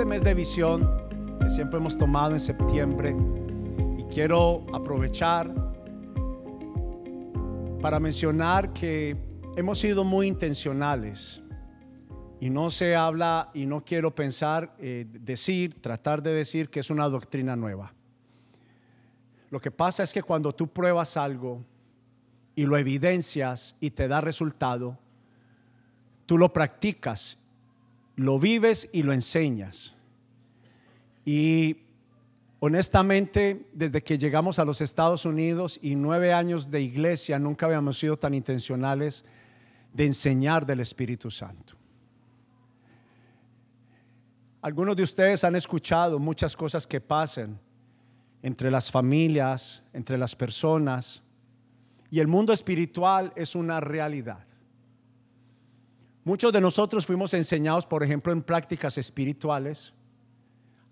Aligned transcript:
este 0.00 0.08
mes 0.08 0.24
de 0.24 0.32
visión 0.32 0.90
que 1.42 1.50
siempre 1.50 1.78
hemos 1.78 1.98
tomado 1.98 2.32
en 2.32 2.40
septiembre 2.40 3.14
y 3.98 4.04
quiero 4.04 4.64
aprovechar 4.72 5.52
para 7.82 8.00
mencionar 8.00 8.72
que 8.72 9.14
hemos 9.58 9.78
sido 9.78 10.02
muy 10.02 10.26
intencionales 10.26 11.42
y 12.40 12.48
no 12.48 12.70
se 12.70 12.96
habla 12.96 13.50
y 13.52 13.66
no 13.66 13.84
quiero 13.84 14.14
pensar, 14.14 14.74
eh, 14.78 15.04
decir, 15.06 15.82
tratar 15.82 16.22
de 16.22 16.32
decir 16.32 16.70
que 16.70 16.80
es 16.80 16.88
una 16.88 17.06
doctrina 17.06 17.54
nueva. 17.54 17.92
Lo 19.50 19.60
que 19.60 19.70
pasa 19.70 20.02
es 20.02 20.14
que 20.14 20.22
cuando 20.22 20.54
tú 20.54 20.66
pruebas 20.66 21.18
algo 21.18 21.62
y 22.54 22.64
lo 22.64 22.78
evidencias 22.78 23.76
y 23.80 23.90
te 23.90 24.08
da 24.08 24.22
resultado, 24.22 24.96
tú 26.24 26.38
lo 26.38 26.54
practicas, 26.54 27.36
lo 28.16 28.38
vives 28.38 28.88
y 28.94 29.02
lo 29.02 29.12
enseñas. 29.12 29.94
Y 31.24 31.82
honestamente, 32.60 33.68
desde 33.72 34.02
que 34.02 34.18
llegamos 34.18 34.58
a 34.58 34.64
los 34.64 34.80
Estados 34.80 35.24
Unidos 35.24 35.78
y 35.82 35.96
nueve 35.96 36.32
años 36.32 36.70
de 36.70 36.80
iglesia, 36.80 37.38
nunca 37.38 37.66
habíamos 37.66 37.98
sido 37.98 38.18
tan 38.18 38.34
intencionales 38.34 39.24
de 39.92 40.06
enseñar 40.06 40.64
del 40.66 40.80
Espíritu 40.80 41.30
Santo. 41.30 41.74
Algunos 44.62 44.94
de 44.94 45.02
ustedes 45.02 45.42
han 45.44 45.56
escuchado 45.56 46.18
muchas 46.18 46.54
cosas 46.54 46.86
que 46.86 47.00
pasan 47.00 47.58
entre 48.42 48.70
las 48.70 48.90
familias, 48.90 49.82
entre 49.92 50.18
las 50.18 50.36
personas, 50.36 51.22
y 52.10 52.20
el 52.20 52.28
mundo 52.28 52.52
espiritual 52.52 53.32
es 53.36 53.54
una 53.54 53.80
realidad. 53.80 54.44
Muchos 56.24 56.52
de 56.52 56.60
nosotros 56.60 57.06
fuimos 57.06 57.32
enseñados, 57.32 57.86
por 57.86 58.02
ejemplo, 58.02 58.32
en 58.32 58.42
prácticas 58.42 58.98
espirituales. 58.98 59.94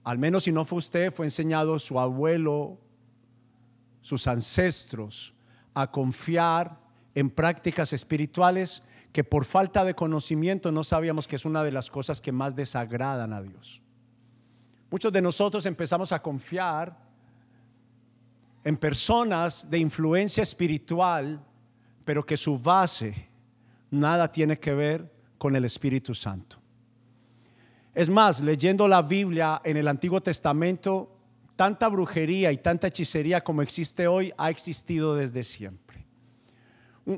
Al 0.08 0.16
menos 0.16 0.44
si 0.44 0.52
no 0.52 0.64
fue 0.64 0.78
usted, 0.78 1.12
fue 1.12 1.26
enseñado 1.26 1.78
su 1.78 2.00
abuelo, 2.00 2.78
sus 4.00 4.26
ancestros, 4.26 5.34
a 5.74 5.90
confiar 5.90 6.80
en 7.14 7.28
prácticas 7.28 7.92
espirituales 7.92 8.82
que 9.12 9.22
por 9.22 9.44
falta 9.44 9.84
de 9.84 9.92
conocimiento 9.92 10.72
no 10.72 10.82
sabíamos 10.82 11.28
que 11.28 11.36
es 11.36 11.44
una 11.44 11.62
de 11.62 11.72
las 11.72 11.90
cosas 11.90 12.22
que 12.22 12.32
más 12.32 12.56
desagradan 12.56 13.34
a 13.34 13.42
Dios. 13.42 13.82
Muchos 14.90 15.12
de 15.12 15.20
nosotros 15.20 15.66
empezamos 15.66 16.10
a 16.10 16.22
confiar 16.22 16.96
en 18.64 18.78
personas 18.78 19.68
de 19.70 19.78
influencia 19.78 20.42
espiritual, 20.42 21.38
pero 22.06 22.24
que 22.24 22.38
su 22.38 22.58
base 22.58 23.28
nada 23.90 24.32
tiene 24.32 24.58
que 24.58 24.72
ver 24.72 25.12
con 25.36 25.54
el 25.54 25.66
Espíritu 25.66 26.14
Santo. 26.14 26.56
Es 27.98 28.08
más, 28.08 28.40
leyendo 28.40 28.86
la 28.86 29.02
Biblia 29.02 29.60
en 29.64 29.76
el 29.76 29.88
Antiguo 29.88 30.20
Testamento, 30.20 31.10
tanta 31.56 31.88
brujería 31.88 32.52
y 32.52 32.58
tanta 32.58 32.86
hechicería 32.86 33.42
como 33.42 33.62
existe 33.62 34.06
hoy 34.06 34.32
ha 34.38 34.50
existido 34.50 35.16
desde 35.16 35.42
siempre 35.42 35.88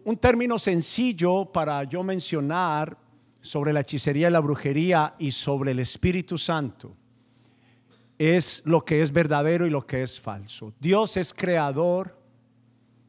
un, 0.04 0.16
término 0.16 0.58
sencillo 0.58 1.46
para 1.46 1.82
yo 1.84 2.02
mencionar 2.02 2.96
sobre 3.40 3.72
la 3.72 3.80
hechicería 3.80 4.28
y 4.28 4.30
la 4.30 4.40
brujería 4.40 5.14
y 5.18 5.32
sobre 5.32 5.72
el 5.72 5.80
Espíritu 5.80 6.38
Santo 6.38 6.96
es 8.16 8.62
lo 8.66 8.84
que 8.84 9.02
es 9.02 9.10
verdadero 9.10 9.66
y 9.66 9.70
lo 9.70 9.86
que 9.86 10.02
es 10.02 10.20
falso. 10.20 10.74
Dios 10.78 11.16
es 11.16 11.32
creador, 11.32 12.16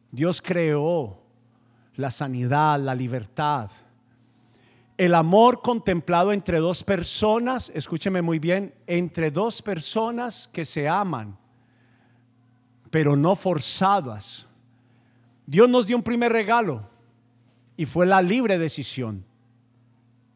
Dios 0.09 0.41
creó 0.41 1.21
la 1.95 2.09
sanidad, 2.09 2.79
la 2.79 2.95
libertad. 2.95 3.69
El 5.01 5.15
amor 5.15 5.63
contemplado 5.63 6.31
entre 6.31 6.59
dos 6.59 6.83
personas, 6.83 7.71
escúcheme 7.73 8.21
muy 8.21 8.37
bien, 8.37 8.75
entre 8.85 9.31
dos 9.31 9.63
personas 9.63 10.47
que 10.53 10.63
se 10.63 10.87
aman, 10.87 11.39
pero 12.91 13.15
no 13.15 13.35
forzadas 13.35 14.45
Dios 15.47 15.67
nos 15.67 15.87
dio 15.87 15.97
un 15.97 16.03
primer 16.03 16.31
regalo 16.31 16.87
y 17.75 17.87
fue 17.87 18.05
la 18.05 18.21
libre 18.21 18.59
decisión. 18.59 19.25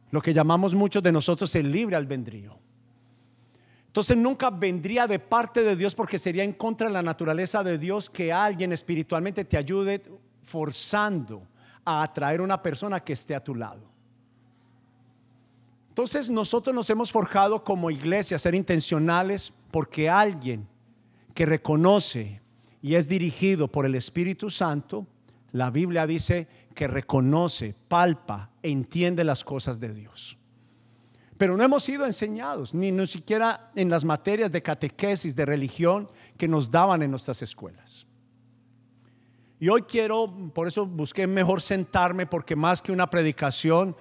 Lo 0.09 0.20
que 0.20 0.34
llamamos 0.34 0.74
muchos 0.74 1.03
de 1.03 1.12
nosotros 1.12 1.53
el 1.53 1.72
libre 1.72 1.96
albedrío. 1.96 2.58
Entonces 3.86 4.18
nunca 4.18 4.50
vendría 4.50 5.06
de 5.06 5.20
parte 5.20 5.62
de 5.62 5.76
Dios 5.76 5.94
porque 5.94 6.18
sería 6.18 6.44
en 6.44 6.53
contra 6.53 6.88
de 6.88 6.94
la 6.94 7.03
naturaleza 7.03 7.62
de 7.62 7.78
Dios 7.78 8.09
que 8.09 8.34
alguien 8.34 8.74
espiritualmente 8.74 9.46
te 9.46 9.58
ayude 9.58 10.02
forzando 10.42 11.44
a 11.86 12.02
atraer 12.02 12.42
una 12.42 12.64
persona 12.64 13.00
que 13.00 13.14
esté 13.14 13.36
a 13.36 13.44
tu 13.44 13.53
lado. 13.53 13.95
Entonces 15.96 16.30
nosotros 16.30 16.76
nos 16.76 16.90
hemos 16.90 17.10
forjado 17.10 17.64
como 17.64 17.90
iglesia 17.90 18.36
a 18.36 18.40
ser 18.40 18.54
intencionales 18.54 19.54
porque 19.72 20.10
alguien 20.10 20.68
que 21.34 21.46
reconoce 21.46 22.42
y 22.82 22.96
es 22.96 23.08
dirigido 23.08 23.70
por 23.70 23.86
el 23.86 23.96
Espíritu 23.96 24.50
Santo, 24.50 25.08
la 25.54 25.70
Biblia 25.70 26.06
dice 26.06 26.50
que 26.74 26.90
reconoce, 26.90 27.76
palpa, 27.88 28.50
entiende 28.62 29.24
las 29.24 29.46
cosas 29.46 29.80
de 29.80 29.94
Dios. 29.94 30.38
Pero 31.38 31.56
no 31.56 31.64
hemos 31.64 31.86
sido 31.86 32.06
enseñados, 32.06 32.74
ni, 32.74 32.92
ni 32.92 33.08
siquiera 33.08 33.72
en 33.74 33.90
las 33.90 34.04
materias 34.04 34.52
de 34.52 34.62
catequesis, 34.62 35.34
de 35.34 35.46
religión 35.46 36.12
que 36.36 36.50
nos 36.50 36.70
daban 36.70 37.04
en 37.04 37.12
nuestras 37.12 37.42
escuelas. 37.42 38.06
Y 39.62 39.70
hoy 39.70 39.84
quiero, 39.84 40.52
por 40.54 40.68
eso 40.68 40.86
busqué 40.86 41.26
mejor 41.26 41.62
sentarme, 41.62 42.26
porque 42.26 42.58
más 42.58 42.82
que 42.82 42.92
una 42.92 43.10
predicación, 43.10 43.96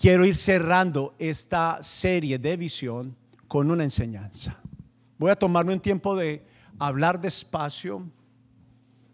quiero 0.00 0.24
ir 0.24 0.38
cerrando 0.38 1.14
esta 1.18 1.82
serie 1.82 2.38
de 2.38 2.56
visión 2.56 3.14
con 3.46 3.70
una 3.70 3.84
enseñanza. 3.84 4.58
Voy 5.18 5.30
a 5.30 5.36
tomarme 5.36 5.74
un 5.74 5.80
tiempo 5.80 6.16
de 6.16 6.42
hablar 6.78 7.20
despacio, 7.20 8.08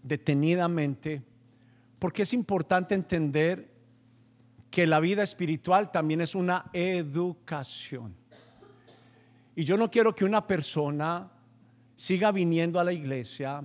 detenidamente, 0.04 1.24
porque 1.98 2.22
es 2.22 2.32
importante 2.32 2.94
entender 2.94 3.68
que 4.70 4.86
la 4.86 5.00
vida 5.00 5.24
espiritual 5.24 5.90
también 5.90 6.20
es 6.20 6.36
una 6.36 6.70
educación. 6.72 8.14
Y 9.56 9.64
yo 9.64 9.76
no 9.76 9.90
quiero 9.90 10.14
que 10.14 10.24
una 10.24 10.46
persona 10.46 11.32
siga 11.96 12.30
viniendo 12.30 12.78
a 12.78 12.84
la 12.84 12.92
iglesia, 12.92 13.60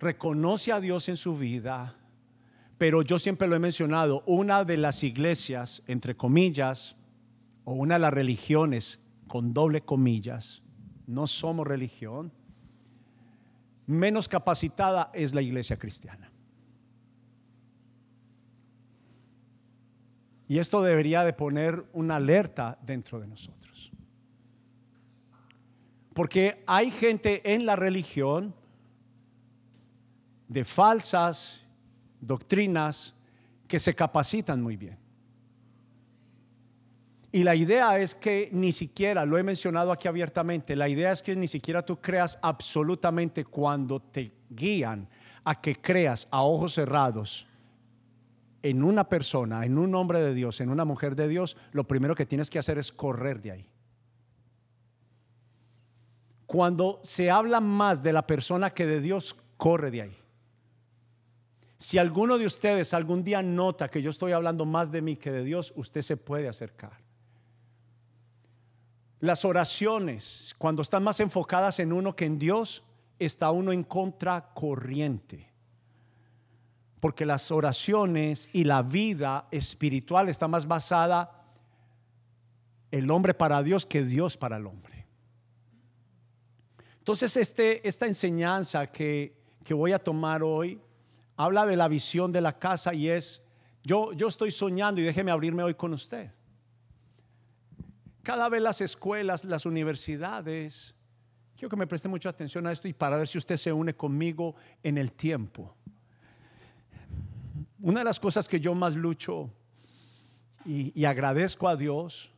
reconoce 0.00 0.72
a 0.72 0.80
Dios 0.80 1.08
en 1.08 1.16
su 1.16 1.36
vida, 1.36 1.94
pero 2.82 3.02
yo 3.02 3.16
siempre 3.20 3.46
lo 3.46 3.54
he 3.54 3.60
mencionado, 3.60 4.24
una 4.26 4.64
de 4.64 4.76
las 4.76 5.04
iglesias, 5.04 5.84
entre 5.86 6.16
comillas, 6.16 6.96
o 7.62 7.74
una 7.74 7.94
de 7.94 8.00
las 8.00 8.12
religiones, 8.12 8.98
con 9.28 9.54
doble 9.54 9.82
comillas, 9.82 10.64
no 11.06 11.28
somos 11.28 11.64
religión, 11.64 12.32
menos 13.86 14.26
capacitada 14.26 15.12
es 15.14 15.32
la 15.32 15.42
iglesia 15.42 15.78
cristiana. 15.78 16.32
Y 20.48 20.58
esto 20.58 20.82
debería 20.82 21.22
de 21.22 21.34
poner 21.34 21.86
una 21.92 22.16
alerta 22.16 22.80
dentro 22.82 23.20
de 23.20 23.28
nosotros. 23.28 23.92
Porque 26.14 26.64
hay 26.66 26.90
gente 26.90 27.54
en 27.54 27.64
la 27.64 27.76
religión 27.76 28.52
de 30.48 30.64
falsas 30.64 31.61
doctrinas 32.22 33.14
que 33.68 33.78
se 33.78 33.94
capacitan 33.94 34.62
muy 34.62 34.76
bien. 34.76 34.98
Y 37.32 37.44
la 37.44 37.54
idea 37.54 37.98
es 37.98 38.14
que 38.14 38.50
ni 38.52 38.72
siquiera, 38.72 39.24
lo 39.24 39.38
he 39.38 39.42
mencionado 39.42 39.90
aquí 39.90 40.06
abiertamente, 40.06 40.76
la 40.76 40.88
idea 40.88 41.12
es 41.12 41.22
que 41.22 41.34
ni 41.34 41.48
siquiera 41.48 41.82
tú 41.82 41.98
creas 41.98 42.38
absolutamente 42.42 43.44
cuando 43.44 44.00
te 44.00 44.32
guían 44.50 45.08
a 45.42 45.60
que 45.60 45.76
creas 45.76 46.28
a 46.30 46.42
ojos 46.42 46.74
cerrados 46.74 47.48
en 48.62 48.84
una 48.84 49.08
persona, 49.08 49.64
en 49.64 49.78
un 49.78 49.94
hombre 49.94 50.20
de 50.20 50.34
Dios, 50.34 50.60
en 50.60 50.68
una 50.68 50.84
mujer 50.84 51.16
de 51.16 51.26
Dios, 51.26 51.56
lo 51.72 51.84
primero 51.84 52.14
que 52.14 52.26
tienes 52.26 52.50
que 52.50 52.58
hacer 52.58 52.78
es 52.78 52.92
correr 52.92 53.40
de 53.40 53.50
ahí. 53.50 53.66
Cuando 56.46 57.00
se 57.02 57.30
habla 57.30 57.60
más 57.60 58.02
de 58.02 58.12
la 58.12 58.26
persona 58.26 58.70
que 58.70 58.86
de 58.86 59.00
Dios, 59.00 59.34
corre 59.56 59.90
de 59.90 60.02
ahí. 60.02 60.21
Si 61.82 61.98
alguno 61.98 62.38
de 62.38 62.46
ustedes 62.46 62.94
algún 62.94 63.24
día 63.24 63.42
nota 63.42 63.88
que 63.88 64.00
yo 64.00 64.10
estoy 64.10 64.30
hablando 64.30 64.64
más 64.64 64.92
de 64.92 65.02
mí 65.02 65.16
que 65.16 65.32
de 65.32 65.42
Dios, 65.42 65.72
usted 65.74 66.00
se 66.02 66.16
puede 66.16 66.46
acercar. 66.46 66.96
Las 69.18 69.44
oraciones, 69.44 70.54
cuando 70.58 70.82
están 70.82 71.02
más 71.02 71.18
enfocadas 71.18 71.80
en 71.80 71.92
uno 71.92 72.14
que 72.14 72.24
en 72.24 72.38
Dios, 72.38 72.84
está 73.18 73.50
uno 73.50 73.72
en 73.72 73.82
contracorriente. 73.82 75.50
Porque 77.00 77.26
las 77.26 77.50
oraciones 77.50 78.48
y 78.52 78.62
la 78.62 78.82
vida 78.82 79.48
espiritual 79.50 80.28
está 80.28 80.46
más 80.46 80.68
basada 80.68 81.42
el 82.92 83.10
hombre 83.10 83.34
para 83.34 83.60
Dios 83.60 83.86
que 83.86 84.04
Dios 84.04 84.36
para 84.36 84.58
el 84.58 84.68
hombre. 84.68 85.04
Entonces, 86.98 87.36
este, 87.36 87.88
esta 87.88 88.06
enseñanza 88.06 88.86
que, 88.86 89.36
que 89.64 89.74
voy 89.74 89.90
a 89.90 89.98
tomar 89.98 90.44
hoy 90.44 90.80
habla 91.36 91.66
de 91.66 91.76
la 91.76 91.88
visión 91.88 92.32
de 92.32 92.40
la 92.40 92.58
casa 92.58 92.94
y 92.94 93.08
es, 93.08 93.42
yo, 93.84 94.12
yo 94.12 94.28
estoy 94.28 94.50
soñando 94.50 95.00
y 95.00 95.04
déjeme 95.04 95.30
abrirme 95.30 95.62
hoy 95.62 95.74
con 95.74 95.92
usted 95.92 96.30
cada 98.22 98.48
vez 98.48 98.62
las 98.62 98.80
escuelas, 98.80 99.44
las 99.44 99.66
universidades, 99.66 100.94
quiero 101.56 101.68
que 101.68 101.76
me 101.76 101.86
preste 101.86 102.08
mucha 102.08 102.28
atención 102.28 102.66
a 102.66 102.72
esto 102.72 102.88
y 102.88 102.92
para 102.92 103.16
ver 103.16 103.28
si 103.28 103.38
usted 103.38 103.56
se 103.56 103.72
une 103.72 103.94
conmigo 103.94 104.54
en 104.82 104.96
el 104.96 105.12
tiempo. 105.12 105.76
Una 107.80 108.00
de 108.00 108.04
las 108.04 108.20
cosas 108.20 108.48
que 108.48 108.60
yo 108.60 108.74
más 108.74 108.94
lucho 108.94 109.50
y, 110.64 110.98
y 110.98 111.04
agradezco 111.04 111.68
a 111.68 111.76
Dios 111.76 112.32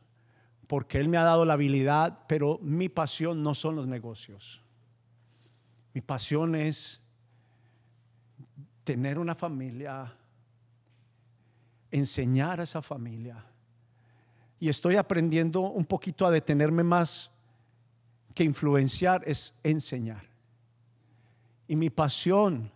porque 0.67 0.99
Él 0.99 1.07
me 1.07 1.17
ha 1.17 1.23
dado 1.23 1.45
la 1.45 1.53
habilidad, 1.53 2.25
pero 2.27 2.57
mi 2.63 2.89
pasión 2.89 3.43
no 3.43 3.53
son 3.53 3.75
los 3.75 3.85
negocios. 3.85 4.63
Mi 5.93 6.01
pasión 6.01 6.55
es 6.55 7.01
tener 8.85 9.19
una 9.19 9.35
familia, 9.35 10.13
enseñar 11.91 12.61
a 12.61 12.63
esa 12.63 12.81
familia. 12.81 13.43
Y 14.59 14.69
estoy 14.69 14.95
aprendiendo 14.95 15.61
un 15.61 15.83
poquito 15.83 16.25
a 16.25 16.31
detenerme 16.31 16.83
más 16.83 17.31
que 18.33 18.43
influenciar, 18.43 19.23
es 19.25 19.57
enseñar. 19.63 20.23
Y 21.67 21.75
mi 21.75 21.89
pasión 21.89 22.71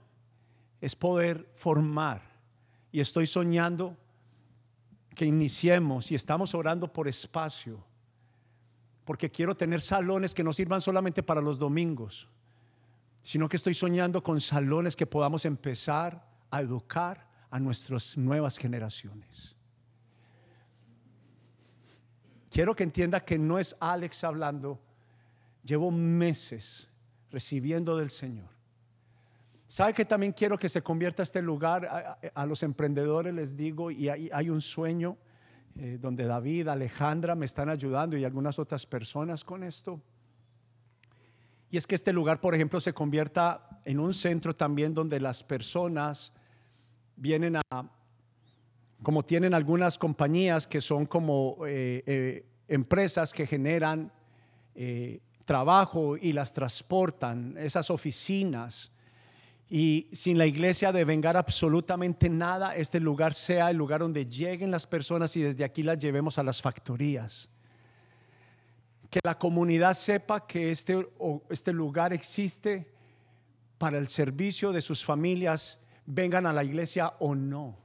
es 0.82 0.96
poder 0.96 1.48
formar. 1.56 2.22
Y 2.92 3.00
estoy 3.00 3.28
soñando 3.28 3.96
que 5.16 5.26
iniciemos 5.26 6.12
y 6.12 6.16
estamos 6.16 6.56
orando 6.56 6.92
por 6.92 7.08
espacio, 7.08 7.84
porque 9.06 9.30
quiero 9.30 9.56
tener 9.56 9.82
salones 9.82 10.34
que 10.34 10.44
no 10.44 10.54
sirvan 10.54 10.82
solamente 10.82 11.22
para 11.22 11.42
los 11.42 11.60
domingos, 11.60 12.28
sino 13.22 13.50
que 13.50 13.58
estoy 13.58 13.74
soñando 13.74 14.24
con 14.24 14.40
salones 14.40 14.96
que 14.96 15.06
podamos 15.06 15.46
empezar 15.46 16.26
a 16.52 16.62
educar 16.62 17.28
a 17.50 17.60
nuestras 17.60 18.18
nuevas 18.18 18.58
generaciones. 18.58 19.56
Quiero 22.50 22.76
que 22.76 22.84
entienda 22.84 23.20
que 23.20 23.38
no 23.38 23.60
es 23.60 23.76
Alex 23.80 24.24
hablando, 24.24 24.80
llevo 25.64 25.92
meses 25.92 26.88
recibiendo 27.30 27.96
del 27.98 28.10
Señor. 28.10 28.50
¿Sabe 29.68 29.94
que 29.94 30.06
también 30.06 30.34
quiero 30.34 30.58
que 30.58 30.68
se 30.68 30.82
convierta 30.82 31.22
este 31.22 31.44
lugar? 31.44 32.18
A, 32.34 32.46
los 32.48 32.64
emprendedores 32.64 33.36
les 33.36 33.56
digo, 33.56 33.92
y 33.92 34.10
hay, 34.10 34.30
hay 34.34 34.50
un 34.50 34.62
sueño 34.62 35.16
eh, 35.76 35.98
donde 36.00 36.26
David, 36.26 36.70
Alejandra 36.70 37.36
me 37.36 37.46
están 37.46 37.70
ayudando 37.70 38.18
y 38.18 38.26
algunas 38.26 38.58
otras 38.58 38.88
personas 38.88 39.44
con 39.44 39.64
esto. 39.64 40.02
Y 41.72 41.78
es 41.78 41.86
que 41.86 41.96
este 41.96 42.14
lugar, 42.14 42.42
por 42.42 42.56
ejemplo, 42.56 42.80
se 42.80 42.94
convierta 42.94 43.82
en 43.86 44.00
un 44.00 44.14
centro 44.14 44.56
también 44.56 44.94
donde 44.94 45.20
las 45.20 45.44
personas 45.44 46.34
vienen 47.16 47.58
a, 47.58 47.62
como 49.04 49.24
tienen 49.24 49.54
algunas 49.54 49.98
compañías 49.98 50.66
que 50.66 50.82
son 50.82 51.06
como 51.06 51.58
eh, 51.68 52.04
eh, 52.06 52.46
empresas 52.68 53.34
que 53.34 53.46
generan 53.46 54.12
eh, 54.74 55.20
trabajo 55.46 56.18
y 56.18 56.34
las 56.34 56.54
transportan, 56.54 57.56
esas 57.58 57.92
oficinas. 57.92 58.92
Y 59.70 60.08
sin 60.12 60.40
la 60.40 60.48
iglesia 60.48 60.92
de 60.92 61.06
vengar 61.06 61.38
absolutamente 61.38 62.30
nada, 62.30 62.76
este 62.76 63.00
lugar 63.00 63.36
sea 63.36 63.70
el 63.70 63.78
lugar 63.78 64.00
donde 64.00 64.26
lleguen 64.26 64.72
las 64.72 64.88
personas 64.88 65.36
y 65.36 65.42
desde 65.44 65.64
aquí 65.64 65.84
las 65.84 66.00
llevemos 66.00 66.40
a 66.40 66.44
las 66.44 66.60
factorías 66.62 67.52
que 69.10 69.20
la 69.24 69.38
comunidad 69.38 69.94
sepa 69.94 70.46
que 70.46 70.72
este, 70.72 71.08
este 71.50 71.74
lugar 71.74 72.14
existe 72.14 72.92
para 73.78 73.98
el 73.98 74.08
servicio 74.08 74.72
de 74.72 74.82
sus 74.82 75.04
familias, 75.04 75.80
vengan 76.06 76.46
a 76.46 76.54
la 76.54 76.64
iglesia 76.64 77.14
o 77.20 77.34
no. 77.34 77.78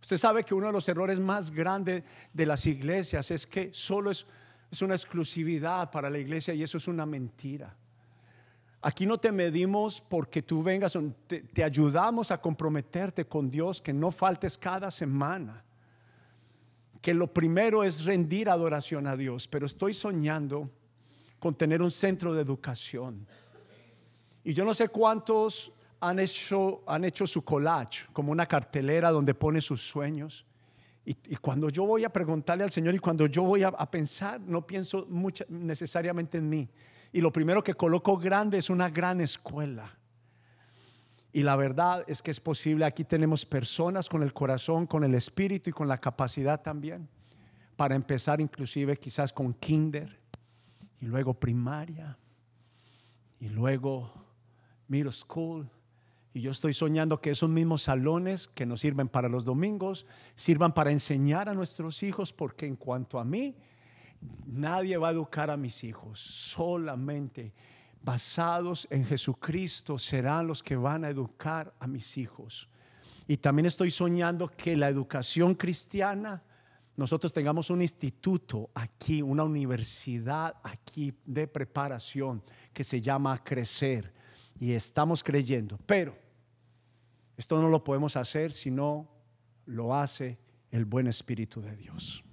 Usted 0.00 0.16
sabe 0.16 0.44
que 0.44 0.54
uno 0.54 0.68
de 0.68 0.72
los 0.72 0.88
errores 0.88 1.20
más 1.20 1.50
grandes 1.50 2.02
de 2.32 2.46
las 2.46 2.66
iglesias 2.66 3.30
es 3.30 3.46
que 3.46 3.70
solo 3.72 4.10
es, 4.10 4.26
es 4.70 4.82
una 4.82 4.94
exclusividad 4.94 5.90
para 5.90 6.10
la 6.10 6.18
iglesia 6.18 6.54
y 6.54 6.62
eso 6.62 6.78
es 6.78 6.88
una 6.88 7.06
mentira. 7.06 7.76
Aquí 8.80 9.06
no 9.06 9.18
te 9.18 9.32
medimos 9.32 10.00
porque 10.00 10.42
tú 10.42 10.62
vengas, 10.62 10.96
te, 11.26 11.40
te 11.42 11.64
ayudamos 11.64 12.30
a 12.30 12.40
comprometerte 12.40 13.26
con 13.26 13.50
Dios, 13.50 13.82
que 13.82 13.92
no 13.92 14.10
faltes 14.10 14.56
cada 14.56 14.90
semana 14.90 15.64
que 17.00 17.14
lo 17.14 17.32
primero 17.32 17.84
es 17.84 18.04
rendir 18.04 18.48
adoración 18.48 19.06
a 19.06 19.16
Dios, 19.16 19.46
pero 19.48 19.66
estoy 19.66 19.94
soñando 19.94 20.70
con 21.38 21.54
tener 21.54 21.82
un 21.82 21.90
centro 21.90 22.34
de 22.34 22.42
educación. 22.42 23.26
Y 24.44 24.54
yo 24.54 24.64
no 24.64 24.74
sé 24.74 24.88
cuántos 24.88 25.72
han 26.00 26.18
hecho, 26.18 26.82
han 26.86 27.04
hecho 27.04 27.26
su 27.26 27.42
collage, 27.44 28.06
como 28.12 28.32
una 28.32 28.46
cartelera 28.46 29.10
donde 29.10 29.34
pone 29.34 29.60
sus 29.60 29.82
sueños. 29.82 30.46
Y, 31.04 31.14
cuando 31.36 31.70
yo 31.70 31.86
voy 31.86 32.04
a 32.04 32.10
preguntarle 32.10 32.64
al 32.64 32.70
Señor 32.70 32.94
y 32.94 32.98
cuando 32.98 33.26
yo 33.26 33.42
voy 33.42 33.62
a, 33.62 33.72
pensar, 33.90 34.40
no 34.40 34.66
pienso 34.66 35.06
necesariamente 35.48 36.36
en 36.36 36.48
mí. 36.48 36.68
Y 37.12 37.22
lo 37.22 37.32
primero 37.32 37.64
que 37.64 37.72
coloco 37.72 38.18
grande 38.18 38.58
es 38.58 38.68
una 38.68 38.90
gran 38.90 39.22
escuela. 39.22 39.97
Y 41.38 41.44
la 41.44 41.54
verdad 41.54 42.02
es 42.08 42.20
que 42.20 42.32
es 42.32 42.40
posible, 42.40 42.84
aquí 42.84 43.04
tenemos 43.04 43.46
personas 43.46 44.08
con 44.08 44.24
el 44.24 44.32
corazón, 44.32 44.88
con 44.88 45.04
el 45.04 45.14
espíritu 45.14 45.70
y 45.70 45.72
con 45.72 45.86
la 45.86 45.98
capacidad 45.98 46.60
también 46.60 47.08
para 47.76 47.94
empezar 47.94 48.40
inclusive 48.40 48.96
quizás 48.96 49.32
con 49.32 49.54
kinder 49.54 50.18
y 51.00 51.06
luego 51.06 51.34
primaria 51.34 52.18
y 53.38 53.50
luego 53.50 54.12
middle 54.88 55.12
school. 55.12 55.70
Y 56.34 56.40
yo 56.40 56.50
estoy 56.50 56.72
soñando 56.72 57.20
que 57.20 57.30
esos 57.30 57.48
mismos 57.48 57.82
salones 57.82 58.48
que 58.48 58.66
nos 58.66 58.80
sirven 58.80 59.08
para 59.08 59.28
los 59.28 59.44
domingos 59.44 60.06
sirvan 60.34 60.74
para 60.74 60.90
enseñar 60.90 61.48
a 61.48 61.54
nuestros 61.54 62.02
hijos, 62.02 62.32
porque 62.32 62.66
en 62.66 62.74
cuanto 62.74 63.20
a 63.20 63.24
mí, 63.24 63.54
nadie 64.44 64.96
va 64.96 65.10
a 65.10 65.12
educar 65.12 65.52
a 65.52 65.56
mis 65.56 65.84
hijos, 65.84 66.18
solamente 66.18 67.52
basados 68.02 68.86
en 68.90 69.04
Jesucristo 69.04 69.98
serán 69.98 70.46
los 70.46 70.62
que 70.62 70.76
van 70.76 71.04
a 71.04 71.10
educar 71.10 71.74
a 71.78 71.86
mis 71.86 72.16
hijos. 72.16 72.68
Y 73.26 73.36
también 73.36 73.66
estoy 73.66 73.90
soñando 73.90 74.48
que 74.48 74.76
la 74.76 74.88
educación 74.88 75.54
cristiana, 75.54 76.42
nosotros 76.96 77.32
tengamos 77.32 77.70
un 77.70 77.82
instituto 77.82 78.70
aquí, 78.74 79.20
una 79.20 79.44
universidad 79.44 80.56
aquí 80.62 81.14
de 81.24 81.46
preparación 81.46 82.42
que 82.72 82.84
se 82.84 83.00
llama 83.00 83.42
Crecer. 83.44 84.14
Y 84.58 84.72
estamos 84.72 85.22
creyendo. 85.22 85.78
Pero 85.86 86.16
esto 87.36 87.60
no 87.60 87.68
lo 87.68 87.84
podemos 87.84 88.16
hacer 88.16 88.52
si 88.52 88.70
no 88.70 89.08
lo 89.66 89.94
hace 89.94 90.38
el 90.70 90.84
buen 90.84 91.06
Espíritu 91.06 91.60
de 91.60 91.76
Dios. 91.76 92.24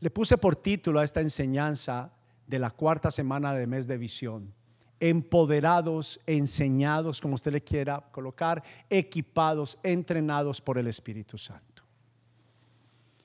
Le 0.00 0.10
puse 0.10 0.38
por 0.38 0.56
título 0.56 1.00
a 1.00 1.04
esta 1.04 1.20
enseñanza 1.20 2.12
de 2.52 2.58
la 2.58 2.70
cuarta 2.70 3.10
semana 3.10 3.54
de 3.54 3.66
mes 3.66 3.86
de 3.86 3.96
visión. 3.96 4.52
Empoderados, 5.00 6.20
enseñados, 6.26 7.18
como 7.18 7.36
usted 7.36 7.50
le 7.50 7.62
quiera 7.62 8.02
colocar, 8.12 8.62
equipados, 8.90 9.78
entrenados 9.82 10.60
por 10.60 10.76
el 10.76 10.86
Espíritu 10.86 11.38
Santo. 11.38 11.82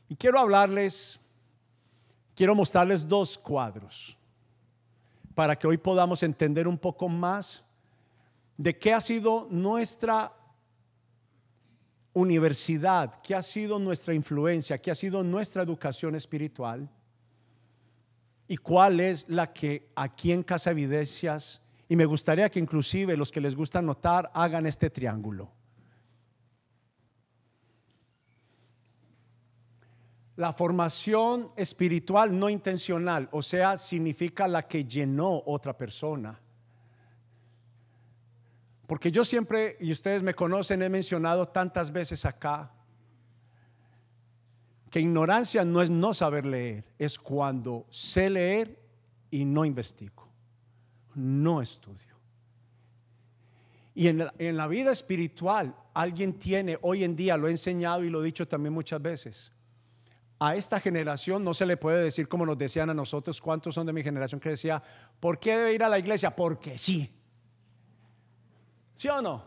Y 0.07 0.15
quiero 0.15 0.39
hablarles, 0.39 1.19
quiero 2.35 2.55
mostrarles 2.55 3.05
dos 3.05 3.37
cuadros 3.37 4.17
para 5.35 5.57
que 5.57 5.67
hoy 5.67 5.77
podamos 5.77 6.23
entender 6.23 6.65
un 6.65 6.77
poco 6.77 7.09
más 7.09 7.65
de 8.55 8.79
qué 8.79 8.93
ha 8.93 9.01
sido 9.01 9.45
nuestra 9.51 10.31
universidad, 12.13 13.21
qué 13.21 13.35
ha 13.35 13.41
sido 13.41 13.77
nuestra 13.77 14.13
influencia, 14.13 14.77
qué 14.77 14.89
ha 14.89 14.95
sido 14.95 15.21
nuestra 15.21 15.63
educación 15.63 16.15
espiritual 16.15 16.89
y 18.47 18.57
cuál 18.57 18.99
es 18.99 19.27
la 19.29 19.51
que 19.51 19.89
aquí 19.95 20.31
en 20.31 20.43
Casa 20.43 20.71
Evidencias, 20.71 21.61
y 21.89 21.95
me 21.95 22.05
gustaría 22.05 22.49
que 22.49 22.59
inclusive 22.59 23.17
los 23.17 23.31
que 23.31 23.41
les 23.41 23.55
gusta 23.55 23.81
notar 23.81 24.31
hagan 24.33 24.65
este 24.65 24.89
triángulo. 24.89 25.51
La 30.35 30.53
formación 30.53 31.51
espiritual 31.55 32.37
no 32.37 32.49
intencional, 32.49 33.27
o 33.31 33.41
sea, 33.41 33.77
significa 33.77 34.47
la 34.47 34.67
que 34.67 34.85
llenó 34.85 35.41
otra 35.45 35.75
persona. 35.75 36.39
Porque 38.85 39.11
yo 39.11 39.25
siempre, 39.25 39.77
y 39.81 39.91
ustedes 39.91 40.23
me 40.23 40.35
conocen, 40.35 40.81
he 40.81 40.89
mencionado 40.89 41.47
tantas 41.47 41.91
veces 41.91 42.23
acá, 42.23 42.71
que 44.89 44.99
ignorancia 44.99 45.65
no 45.65 45.81
es 45.81 45.89
no 45.89 46.13
saber 46.13 46.45
leer, 46.45 46.85
es 46.97 47.19
cuando 47.19 47.85
sé 47.89 48.29
leer 48.29 48.79
y 49.29 49.45
no 49.45 49.65
investigo, 49.65 50.27
no 51.15 51.61
estudio. 51.61 52.15
Y 53.93 54.07
en 54.07 54.19
la, 54.19 54.33
en 54.37 54.55
la, 54.55 54.67
vida 54.67 54.91
espiritual, 54.91 55.75
alguien 55.93 56.33
tiene, 56.33 56.77
hoy 56.81 57.03
en 57.03 57.15
día 57.15 57.35
lo 57.35 57.47
he 57.47 57.51
enseñado 57.51 58.03
y 58.03 58.09
lo 58.09 58.21
he 58.21 58.25
dicho 58.25 58.47
también 58.47 58.73
muchas 58.73 59.01
veces, 59.01 59.51
a 60.39 60.55
esta 60.55 60.79
generación 60.79 61.43
no 61.43 61.53
se 61.53 61.65
le 61.65 61.77
puede 61.77 62.03
decir 62.03 62.27
como 62.27 62.45
nos 62.45 62.57
decían 62.57 62.89
a 62.89 62.93
nosotros, 62.93 63.41
cuántos 63.41 63.73
son 63.73 63.87
de 63.87 63.93
mi 63.93 64.03
generación 64.03 64.39
que 64.39 64.49
decía, 64.49 64.81
¿por 65.19 65.39
qué 65.39 65.57
debe 65.57 65.73
ir 65.73 65.83
a 65.83 65.89
la 65.89 65.97
iglesia? 65.97 66.35
Porque 66.35 66.77
sí. 66.77 67.11
¿Sí 68.93 69.07
o 69.09 69.21
no? 69.21 69.43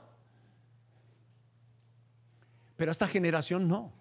Pero 2.77 2.91
esta 2.91 3.07
generación 3.07 3.69
no. 3.69 4.00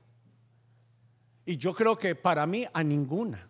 Y 1.50 1.58
yo 1.58 1.74
creo 1.74 1.98
que 1.98 2.14
para 2.14 2.46
mí 2.46 2.68
a 2.72 2.84
ninguna. 2.84 3.50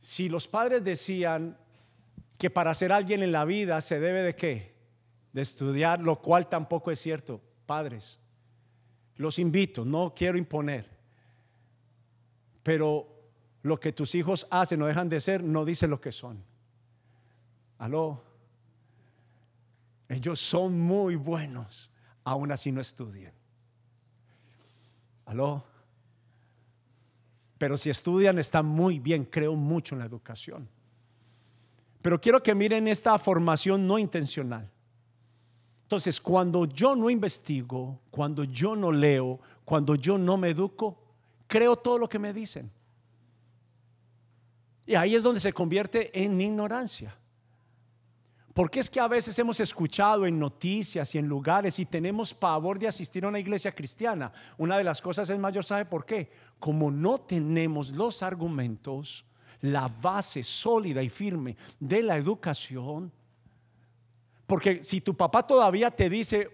Si 0.00 0.28
los 0.28 0.46
padres 0.46 0.84
decían 0.84 1.56
que 2.36 2.50
para 2.50 2.74
ser 2.74 2.92
alguien 2.92 3.22
en 3.22 3.32
la 3.32 3.46
vida 3.46 3.80
se 3.80 3.98
debe 3.98 4.20
de 4.20 4.36
qué? 4.36 4.74
De 5.32 5.40
estudiar, 5.40 6.02
lo 6.02 6.20
cual 6.20 6.46
tampoco 6.46 6.90
es 6.90 7.00
cierto. 7.00 7.40
Padres, 7.64 8.20
los 9.16 9.38
invito, 9.38 9.82
no 9.86 10.12
quiero 10.14 10.36
imponer, 10.36 10.90
pero 12.62 13.08
lo 13.62 13.80
que 13.80 13.94
tus 13.94 14.14
hijos 14.14 14.46
hacen 14.50 14.82
o 14.82 14.86
dejan 14.86 15.08
de 15.08 15.22
ser 15.22 15.42
no 15.42 15.64
dice 15.64 15.88
lo 15.88 16.02
que 16.02 16.12
son. 16.12 16.44
Aló. 17.78 18.22
Ellos 20.06 20.38
son 20.38 20.78
muy 20.78 21.16
buenos, 21.16 21.90
aún 22.24 22.52
así 22.52 22.70
no 22.72 22.82
estudian. 22.82 23.32
Aló. 25.26 25.64
Pero 27.58 27.76
si 27.76 27.90
estudian 27.90 28.38
están 28.38 28.66
muy 28.66 28.98
bien, 28.98 29.24
creo 29.24 29.54
mucho 29.54 29.94
en 29.94 30.00
la 30.00 30.06
educación. 30.06 30.68
Pero 32.02 32.20
quiero 32.20 32.42
que 32.42 32.54
miren 32.54 32.88
esta 32.88 33.16
formación 33.18 33.86
no 33.86 33.98
intencional. 33.98 34.68
Entonces, 35.84 36.20
cuando 36.20 36.64
yo 36.64 36.96
no 36.96 37.08
investigo, 37.10 38.00
cuando 38.10 38.44
yo 38.44 38.74
no 38.74 38.90
leo, 38.90 39.38
cuando 39.64 39.94
yo 39.94 40.18
no 40.18 40.36
me 40.36 40.50
educo, 40.50 40.98
creo 41.46 41.76
todo 41.76 41.98
lo 41.98 42.08
que 42.08 42.18
me 42.18 42.32
dicen. 42.32 42.70
Y 44.86 44.94
ahí 44.94 45.14
es 45.14 45.22
donde 45.22 45.38
se 45.38 45.52
convierte 45.52 46.10
en 46.24 46.40
ignorancia. 46.40 47.16
Porque 48.54 48.80
es 48.80 48.90
que 48.90 49.00
a 49.00 49.08
veces 49.08 49.38
hemos 49.38 49.60
escuchado 49.60 50.26
en 50.26 50.38
noticias 50.38 51.14
y 51.14 51.18
en 51.18 51.26
lugares 51.26 51.78
y 51.78 51.86
tenemos 51.86 52.34
pavor 52.34 52.78
de 52.78 52.88
asistir 52.88 53.24
a 53.24 53.28
una 53.28 53.38
iglesia 53.38 53.74
cristiana. 53.74 54.30
Una 54.58 54.76
de 54.76 54.84
las 54.84 55.00
cosas 55.00 55.30
es 55.30 55.38
mayor, 55.38 55.64
¿sabe 55.64 55.86
por 55.86 56.04
qué? 56.04 56.30
Como 56.58 56.90
no 56.90 57.18
tenemos 57.18 57.90
los 57.90 58.22
argumentos, 58.22 59.24
la 59.62 59.88
base 59.88 60.44
sólida 60.44 61.02
y 61.02 61.08
firme 61.08 61.56
de 61.80 62.02
la 62.02 62.16
educación. 62.16 63.10
Porque 64.46 64.82
si 64.82 65.00
tu 65.00 65.16
papá 65.16 65.46
todavía 65.46 65.90
te 65.90 66.10
dice, 66.10 66.50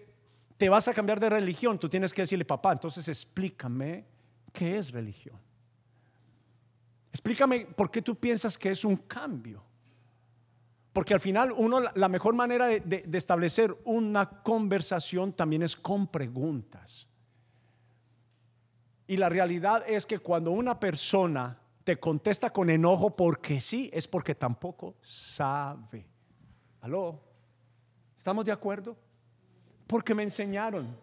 te 0.57 0.69
vas 0.69 0.87
a 0.87 0.93
cambiar 0.93 1.19
de 1.19 1.29
religión, 1.29 1.77
tú 1.77 1.89
tienes 1.89 2.13
que 2.13 2.21
decirle, 2.21 2.45
papá, 2.45 2.71
entonces 2.71 3.07
explícame 3.09 4.05
qué 4.53 4.77
es 4.77 4.91
religión. 4.91 5.37
Explícame 7.11 7.65
por 7.65 7.91
qué 7.91 8.01
tú 8.01 8.15
piensas 8.15 8.57
que 8.57 8.71
es 8.71 8.85
un 8.85 8.95
cambio. 8.95 9.63
Porque 10.93 11.13
al 11.13 11.19
final 11.19 11.53
uno, 11.55 11.81
la 11.93 12.09
mejor 12.09 12.33
manera 12.33 12.67
de, 12.67 13.07
establecer 13.13 13.75
una 13.85 14.41
conversación 14.41 15.33
también 15.33 15.61
es 15.61 15.75
con 15.75 16.07
preguntas. 16.07 17.07
Y 19.07 19.17
la 19.17 19.29
realidad 19.29 19.83
es 19.87 20.05
que 20.05 20.19
cuando 20.19 20.51
una 20.51 20.79
persona 20.79 21.59
te 21.83 21.99
contesta 21.99 22.51
con 22.51 22.69
enojo 22.69 23.15
porque 23.15 23.61
sí, 23.61 23.89
es 23.93 24.07
porque 24.07 24.35
tampoco 24.35 24.95
sabe. 25.01 26.07
¿Aló? 26.81 27.19
¿Estamos 28.17 28.45
de 28.45 28.51
acuerdo? 28.51 28.97
Porque 29.87 30.13
me 30.13 30.23
enseñaron. 30.23 30.95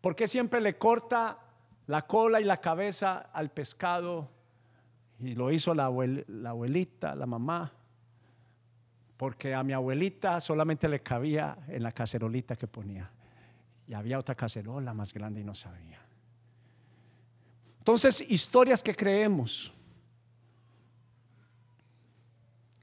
Porque 0.00 0.28
siempre 0.28 0.60
le 0.60 0.76
corta 0.76 1.38
la 1.86 2.06
cola 2.06 2.40
y 2.40 2.44
la 2.44 2.60
cabeza 2.60 3.30
al 3.32 3.50
pescado 3.50 4.30
y 5.20 5.34
lo 5.34 5.50
hizo 5.50 5.74
la, 5.74 5.86
abuelita, 5.86 7.14
la 7.14 7.26
mamá, 7.26 7.72
porque 9.16 9.54
a 9.54 9.64
mi 9.64 9.72
abuelita 9.72 10.40
solamente 10.40 10.88
le 10.88 11.00
cabía 11.00 11.58
en 11.68 11.82
la 11.82 11.92
cacerolita 11.92 12.54
que 12.56 12.68
ponía. 12.68 13.10
Y 13.88 13.94
había 13.94 14.18
otra 14.18 14.34
cacerola 14.34 14.94
más 14.94 15.12
grande 15.12 15.40
y 15.40 15.44
no 15.44 15.54
sabía. 15.54 16.00
Entonces, 17.78 18.20
historias 18.30 18.82
que 18.82 18.94
creemos. 18.94 19.72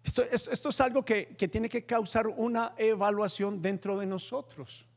Esto, 0.04 0.24
esto, 0.24 0.70
es 0.70 0.82
algo 0.82 1.06
que, 1.06 1.36
que 1.38 1.48
tiene 1.48 1.70
que 1.70 1.86
causar 1.86 2.28
una 2.28 2.74
evaluación 2.78 3.62
dentro 3.62 3.98
de 3.98 4.06
nosotros. 4.06 4.88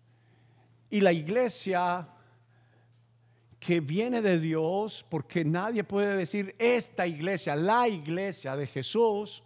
Y 0.90 1.00
la 1.00 1.12
iglesia 1.12 2.08
que 3.58 3.80
viene 3.80 4.22
de 4.22 4.38
Dios, 4.38 5.04
porque 5.08 5.44
nadie 5.44 5.84
puede 5.84 6.16
decir 6.16 6.54
esta 6.58 7.06
iglesia, 7.06 7.56
la 7.56 7.88
iglesia 7.88 8.56
de 8.56 8.66
Jesús, 8.66 9.42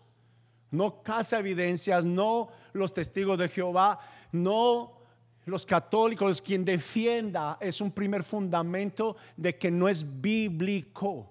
no 0.70 1.02
casa 1.02 1.38
evidencias, 1.38 2.04
no 2.04 2.48
los 2.72 2.92
testigos 2.92 3.38
de 3.38 3.48
Jehová, 3.48 4.00
no 4.32 4.98
los 5.44 5.66
católicos, 5.66 6.40
quien 6.40 6.64
defienda 6.64 7.58
es 7.60 7.80
un 7.80 7.90
primer 7.90 8.22
fundamento 8.22 9.16
de 9.36 9.56
que 9.56 9.70
no 9.70 9.88
es 9.88 10.04
bíblico. 10.20 11.28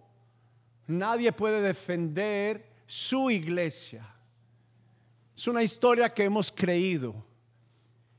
Nadie 0.87 1.31
puede 1.31 1.61
defender 1.61 2.69
su 2.85 3.29
iglesia. 3.29 4.07
Es 5.35 5.47
una 5.47 5.63
historia 5.63 6.13
que 6.13 6.25
hemos 6.25 6.51
creído. 6.51 7.15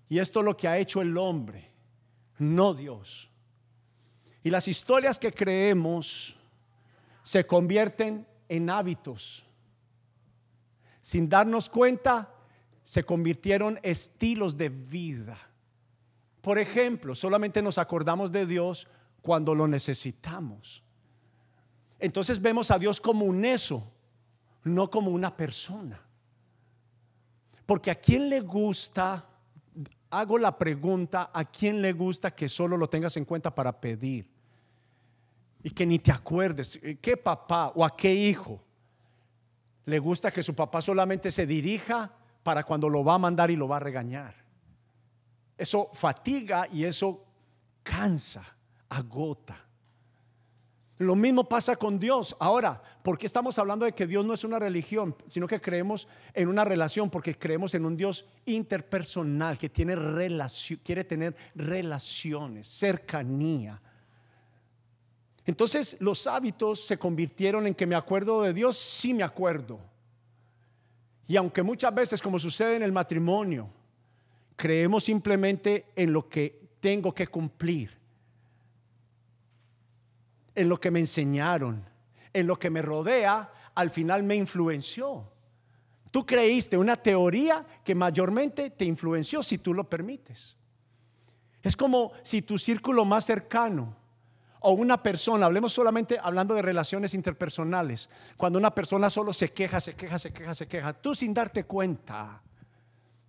Y 0.08 0.18
esto 0.18 0.40
es 0.40 0.46
lo 0.46 0.56
que 0.56 0.68
ha 0.68 0.78
hecho 0.78 1.00
el 1.00 1.16
hombre, 1.16 1.70
no 2.38 2.74
Dios. 2.74 3.31
Y 4.42 4.50
las 4.50 4.66
historias 4.68 5.18
que 5.18 5.32
creemos 5.32 6.36
se 7.24 7.46
convierten 7.46 8.26
en 8.48 8.70
hábitos. 8.70 9.44
Sin 11.00 11.28
darnos 11.28 11.68
cuenta, 11.68 12.32
se 12.84 13.04
convirtieron 13.04 13.78
estilos 13.82 14.56
de 14.56 14.68
vida. 14.68 15.38
Por 16.40 16.58
ejemplo, 16.58 17.14
solamente 17.14 17.62
nos 17.62 17.78
acordamos 17.78 18.32
de 18.32 18.46
Dios 18.46 18.88
cuando 19.20 19.54
lo 19.54 19.68
necesitamos. 19.68 20.82
Entonces 22.00 22.40
vemos 22.40 22.72
a 22.72 22.78
Dios 22.78 23.00
como 23.00 23.24
un 23.24 23.44
eso, 23.44 23.92
no 24.64 24.90
como 24.90 25.12
una 25.12 25.36
persona. 25.36 26.00
Porque 27.64 27.92
a 27.92 27.94
quién 27.94 28.28
le 28.28 28.40
gusta 28.40 29.24
hago 30.12 30.36
la 30.38 30.56
pregunta, 30.56 31.30
¿a 31.32 31.44
quién 31.44 31.80
le 31.80 31.92
gusta 31.92 32.34
que 32.34 32.48
solo 32.48 32.76
lo 32.76 32.88
tengas 32.88 33.16
en 33.16 33.24
cuenta 33.24 33.54
para 33.54 33.80
pedir? 33.80 34.31
Y 35.62 35.70
que 35.70 35.86
ni 35.86 35.98
te 35.98 36.10
acuerdes, 36.10 36.80
¿qué 37.00 37.16
papá 37.16 37.72
o 37.74 37.84
a 37.84 37.96
qué 37.96 38.12
hijo 38.12 38.62
le 39.84 39.98
gusta 39.98 40.30
que 40.30 40.42
su 40.42 40.54
papá 40.54 40.82
solamente 40.82 41.30
se 41.30 41.46
dirija 41.46 42.12
para 42.42 42.64
cuando 42.64 42.88
lo 42.88 43.04
va 43.04 43.14
a 43.14 43.18
mandar 43.18 43.50
y 43.50 43.56
lo 43.56 43.68
va 43.68 43.76
a 43.76 43.80
regañar? 43.80 44.34
Eso 45.56 45.90
fatiga 45.92 46.66
y 46.72 46.84
eso 46.84 47.24
cansa, 47.82 48.44
agota. 48.88 49.68
Lo 50.98 51.16
mismo 51.16 51.48
pasa 51.48 51.76
con 51.76 51.98
Dios. 51.98 52.36
Ahora, 52.38 52.80
¿por 53.02 53.18
qué 53.18 53.26
estamos 53.26 53.58
hablando 53.58 53.84
de 53.84 53.92
que 53.92 54.06
Dios 54.06 54.24
no 54.24 54.34
es 54.34 54.44
una 54.44 54.58
religión, 54.58 55.16
sino 55.28 55.46
que 55.46 55.60
creemos 55.60 56.06
en 56.32 56.48
una 56.48 56.64
relación? 56.64 57.10
Porque 57.10 57.36
creemos 57.38 57.74
en 57.74 57.84
un 57.84 57.96
Dios 57.96 58.26
interpersonal 58.46 59.58
que 59.58 59.68
tiene 59.68 59.96
relación, 59.96 60.80
quiere 60.84 61.04
tener 61.04 61.34
relaciones, 61.54 62.68
cercanía. 62.68 63.80
Entonces 65.44 65.96
los 66.00 66.26
hábitos 66.26 66.86
se 66.86 66.98
convirtieron 66.98 67.66
en 67.66 67.74
que 67.74 67.86
me 67.86 67.94
acuerdo 67.94 68.42
de 68.42 68.52
Dios, 68.52 68.76
sí 68.76 69.12
me 69.12 69.22
acuerdo. 69.22 69.80
Y 71.26 71.36
aunque 71.36 71.62
muchas 71.62 71.94
veces, 71.94 72.22
como 72.22 72.38
sucede 72.38 72.76
en 72.76 72.82
el 72.82 72.92
matrimonio, 72.92 73.68
creemos 74.56 75.04
simplemente 75.04 75.86
en 75.96 76.12
lo 76.12 76.28
que 76.28 76.60
tengo 76.80 77.14
que 77.14 77.26
cumplir 77.26 78.02
en 80.54 80.68
lo 80.68 80.78
que 80.78 80.90
me 80.90 81.00
enseñaron, 81.00 81.84
en 82.32 82.46
lo 82.46 82.58
que 82.58 82.70
me 82.70 82.82
rodea, 82.82 83.52
al 83.74 83.90
final 83.90 84.22
me 84.22 84.36
influenció. 84.36 85.30
Tú 86.10 86.26
creíste 86.26 86.76
una 86.76 86.96
teoría 86.96 87.64
que 87.84 87.94
mayormente 87.94 88.70
te 88.70 88.84
influenció 88.84 89.42
si 89.42 89.58
tú 89.58 89.72
lo 89.72 89.84
permites. 89.84 90.56
Es 91.62 91.76
como 91.76 92.12
si 92.22 92.42
tu 92.42 92.58
círculo 92.58 93.04
más 93.04 93.24
cercano 93.24 93.96
o 94.62 94.72
una 94.72 95.02
persona, 95.02 95.46
hablemos 95.46 95.72
solamente 95.72 96.18
hablando 96.22 96.54
de 96.54 96.62
relaciones 96.62 97.14
interpersonales, 97.14 98.08
cuando 98.36 98.58
una 98.58 98.74
persona 98.74 99.10
solo 99.10 99.32
se 99.32 99.52
queja, 99.52 99.80
se 99.80 99.94
queja, 99.94 100.18
se 100.18 100.32
queja, 100.32 100.54
se 100.54 100.66
queja, 100.66 100.92
tú 100.92 101.14
sin 101.14 101.34
darte 101.34 101.64
cuenta, 101.64 102.42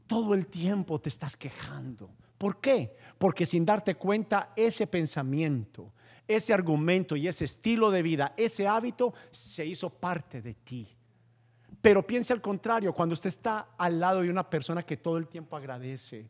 todo 0.08 0.34
el 0.34 0.48
tiempo 0.48 1.00
te 1.00 1.10
estás 1.10 1.36
quejando. 1.36 2.10
¿Por 2.38 2.60
qué? 2.60 2.96
Porque 3.18 3.46
sin 3.46 3.66
darte 3.66 3.96
cuenta 3.96 4.52
ese 4.56 4.86
pensamiento, 4.86 5.94
ese 6.28 6.54
argumento 6.54 7.16
y 7.16 7.28
ese 7.28 7.46
estilo 7.46 7.90
de 7.90 8.02
vida, 8.02 8.34
ese 8.38 8.68
hábito 8.68 9.14
se 9.32 9.66
hizo 9.66 9.90
parte 9.90 10.42
de 10.42 10.54
ti. 10.54 10.88
Pero 11.82 12.06
piense 12.06 12.32
al 12.34 12.42
contrario, 12.42 12.94
cuando 12.94 13.14
usted 13.14 13.30
está 13.30 13.70
al 13.78 14.00
lado 14.00 14.22
de 14.22 14.30
una 14.30 14.50
persona 14.50 14.84
que 14.84 14.98
todo 14.98 15.18
el 15.18 15.28
tiempo 15.28 15.58
agradece, 15.58 16.30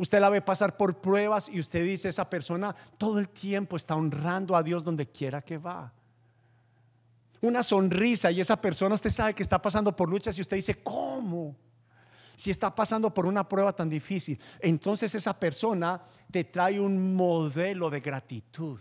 usted 0.00 0.20
la 0.20 0.30
ve 0.30 0.40
pasar 0.40 0.76
por 0.76 1.00
pruebas 1.00 1.48
y 1.48 1.60
usted 1.60 1.84
dice, 1.84 2.08
esa 2.08 2.28
persona 2.28 2.74
todo 2.98 3.18
el 3.18 3.28
tiempo 3.28 3.76
está 3.76 3.94
honrando 3.94 4.56
a 4.56 4.62
Dios 4.62 4.82
donde 4.82 5.06
quiera 5.06 5.42
que 5.42 5.58
va. 5.58 5.92
Una 7.42 7.62
sonrisa 7.62 8.30
y 8.30 8.40
esa 8.40 8.60
persona 8.60 8.94
usted 8.94 9.10
sabe 9.10 9.34
que 9.34 9.42
está 9.42 9.60
pasando 9.60 9.94
por 9.94 10.10
luchas 10.10 10.36
y 10.36 10.40
usted 10.40 10.56
dice, 10.56 10.82
¿cómo? 10.82 11.56
Si 12.34 12.50
está 12.50 12.74
pasando 12.74 13.12
por 13.12 13.26
una 13.26 13.48
prueba 13.48 13.72
tan 13.74 13.88
difícil, 13.88 14.40
entonces 14.60 15.14
esa 15.14 15.38
persona 15.38 16.02
te 16.30 16.44
trae 16.44 16.80
un 16.80 17.14
modelo 17.14 17.90
de 17.90 18.00
gratitud 18.00 18.80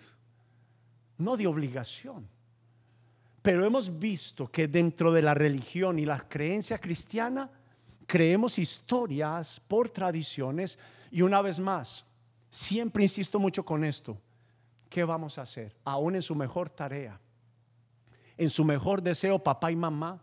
no 1.19 1.37
de 1.37 1.45
obligación. 1.47 2.27
Pero 3.41 3.65
hemos 3.65 3.99
visto 3.99 4.51
que 4.51 4.67
dentro 4.67 5.11
de 5.13 5.21
la 5.21 5.33
religión 5.33 5.99
y 5.99 6.05
la 6.05 6.19
creencia 6.27 6.79
cristiana, 6.79 7.49
creemos 8.09 8.57
historias 8.57 9.61
por 9.67 9.87
tradiciones 9.87 10.79
y 11.11 11.21
una 11.21 11.43
vez 11.43 11.59
más, 11.59 12.03
siempre 12.49 13.03
insisto 13.03 13.37
mucho 13.37 13.63
con 13.63 13.83
esto, 13.83 14.19
¿qué 14.89 15.03
vamos 15.03 15.37
a 15.37 15.43
hacer? 15.43 15.75
Aún 15.83 16.15
en 16.15 16.23
su 16.23 16.33
mejor 16.33 16.71
tarea, 16.71 17.21
en 18.35 18.49
su 18.49 18.65
mejor 18.65 19.03
deseo, 19.03 19.37
papá 19.37 19.71
y 19.71 19.75
mamá, 19.75 20.19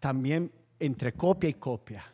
también 0.00 0.50
entre 0.80 1.12
copia 1.12 1.48
y 1.50 1.54
copia, 1.54 2.04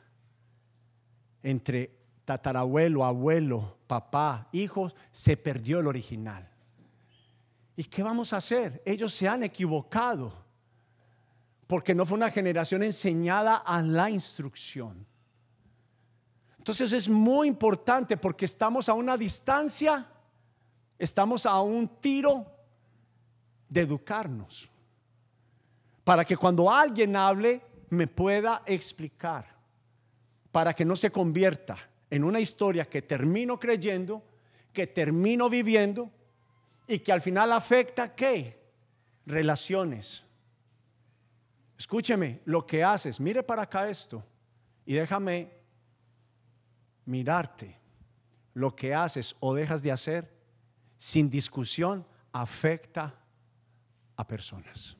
entre 1.43 1.91
tatarabuelo, 2.27 3.07
abuelo, 3.07 3.79
papá, 3.87 4.51
hijos, 4.53 4.95
se 5.11 5.39
perdió 5.39 5.81
el 5.81 5.87
original. 5.87 6.47
¿Y 7.75 7.85
qué 7.85 8.03
vamos 8.03 8.35
a 8.35 8.37
hacer? 8.37 8.83
Ellos 8.85 9.15
se 9.15 9.29
han 9.29 9.45
equivocado 9.45 10.45
porque 11.69 11.95
no 11.95 12.07
fue 12.07 12.17
una 12.17 12.31
generación 12.31 12.83
enseñada 12.83 13.57
a 13.57 13.83
la 13.83 14.11
instrucción. 14.11 15.07
Entonces 16.57 16.93
es 16.93 17.09
muy 17.09 17.47
importante 17.47 18.17
porque 18.17 18.47
estamos 18.47 18.89
a 18.89 18.95
una 18.95 19.19
distancia, 19.19 20.07
estamos 20.99 21.45
a 21.45 21.61
un 21.61 21.87
tiro 22.01 22.47
de 23.69 23.83
educarnos, 23.83 24.71
para 26.05 26.25
que 26.25 26.39
cuando 26.39 26.73
alguien 26.73 27.15
hable 27.15 27.61
me 27.91 28.07
pueda 28.07 28.63
explicar, 28.65 29.47
para 30.51 30.73
que 30.73 30.87
no 30.87 30.97
se 30.97 31.11
convierta 31.11 31.77
en 32.09 32.25
una 32.25 32.41
historia 32.41 32.89
que 32.89 33.03
termino 33.03 33.61
creyendo, 33.61 34.23
que 34.73 34.87
termino 34.87 35.51
viviendo 35.51 36.11
y 36.87 37.01
que 37.01 37.13
al 37.13 37.21
final 37.21 37.53
afecta 37.53 38.15
qué? 38.15 38.59
Relaciones. 39.27 40.25
Escúcheme, 41.78 42.42
lo 42.44 42.66
que 42.66 42.82
haces, 42.82 43.20
mire 43.20 43.42
para 43.42 43.62
acá 43.62 43.88
esto 43.88 44.25
y 44.85 44.94
déjame 44.94 45.52
mirarte. 47.04 47.78
Lo 48.54 48.75
que 48.75 48.92
haces 48.92 49.37
o 49.38 49.54
dejas 49.54 49.82
de 49.82 49.92
hacer 49.92 50.37
sin 50.99 51.30
discusión 51.30 52.04
afecta 52.32 53.14
a 54.16 54.26
personas. 54.26 54.97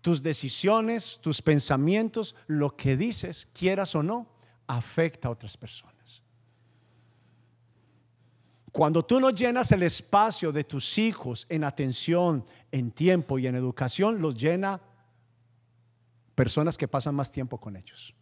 Tus 0.00 0.22
decisiones, 0.22 1.18
tus 1.20 1.42
pensamientos, 1.42 2.36
lo 2.46 2.76
que 2.76 2.96
dices, 2.96 3.48
quieras 3.52 3.96
o 3.96 4.02
no, 4.04 4.28
afecta 4.68 5.26
a 5.26 5.32
otras 5.32 5.56
personas. 5.56 5.97
Cuando 8.72 9.04
tú 9.04 9.18
no 9.18 9.30
llenas 9.30 9.72
el 9.72 9.82
espacio 9.82 10.52
de 10.52 10.64
tus 10.64 10.98
hijos 10.98 11.46
en 11.48 11.64
atención, 11.64 12.44
en 12.70 12.90
tiempo 12.90 13.38
y 13.38 13.46
en 13.46 13.54
educación, 13.54 14.20
los 14.20 14.34
llena 14.34 14.80
personas 16.34 16.76
que 16.76 16.86
pasan 16.86 17.14
más 17.14 17.32
tiempo 17.32 17.58
con 17.58 17.76
ellos. 17.76 18.14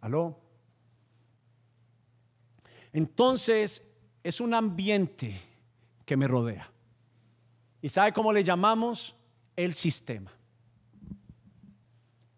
¿Aló? 0.00 0.40
Entonces, 2.92 3.82
es 4.22 4.40
un 4.40 4.54
ambiente 4.54 5.40
que 6.04 6.16
me 6.16 6.26
rodea. 6.26 6.70
¿Y 7.80 7.88
sabe 7.88 8.12
cómo 8.12 8.32
le 8.32 8.42
llamamos? 8.42 9.16
El 9.54 9.74
sistema. 9.74 10.32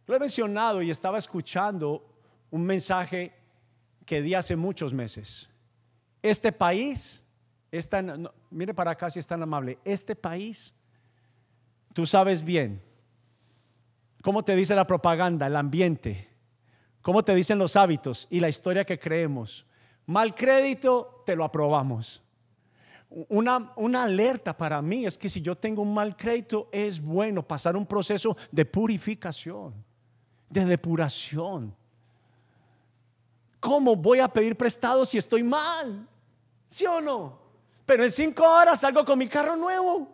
Lo 0.07 0.16
he 0.16 0.19
mencionado 0.19 0.83
y 0.83 0.90
estaba 0.90 1.19
escuchando 1.19 2.04
un 2.50 2.64
mensaje 2.64 3.33
que 4.04 4.21
di 4.21 4.35
hace 4.35 4.57
muchos 4.57 4.92
meses. 4.92 5.49
Este 6.21 6.52
país, 6.52 7.22
mire 8.50 8.75
para 8.75 8.91
acá 8.91 9.11
si 9.11 9.19
es 9.19 9.26
tan 9.26 9.43
amable, 9.43 9.79
este 9.85 10.14
país, 10.14 10.75
tú 11.93 12.05
sabes 12.07 12.43
bien, 12.43 12.83
cómo 14.23 14.44
te 14.44 14.55
dice 14.55 14.75
la 14.75 14.87
propaganda, 14.87 15.46
el 15.46 15.57
ambiente, 15.57 16.29
cómo 17.01 17.25
te 17.25 17.35
dicen 17.35 17.59
los 17.59 17.77
hábitos 17.77 18.27
y 18.31 18.40
la 18.40 18.49
historia 18.49 18.85
que 18.85 18.99
creemos. 18.99 19.66
Mal 20.07 20.35
crédito, 20.35 21.23
te 21.25 21.35
lo 21.35 21.44
aprobamos. 21.44 22.23
Una, 23.29 23.73
una, 23.77 24.05
alerta 24.05 24.57
para 24.57 24.81
mí 24.81 25.05
es 25.05 25.18
que 25.18 25.29
si 25.29 25.42
yo 25.42 25.55
tengo 25.55 25.83
un 25.83 25.92
mal 25.92 26.16
crédito 26.16 26.68
es 26.73 27.01
bueno 27.01 27.46
pasar 27.46 27.77
un 27.77 27.87
proceso 27.87 28.37
de 28.51 28.64
purificación 28.64 29.75
de 30.53 30.66
depuración. 30.66 31.75
¿Cómo 33.59 33.96
voy 33.96 34.18
a 34.18 34.29
pedir 34.29 34.57
prestado 34.57 35.07
si 35.07 35.16
estoy 35.16 35.42
mal? 35.42 36.07
¿Sí 36.68 36.85
o 36.85 37.01
no? 37.01 37.38
Pero 37.92 38.05
en 38.05 38.11
cinco 38.11 38.42
horas 38.48 38.81
salgo 38.81 39.05
con 39.05 39.18
mi 39.18 39.28
carro 39.28 39.55
nuevo. 39.55 40.09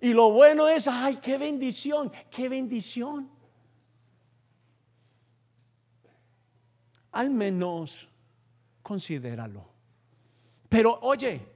Y 0.00 0.14
lo 0.14 0.30
bueno 0.30 0.66
es, 0.68 0.88
ay, 0.88 1.16
qué 1.16 1.36
bendición, 1.36 2.10
qué 2.30 2.48
bendición. 2.48 3.28
Al 7.12 7.28
menos 7.28 8.08
considéralo. 8.82 9.68
Pero 10.70 10.98
oye, 11.02 11.46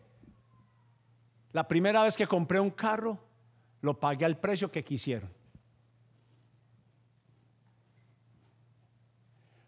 la 1.54 1.66
primera 1.66 2.02
vez 2.02 2.14
que 2.14 2.26
compré 2.26 2.60
un 2.60 2.72
carro, 2.72 3.18
lo 3.80 3.98
pagué 3.98 4.26
al 4.26 4.38
precio 4.38 4.70
que 4.70 4.84
quisieron. 4.84 5.32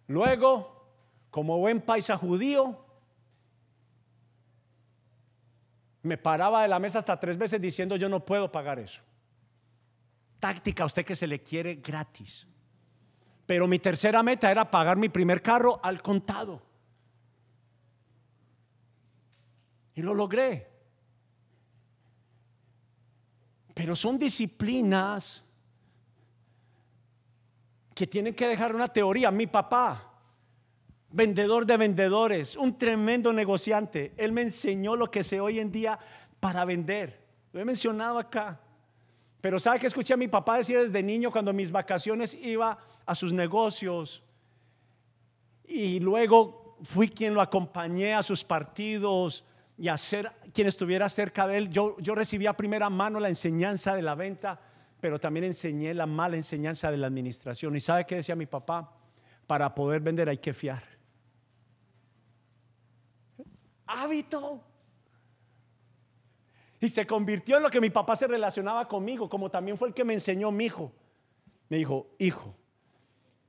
Luego, 0.09 0.80
como 1.31 1.59
buen 1.59 1.81
paisa 1.81 2.17
judío, 2.17 2.85
me 6.03 6.17
paraba 6.17 6.63
de 6.63 6.69
la 6.69 6.79
mesa 6.79 6.99
hasta 6.99 7.19
tres 7.21 7.37
veces 7.37 7.61
diciendo 7.61 7.97
yo 7.97 8.09
no 8.09 8.25
puedo 8.25 8.51
pagar 8.51 8.79
eso. 8.79 9.03
Táctica 10.39 10.85
a 10.85 10.87
usted 10.87 11.05
que 11.05 11.15
se 11.15 11.27
le 11.27 11.43
quiere 11.43 11.77
gratis. 11.77 12.47
Pero 13.47 13.67
mi 13.67 13.79
tercera 13.79 14.23
meta 14.23 14.51
era 14.51 14.71
pagar 14.71 14.97
mi 14.97 15.09
primer 15.09 15.43
carro 15.43 15.81
al 15.83 16.03
contado. 16.03 16.63
Y 19.95 20.03
lo 20.03 20.15
logré. 20.15 20.71
Pero 23.75 23.95
son 23.95 24.19
disciplinas 24.19 25.45
que 27.95 28.07
tienen 28.07 28.35
que 28.35 28.49
dejar 28.49 28.75
una 28.75 28.89
teoría. 28.89 29.31
Mi 29.31 29.47
papá, 29.47 30.10
vendedor 31.11 31.67
de 31.67 31.77
vendedores, 31.77 32.57
un 32.57 32.79
tremendo 32.79 33.33
negociante, 33.33 34.13
él 34.17 34.33
me 34.33 34.43
enseñó 34.43 34.97
lo 34.97 35.11
que 35.11 35.25
sé 35.25 35.41
hoy 35.41 35.61
en 35.61 35.73
día 35.73 35.99
para 36.39 36.65
vender. 36.65 37.21
Lo 37.53 37.61
he 37.61 37.65
mencionado 37.65 38.19
acá. 38.19 38.61
Pero 39.41 39.59
¿sabe 39.59 39.81
que 39.81 39.87
escuché 39.87 40.15
a 40.15 40.19
mi 40.19 40.29
papá 40.29 40.59
decir 40.59 40.79
desde 40.79 41.03
niño 41.03 41.31
cuando 41.31 41.53
mis 41.53 41.71
vacaciones 41.71 42.35
iba 42.35 42.79
a 43.07 43.15
sus 43.15 43.33
negocios? 43.33 44.23
Y 45.67 45.99
luego 46.01 46.77
fui 46.83 47.09
quien 47.09 47.35
lo 47.35 47.41
acompañé 47.41 48.15
a 48.15 48.23
sus 48.23 48.45
partidos 48.45 49.45
y 49.79 49.89
hacer 49.89 50.31
quien 50.53 50.69
estuviera 50.69 51.09
cerca 51.09 51.47
de 51.47 51.57
él. 51.57 51.71
Yo, 51.71 51.97
yo 52.01 52.15
recibí 52.15 52.47
a 52.47 52.53
primera 52.53 52.91
mano 52.91 53.19
la 53.19 53.29
enseñanza 53.29 53.95
de 53.95 54.03
la 54.03 54.15
venta, 54.15 54.61
pero 55.01 55.19
también 55.19 55.45
enseñé 55.45 55.95
la 55.95 56.07
mala 56.07 56.37
enseñanza 56.37 56.91
de 56.91 56.99
la 56.99 57.07
administración. 57.07 57.75
¿Y 57.75 57.81
sabe 57.81 58.05
qué 58.05 58.17
decía 58.17 58.37
mi 58.37 58.47
papá? 58.47 58.93
Para 59.47 59.75
poder 59.75 60.01
vender 60.03 60.29
hay 60.29 60.39
que 60.39 60.53
fiar. 60.53 60.90
Hábito. 63.91 64.63
Y 66.81 66.89
se 66.89 67.07
convirtió 67.07 67.59
en 67.59 67.63
lo 67.63 67.71
que 67.71 67.81
mi 67.81 67.91
papá 67.91 68.17
se 68.17 68.27
relacionaba 68.27 68.89
conmigo, 68.89 69.29
como 69.29 69.51
también 69.51 69.77
fue 69.77 69.89
el 69.89 69.95
que 69.95 70.05
me 70.05 70.15
enseñó 70.15 70.51
mi 70.51 70.65
hijo. 70.65 70.93
Me 71.69 71.77
dijo, 71.77 72.09
hijo, 72.19 72.57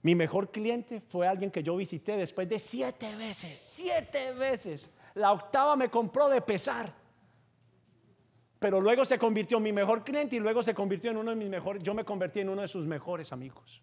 mi 0.02 0.16
mejor 0.16 0.52
cliente 0.52 1.02
fue 1.02 1.28
alguien 1.28 1.50
que 1.50 1.64
yo 1.64 1.76
visité 1.78 2.18
después 2.18 2.50
de 2.50 2.60
siete 2.60 3.16
veces, 3.16 3.58
siete 3.60 4.34
veces 4.34 4.90
la 5.14 5.32
octava 5.32 5.76
me 5.76 5.90
compró 5.90 6.30
de 6.30 6.42
pesar. 6.42 6.94
Pero 8.60 8.80
luego 8.80 9.06
se 9.06 9.18
convirtió 9.18 9.58
en 9.58 9.64
mi 9.64 9.74
mejor 9.74 10.04
cliente 10.04 10.36
y 10.36 10.40
luego 10.40 10.62
se 10.62 10.74
convirtió 10.74 11.12
en 11.12 11.18
uno 11.18 11.32
de 11.32 11.38
mis 11.38 11.50
mejores, 11.50 11.82
yo 11.82 11.94
me 11.94 12.06
convertí 12.06 12.42
en 12.42 12.50
uno 12.50 12.62
de 12.62 12.68
sus 12.68 12.86
mejores 12.86 13.32
amigos. 13.34 13.82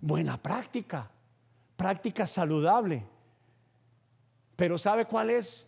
Buena 0.00 0.40
práctica, 0.40 1.10
práctica 1.76 2.26
saludable. 2.26 3.04
Pero 4.56 4.78
¿sabe 4.78 5.04
cuál 5.04 5.30
es? 5.30 5.66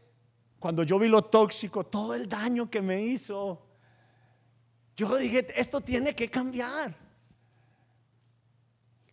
Cuando 0.58 0.82
yo 0.82 0.98
vi 0.98 1.08
lo 1.08 1.22
tóxico, 1.22 1.84
todo 1.84 2.14
el 2.14 2.28
daño 2.28 2.68
que 2.68 2.82
me 2.82 3.00
hizo, 3.00 3.62
yo 4.96 5.14
dije, 5.16 5.46
esto 5.54 5.80
tiene 5.80 6.14
que 6.16 6.28
cambiar. 6.28 6.96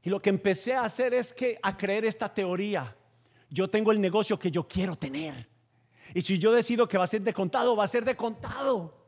Y 0.01 0.09
lo 0.09 0.21
que 0.21 0.29
empecé 0.29 0.73
a 0.73 0.83
hacer 0.83 1.13
es 1.13 1.33
que 1.33 1.59
a 1.61 1.75
creer 1.77 2.05
esta 2.05 2.33
teoría 2.33 2.95
yo 3.49 3.69
tengo 3.69 3.91
el 3.91 4.01
negocio 4.01 4.39
que 4.39 4.49
yo 4.51 4.67
quiero 4.67 4.95
tener. 4.95 5.47
Y 6.13 6.21
si 6.21 6.37
yo 6.37 6.51
decido 6.51 6.87
que 6.87 6.97
va 6.97 7.03
a 7.03 7.07
ser 7.07 7.21
de 7.21 7.33
contado, 7.33 7.75
va 7.75 7.83
a 7.83 7.87
ser 7.87 8.05
de 8.05 8.15
contado. 8.15 9.05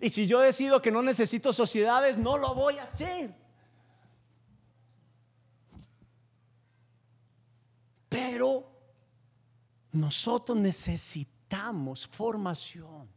Y 0.00 0.10
si 0.10 0.26
yo 0.26 0.40
decido 0.40 0.82
que 0.82 0.90
no 0.90 1.02
necesito 1.02 1.52
sociedades, 1.52 2.18
no 2.18 2.38
lo 2.38 2.54
voy 2.54 2.78
a 2.78 2.84
hacer. 2.84 3.34
Pero 8.08 8.73
nosotros 9.94 10.58
necesitamos 10.58 12.06
formación. 12.06 13.08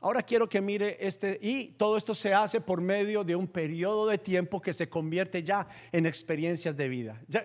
Ahora 0.00 0.20
quiero 0.20 0.48
que 0.48 0.60
mire 0.60 0.98
este, 1.00 1.38
y 1.40 1.68
todo 1.68 1.96
esto 1.96 2.14
se 2.14 2.34
hace 2.34 2.60
por 2.60 2.82
medio 2.82 3.24
de 3.24 3.34
un 3.34 3.46
periodo 3.46 4.08
de 4.08 4.18
tiempo 4.18 4.60
que 4.60 4.74
se 4.74 4.88
convierte 4.88 5.42
ya 5.42 5.66
en 5.92 6.04
experiencias 6.04 6.76
de 6.76 6.88
vida. 6.88 7.22
Ya, 7.26 7.42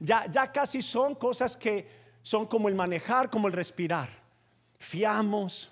ya, 0.00 0.28
ya 0.28 0.50
casi 0.50 0.82
son 0.82 1.14
cosas 1.14 1.56
que 1.56 1.86
son 2.22 2.46
como 2.46 2.68
el 2.68 2.74
manejar, 2.74 3.30
como 3.30 3.46
el 3.46 3.52
respirar. 3.52 4.08
Fiamos, 4.78 5.70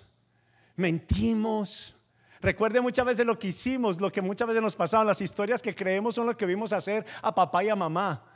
mentimos. 0.77 1.97
Recuerde 2.39 2.79
muchas 2.79 3.05
veces 3.05 3.25
lo 3.25 3.37
que 3.37 3.47
hicimos, 3.47 3.99
lo 3.99 4.09
que 4.09 4.21
muchas 4.21 4.47
veces 4.47 4.63
nos 4.63 4.75
pasaron, 4.75 5.07
las 5.07 5.21
historias 5.21 5.61
que 5.61 5.75
creemos 5.75 6.15
son 6.15 6.27
lo 6.27 6.37
que 6.37 6.45
vimos 6.45 6.71
hacer 6.71 7.05
a 7.21 7.35
papá 7.35 7.63
y 7.63 7.69
a 7.69 7.75
mamá. 7.75 8.30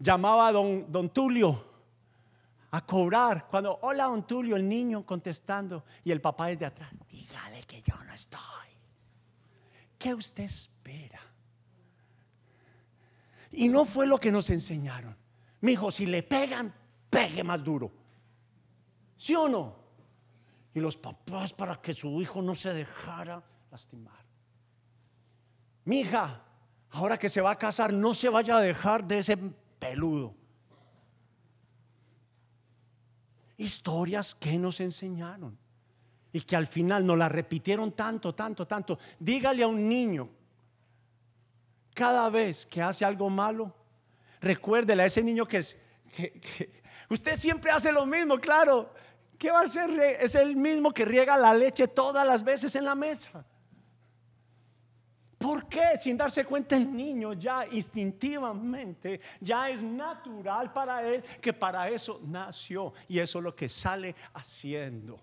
Llamaba 0.00 0.48
a 0.48 0.52
don, 0.52 0.90
don 0.90 1.10
Tulio 1.10 1.70
a 2.70 2.84
cobrar. 2.84 3.46
Cuando, 3.48 3.78
hola, 3.82 4.04
don 4.04 4.26
Tulio, 4.26 4.56
el 4.56 4.68
niño 4.68 5.04
contestando 5.04 5.84
y 6.02 6.10
el 6.10 6.20
papá 6.20 6.50
es 6.50 6.58
de 6.58 6.66
atrás, 6.66 6.90
dígale 7.08 7.62
que 7.64 7.82
yo 7.82 7.94
no 8.04 8.12
estoy. 8.12 8.40
¿Qué 9.98 10.14
usted 10.14 10.44
espera? 10.44 11.20
Y 13.52 13.68
no 13.68 13.84
fue 13.84 14.06
lo 14.06 14.18
que 14.18 14.32
nos 14.32 14.48
enseñaron. 14.50 15.16
Mi 15.60 15.72
hijo, 15.72 15.90
si 15.90 16.06
le 16.06 16.22
pegan, 16.22 16.72
pegue 17.10 17.44
más 17.44 17.62
duro. 17.62 17.92
¿Sí 19.16 19.34
o 19.34 19.48
no? 19.48 19.76
Y 20.72 20.80
los 20.80 20.96
papás 20.96 21.52
para 21.52 21.80
que 21.82 21.92
su 21.92 22.22
hijo 22.22 22.40
no 22.40 22.54
se 22.54 22.72
dejara 22.72 23.42
lastimar. 23.70 24.24
Mi 25.84 26.00
hija, 26.00 26.42
ahora 26.90 27.18
que 27.18 27.28
se 27.28 27.40
va 27.40 27.50
a 27.50 27.58
casar, 27.58 27.92
no 27.92 28.14
se 28.14 28.28
vaya 28.28 28.56
a 28.56 28.60
dejar 28.60 29.04
de 29.04 29.18
ese 29.18 29.36
peludo. 29.80 30.40
historias 33.60 34.34
que 34.34 34.56
nos 34.58 34.80
enseñaron 34.80 35.56
y 36.32 36.40
que 36.40 36.56
al 36.56 36.66
final 36.66 37.04
nos 37.04 37.18
la 37.18 37.28
repitieron 37.28 37.92
tanto, 37.92 38.34
tanto, 38.34 38.66
tanto. 38.66 38.98
Dígale 39.18 39.62
a 39.62 39.68
un 39.68 39.86
niño, 39.86 40.30
cada 41.92 42.30
vez 42.30 42.64
que 42.64 42.80
hace 42.80 43.04
algo 43.04 43.28
malo, 43.28 43.74
recuérdele 44.40 45.02
a 45.02 45.06
ese 45.06 45.22
niño 45.22 45.46
que 45.46 45.58
es, 45.58 45.76
usted 47.10 47.36
siempre 47.36 47.70
hace 47.70 47.92
lo 47.92 48.06
mismo, 48.06 48.38
claro. 48.38 48.94
¿Qué 49.36 49.50
va 49.50 49.60
a 49.60 49.64
hacer? 49.64 49.90
Es 50.20 50.34
el 50.34 50.56
mismo 50.56 50.92
que 50.92 51.04
riega 51.04 51.36
la 51.36 51.54
leche 51.54 51.88
todas 51.88 52.26
las 52.26 52.42
veces 52.42 52.74
en 52.76 52.84
la 52.84 52.94
mesa. 52.94 53.44
¿Por 55.40 55.66
qué? 55.68 55.96
Sin 55.98 56.18
darse 56.18 56.44
cuenta 56.44 56.76
el 56.76 56.94
niño 56.94 57.32
ya 57.32 57.66
instintivamente, 57.72 59.22
ya 59.40 59.70
es 59.70 59.82
natural 59.82 60.70
para 60.70 61.02
él 61.02 61.22
que 61.40 61.54
para 61.54 61.88
eso 61.88 62.20
nació. 62.26 62.92
Y 63.08 63.20
eso 63.20 63.38
es 63.38 63.44
lo 63.44 63.56
que 63.56 63.66
sale 63.66 64.14
haciendo. 64.34 65.18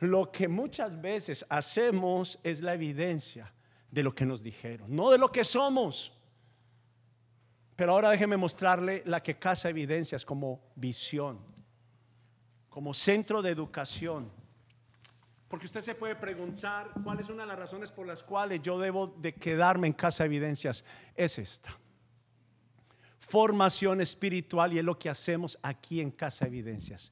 Lo 0.00 0.32
que 0.32 0.48
muchas 0.48 1.00
veces 1.00 1.46
hacemos 1.48 2.40
es 2.42 2.60
la 2.60 2.74
evidencia 2.74 3.54
de 3.88 4.02
lo 4.02 4.12
que 4.12 4.26
nos 4.26 4.42
dijeron, 4.42 4.92
no 4.92 5.10
de 5.10 5.18
lo 5.18 5.30
que 5.30 5.44
somos. 5.44 6.12
Pero 7.76 7.92
ahora 7.92 8.10
déjeme 8.10 8.36
mostrarle 8.36 9.04
la 9.06 9.22
que 9.22 9.38
casa 9.38 9.70
evidencias 9.70 10.24
como 10.24 10.60
visión, 10.74 11.38
como 12.68 12.92
centro 12.94 13.42
de 13.42 13.50
educación 13.50 14.39
porque 15.50 15.66
usted 15.66 15.80
se 15.80 15.96
puede 15.96 16.14
preguntar 16.14 16.92
cuál 17.02 17.18
es 17.18 17.28
una 17.28 17.42
de 17.42 17.48
las 17.48 17.58
razones 17.58 17.90
por 17.90 18.06
las 18.06 18.22
cuales 18.22 18.62
yo 18.62 18.78
debo 18.78 19.08
de 19.08 19.34
quedarme 19.34 19.88
en 19.88 19.92
casa 19.92 20.22
de 20.22 20.28
evidencias. 20.28 20.84
Es 21.16 21.40
esta. 21.40 21.76
Formación 23.18 24.00
espiritual 24.00 24.72
y 24.72 24.78
es 24.78 24.84
lo 24.84 24.96
que 24.96 25.10
hacemos 25.10 25.58
aquí 25.60 26.00
en 26.00 26.12
casa 26.12 26.44
de 26.44 26.50
evidencias. 26.50 27.10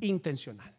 Intencional. 0.00 0.74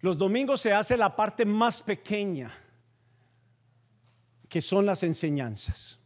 Los 0.00 0.18
domingos 0.18 0.60
se 0.60 0.72
hace 0.72 0.96
la 0.96 1.14
parte 1.14 1.46
más 1.46 1.80
pequeña, 1.80 2.52
que 4.48 4.60
son 4.60 4.84
las 4.84 5.04
enseñanzas. 5.04 5.96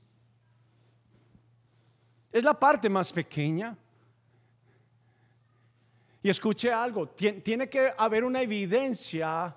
Es 2.30 2.44
la 2.44 2.52
parte 2.52 2.90
más 2.90 3.10
pequeña 3.10 3.74
y 6.26 6.28
escuche 6.28 6.72
algo, 6.72 7.10
tiene 7.10 7.68
que 7.68 7.92
haber 7.96 8.24
una 8.24 8.42
evidencia 8.42 9.56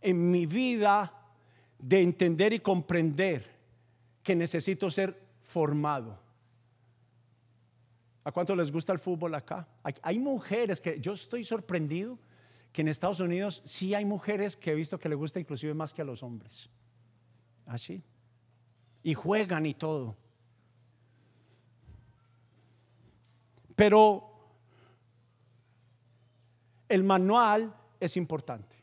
en 0.00 0.28
mi 0.28 0.44
vida 0.44 1.14
de 1.78 2.02
entender 2.02 2.52
y 2.52 2.58
comprender 2.58 3.48
que 4.20 4.34
necesito 4.34 4.90
ser 4.90 5.16
formado. 5.44 6.18
¿A 8.24 8.32
cuánto 8.32 8.56
les 8.56 8.72
gusta 8.72 8.92
el 8.92 8.98
fútbol 8.98 9.36
acá? 9.36 9.68
Hay, 10.02 10.18
mujeres 10.18 10.80
que 10.80 10.98
yo 10.98 11.12
estoy 11.12 11.44
sorprendido 11.44 12.18
que 12.72 12.80
en 12.80 12.88
Estados 12.88 13.20
Unidos 13.20 13.62
sí 13.64 13.94
hay 13.94 14.04
mujeres 14.04 14.56
que 14.56 14.72
he 14.72 14.74
visto 14.74 14.98
que 14.98 15.08
les 15.08 15.16
gusta 15.16 15.38
inclusive 15.38 15.74
más 15.74 15.94
que 15.94 16.02
a 16.02 16.04
los 16.04 16.24
hombres. 16.24 16.68
Así. 17.66 18.02
y 19.04 19.14
juegan 19.14 19.64
y 19.64 19.74
todo. 19.74 20.16
Pero 23.76 24.29
el 26.90 27.04
manual 27.04 27.72
es 28.00 28.16
importante. 28.16 28.76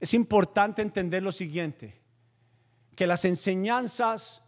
Es 0.00 0.14
importante 0.14 0.80
entender 0.80 1.22
lo 1.22 1.30
siguiente, 1.30 2.00
que 2.96 3.06
las 3.06 3.24
enseñanzas 3.26 4.42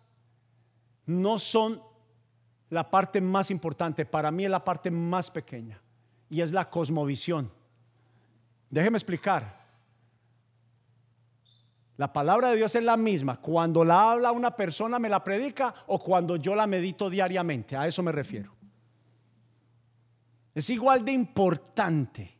no 1.04 1.38
son 1.38 1.82
la 2.70 2.90
parte 2.90 3.20
más 3.20 3.50
importante, 3.50 4.06
para 4.06 4.30
mí 4.30 4.46
es 4.46 4.50
la 4.50 4.64
parte 4.64 4.90
más 4.90 5.30
pequeña 5.30 5.78
y 6.30 6.40
es 6.40 6.52
la 6.52 6.70
cosmovisión. 6.70 7.52
Déjeme 8.70 8.96
explicar. 8.96 9.60
La 11.98 12.10
palabra 12.10 12.48
de 12.48 12.56
Dios 12.56 12.74
es 12.74 12.82
la 12.82 12.96
misma 12.96 13.36
cuando 13.36 13.84
la 13.84 14.10
habla 14.10 14.32
una 14.32 14.56
persona, 14.56 14.98
me 14.98 15.10
la 15.10 15.22
predica 15.22 15.74
o 15.86 15.98
cuando 15.98 16.36
yo 16.36 16.54
la 16.54 16.66
medito 16.66 17.10
diariamente. 17.10 17.76
A 17.76 17.86
eso 17.86 18.02
me 18.02 18.10
refiero. 18.10 18.61
Es 20.54 20.70
igual 20.70 21.04
de 21.04 21.12
importante. 21.12 22.38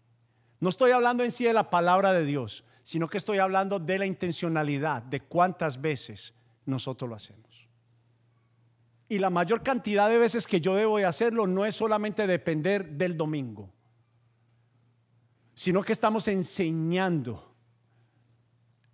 No 0.61 0.69
estoy 0.69 0.91
hablando 0.91 1.25
en 1.25 1.33
sí 1.33 1.45
de 1.45 1.53
la 1.53 1.71
palabra 1.71 2.13
de 2.13 2.25
Dios, 2.25 2.65
sino 2.83 3.09
que 3.09 3.19
estoy 3.19 3.39
hablando 3.39 3.79
de 3.79 3.99
la 3.99 4.07
intencionalidad, 4.07 5.03
de 5.03 5.21
cuántas 5.21 5.81
veces 5.81 6.35
nosotros 6.67 7.09
lo 7.09 7.17
hacemos. 7.17 7.69
Y 9.09 9.19
la 9.19 9.31
mayor 9.31 9.63
cantidad 9.63 10.09
de 10.09 10.19
veces 10.19 10.47
que 10.47 10.61
yo 10.61 10.75
debo 10.75 10.99
de 10.99 11.05
hacerlo 11.05 11.47
no 11.47 11.65
es 11.65 11.77
solamente 11.77 12.27
depender 12.27 12.93
del 12.93 13.17
domingo, 13.17 13.73
sino 15.55 15.83
que 15.83 15.93
estamos 15.93 16.29
enseñando 16.29 17.55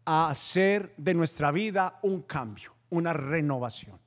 a 0.05 0.29
hacer 0.31 0.95
de 0.97 1.15
nuestra 1.15 1.53
vida 1.53 1.99
un 2.03 2.23
cambio, 2.23 2.75
una 2.91 3.13
renovación 3.13 3.99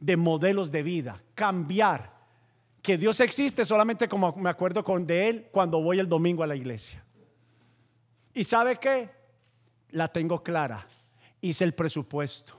de 0.00 0.16
modelos 0.16 0.70
de 0.70 0.82
vida, 0.82 1.22
cambiar 1.34 2.17
que 2.82 2.96
Dios 2.96 3.20
existe 3.20 3.64
solamente 3.64 4.08
como 4.08 4.34
me 4.36 4.50
acuerdo 4.50 4.84
con 4.84 5.06
de 5.06 5.28
Él 5.28 5.48
cuando 5.50 5.82
voy 5.82 5.98
el 5.98 6.08
domingo 6.08 6.42
a 6.42 6.46
la 6.46 6.56
iglesia. 6.56 7.04
¿Y 8.34 8.44
sabe 8.44 8.76
qué? 8.76 9.10
La 9.90 10.08
tengo 10.08 10.42
clara. 10.42 10.86
Hice 11.40 11.64
el 11.64 11.74
presupuesto. 11.74 12.54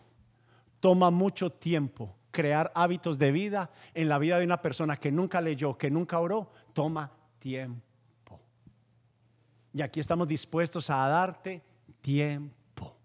Toma 0.79 1.09
mucho 1.09 1.51
tiempo 1.51 2.15
crear 2.31 2.71
hábitos 2.75 3.17
de 3.17 3.31
vida 3.31 3.69
en 3.93 4.09
la 4.09 4.17
vida 4.17 4.37
de 4.37 4.45
una 4.45 4.61
persona 4.61 4.97
que 4.97 5.11
nunca 5.11 5.41
leyó, 5.41 5.77
que 5.77 5.89
nunca 5.89 6.19
oró. 6.19 6.51
Toma 6.73 7.11
tiempo. 7.39 8.39
Y 9.73 9.81
aquí 9.81 9.99
estamos 9.99 10.27
dispuestos 10.27 10.89
a 10.89 11.07
darte 11.07 11.63
tiempo. 12.01 12.95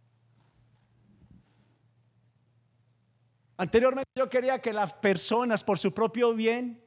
Anteriormente 3.57 4.11
yo 4.17 4.29
quería 4.29 4.61
que 4.61 4.73
las 4.73 4.93
personas 4.95 5.63
por 5.63 5.79
su 5.79 5.95
propio 5.95 6.35
bien 6.35 6.84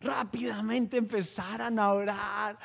rápidamente 0.00 0.96
empezaran 0.96 1.78
a 1.78 1.92
orar, 1.92 2.58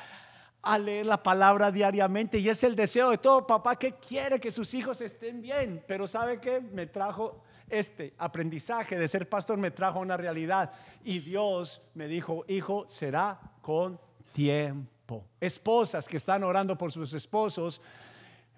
a 0.62 0.78
leer 0.78 1.06
la 1.06 1.22
palabra 1.22 1.70
diariamente. 1.70 2.38
Y 2.38 2.48
es 2.48 2.62
el 2.64 2.76
deseo 2.76 3.10
de 3.10 3.18
todo 3.18 3.46
papá 3.46 3.76
que 3.76 3.94
quiere 3.94 4.40
que 4.40 4.50
sus 4.50 4.72
hijos 4.74 5.00
estén 5.00 5.42
bien. 5.42 5.82
Pero 5.86 6.06
¿sabe 6.06 6.40
qué? 6.40 6.60
Me 6.60 6.86
trajo 6.86 7.42
este 7.68 8.14
aprendizaje 8.18 8.98
de 8.98 9.08
ser 9.08 9.28
pastor, 9.28 9.58
me 9.58 9.70
trajo 9.70 10.00
una 10.00 10.16
realidad. 10.16 10.72
Y 11.04 11.20
Dios 11.20 11.82
me 11.94 12.06
dijo, 12.06 12.44
hijo, 12.48 12.86
será 12.88 13.40
con 13.60 13.98
tiempo. 14.32 15.26
Esposas 15.40 16.06
que 16.06 16.16
están 16.16 16.44
orando 16.44 16.76
por 16.76 16.92
sus 16.92 17.12
esposos, 17.12 17.80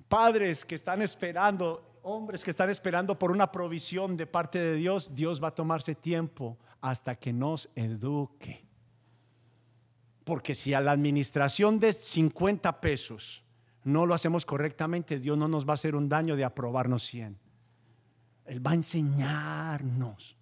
padres 0.09 0.65
que 0.65 0.75
están 0.75 1.03
esperando 1.03 1.91
hombres 2.05 2.45
que 2.45 2.51
están 2.51 2.69
esperando 2.69 3.19
por 3.19 3.31
una 3.31 3.51
provisión 3.51 4.15
de 4.17 4.27
parte 4.27 4.59
de 4.59 4.75
Dios, 4.75 5.15
Dios 5.15 5.43
va 5.43 5.49
a 5.49 5.55
tomarse 5.55 5.95
tiempo 5.95 6.59
hasta 6.85 7.15
que 7.15 7.33
nos 7.33 7.71
eduque. 7.77 8.63
Porque 10.23 10.55
si 10.55 10.75
a 10.75 10.83
la 10.83 10.93
administración 10.93 11.81
de 11.81 11.95
50 11.95 12.79
pesos 12.83 13.43
no 13.85 14.05
lo 14.05 14.13
hacemos 14.13 14.45
correctamente, 14.45 15.19
Dios 15.19 15.39
no 15.39 15.49
nos 15.49 15.67
va 15.67 15.71
a 15.71 15.75
hacer 15.81 15.97
un 15.97 16.11
daño 16.11 16.37
de 16.37 16.45
aprobarnos 16.45 17.03
100. 17.05 17.39
Él 18.45 18.67
va 18.67 18.73
a 18.73 18.75
enseñarnos. 18.75 20.37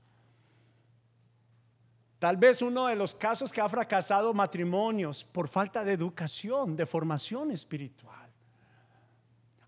Tal 2.19 2.37
vez 2.37 2.61
uno 2.61 2.89
de 2.89 2.97
los 2.97 3.15
casos 3.15 3.53
que 3.53 3.61
ha 3.61 3.69
fracasado 3.69 4.35
matrimonios 4.35 5.25
por 5.25 5.47
falta 5.47 5.85
de 5.85 5.93
educación, 5.93 6.75
de 6.75 6.87
formación 6.87 7.53
espiritual. 7.53 8.29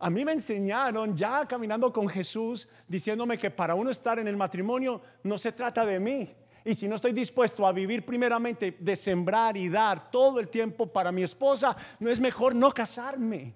A 0.01 0.11
mí 0.11 0.25
me 0.25 0.33
enseñaron 0.33 1.17
ya 1.17 1.47
caminando 1.47 1.93
con 1.93 2.09
Jesús, 2.09 2.69
diciéndome 2.89 3.39
que 3.39 3.53
para 3.53 3.77
uno 3.77 3.91
estar 3.91 4.19
en 4.19 4.27
el 4.27 4.37
matrimonio 4.37 5.01
no 5.23 5.39
se 5.39 5.53
trata 5.53 5.87
de 5.87 6.01
mí. 6.01 6.35
Y 6.65 6.75
si 6.75 6.89
no 6.89 6.97
estoy 6.97 7.13
dispuesto 7.13 7.67
a 7.67 7.73
vivir 7.73 8.07
primeramente 8.07 8.77
de 8.81 8.97
sembrar 8.97 9.57
y 9.57 9.69
dar 9.69 10.11
todo 10.11 10.41
el 10.41 10.49
tiempo 10.49 10.87
para 10.87 11.13
mi 11.13 11.23
esposa, 11.23 11.77
no 11.99 12.11
es 12.11 12.19
mejor 12.19 12.55
no 12.55 12.73
casarme. 12.73 13.55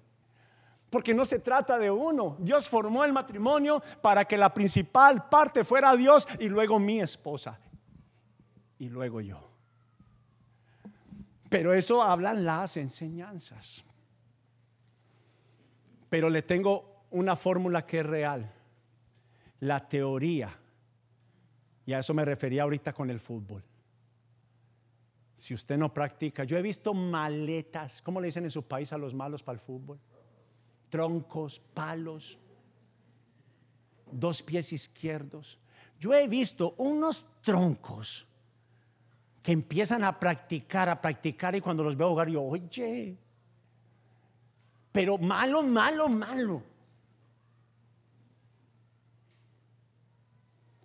Porque 0.91 1.13
no 1.13 1.25
se 1.25 1.39
trata 1.39 1.79
de 1.79 1.89
uno. 1.89 2.37
Dios 2.39 2.69
formó 2.69 3.03
el 3.03 3.13
matrimonio 3.13 3.81
para 4.01 4.25
que 4.25 4.37
la 4.37 4.53
principal 4.53 5.27
parte 5.27 5.63
fuera 5.63 5.95
Dios 5.95 6.27
y 6.39 6.49
luego 6.49 6.79
mi 6.79 7.01
esposa. 7.01 7.59
Y 8.77 8.89
luego 8.89 9.21
yo. 9.21 9.49
Pero 11.49 11.73
eso 11.73 12.03
hablan 12.03 12.45
las 12.45 12.77
enseñanzas. 12.77 13.83
Pero 16.09 16.29
le 16.29 16.43
tengo 16.43 17.05
una 17.09 17.35
fórmula 17.35 17.85
que 17.85 17.99
es 17.99 18.05
real. 18.05 18.51
La 19.61 19.87
teoría. 19.87 20.55
Y 21.89 21.93
a 21.93 21.97
eso 21.97 22.13
me 22.13 22.23
refería 22.23 22.61
ahorita 22.61 22.93
con 22.93 23.09
el 23.09 23.19
fútbol. 23.19 23.63
Si 25.35 25.55
usted 25.55 25.75
no 25.75 25.91
practica, 25.91 26.43
yo 26.43 26.55
he 26.55 26.61
visto 26.61 26.93
maletas, 26.93 28.03
¿cómo 28.03 28.21
le 28.21 28.27
dicen 28.27 28.43
en 28.43 28.51
su 28.51 28.61
país 28.61 28.93
a 28.93 28.97
los 28.99 29.15
malos 29.15 29.41
para 29.41 29.55
el 29.55 29.59
fútbol? 29.59 29.99
Troncos, 30.91 31.59
palos, 31.73 32.37
dos 34.11 34.43
pies 34.43 34.71
izquierdos. 34.71 35.57
Yo 35.99 36.13
he 36.13 36.27
visto 36.27 36.75
unos 36.77 37.25
troncos 37.41 38.27
que 39.41 39.51
empiezan 39.51 40.03
a 40.03 40.19
practicar, 40.19 40.89
a 40.89 41.01
practicar 41.01 41.55
y 41.55 41.61
cuando 41.61 41.83
los 41.83 41.97
veo 41.97 42.09
jugar 42.09 42.29
yo, 42.29 42.43
oye, 42.43 43.17
pero 44.91 45.17
malo, 45.17 45.63
malo, 45.63 46.07
malo. 46.07 46.61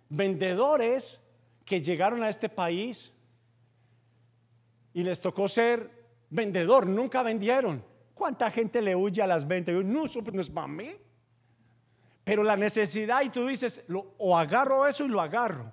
Vendedores 0.09 1.19
que 1.65 1.81
llegaron 1.81 2.23
a 2.23 2.29
este 2.29 2.49
país 2.49 3.11
y 4.93 5.03
les 5.03 5.19
tocó 5.19 5.47
ser 5.47 5.89
vendedor, 6.29 6.87
nunca 6.87 7.23
vendieron. 7.23 7.83
¿Cuánta 8.13 8.49
gente 8.51 8.81
le 8.81 8.95
huye 8.95 9.21
a 9.21 9.27
las 9.27 9.47
ventas? 9.47 9.75
no, 9.83 10.05
eso 10.05 10.21
no 10.21 10.41
es 10.41 10.49
para 10.49 10.67
mí. 10.67 10.91
Pero 12.23 12.43
la 12.43 12.55
necesidad 12.55 13.21
y 13.23 13.29
tú 13.29 13.47
dices, 13.47 13.85
o 14.17 14.37
agarro 14.37 14.87
eso 14.87 15.05
y 15.05 15.09
lo 15.09 15.21
agarro. 15.21 15.71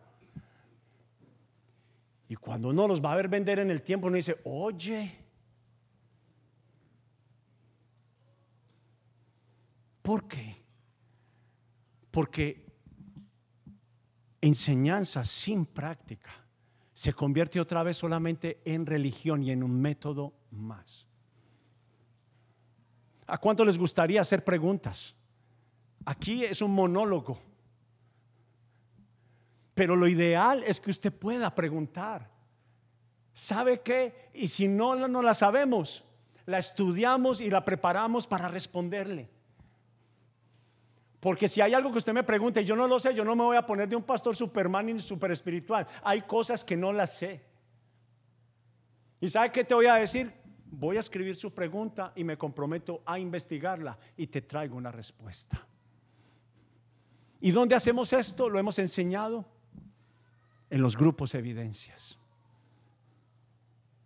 Y 2.29 2.35
cuando 2.37 2.73
no 2.73 2.89
los 2.89 3.03
va 3.03 3.13
a 3.13 3.17
ver 3.17 3.29
vender 3.29 3.59
en 3.59 3.71
el 3.71 3.83
tiempo, 3.83 4.09
uno 4.09 4.17
dice, 4.17 4.41
oye, 4.45 5.23
¿Por 10.03 10.27
qué? 10.27 10.57
Porque 12.11 12.67
enseñanza 14.43 15.25
sin 15.25 15.65
práctica 15.65 16.31
se 16.93 17.15
convierte 17.15 17.59
otra 17.59 17.83
vez 17.83 17.97
solamente 17.97 18.61
en 18.65 18.85
religión 18.85 19.43
y 19.43 19.51
en 19.51 19.63
un 19.63 19.81
método 19.81 20.35
más. 20.51 21.07
¿A 23.27 23.39
cuánto 23.39 23.65
les 23.65 23.79
gustaría 23.79 24.21
hacer 24.21 24.45
preguntas? 24.45 25.15
Aquí 26.05 26.45
es 26.45 26.61
un 26.61 26.75
monólogo. 26.75 27.41
Pero 29.75 29.97
lo 29.97 30.07
ideal 30.07 30.63
es 30.65 30.81
que 30.81 30.91
usted 30.91 31.13
pueda 31.13 31.55
preguntar. 31.55 32.31
¿Sabe 33.33 33.81
qué? 33.81 34.31
Y 34.35 34.49
si 34.49 34.69
no, 34.69 35.09
no 35.09 35.23
la 35.23 35.33
sabemos, 35.33 36.05
la 36.45 36.59
estudiamos 36.59 37.41
y 37.41 37.49
la 37.49 37.65
preparamos 37.65 38.27
para 38.27 38.49
responderle. 38.49 39.31
Porque 41.23 41.47
si 41.47 41.61
hay 41.61 41.73
algo 41.73 41.93
que 41.93 41.99
usted 41.99 42.13
me 42.13 42.25
pregunte 42.25 42.65
yo 42.65 42.75
no 42.75 42.89
lo 42.89 42.99
sé, 42.99 43.15
yo 43.15 43.25
no 43.25 43.37
me 43.37 43.45
voy 43.45 43.57
a 43.57 43.65
poner 43.65 43.89
de 43.89 43.95
un 43.95 44.03
pastor 44.03 44.35
superman 44.35 44.87
ni 44.87 45.01
super 45.01 45.31
espiritual. 45.31 45.87
Hay 46.03 46.23
cosas 46.23 46.65
que 46.65 46.77
no 46.77 46.93
las 46.93 47.17
sé. 47.17 47.45
¿Y 49.21 49.29
sabe 49.29 49.53
qué 49.53 49.63
te 49.63 49.73
voy 49.73 49.87
a 49.87 49.95
decir? 49.95 50.33
Voy 50.67 50.97
a 50.97 51.01
escribir 51.01 51.37
su 51.37 51.55
pregunta 51.55 52.13
y 52.17 52.25
me 52.25 52.37
comprometo 52.37 53.05
a 53.07 53.21
investigarla 53.21 53.97
y 54.17 54.27
te 54.27 54.43
traigo 54.43 54.77
una 54.77 54.91
respuesta. 54.91 55.65
¿Y 57.41 57.53
dónde 57.53 57.77
hacemos 57.77 58.13
esto? 58.13 58.49
Lo 58.49 58.59
hemos 58.59 58.81
enseñado 58.81 59.47
en 60.71 60.83
los 60.83 60.97
grupos 60.97 61.37
evidencias. 61.37 62.19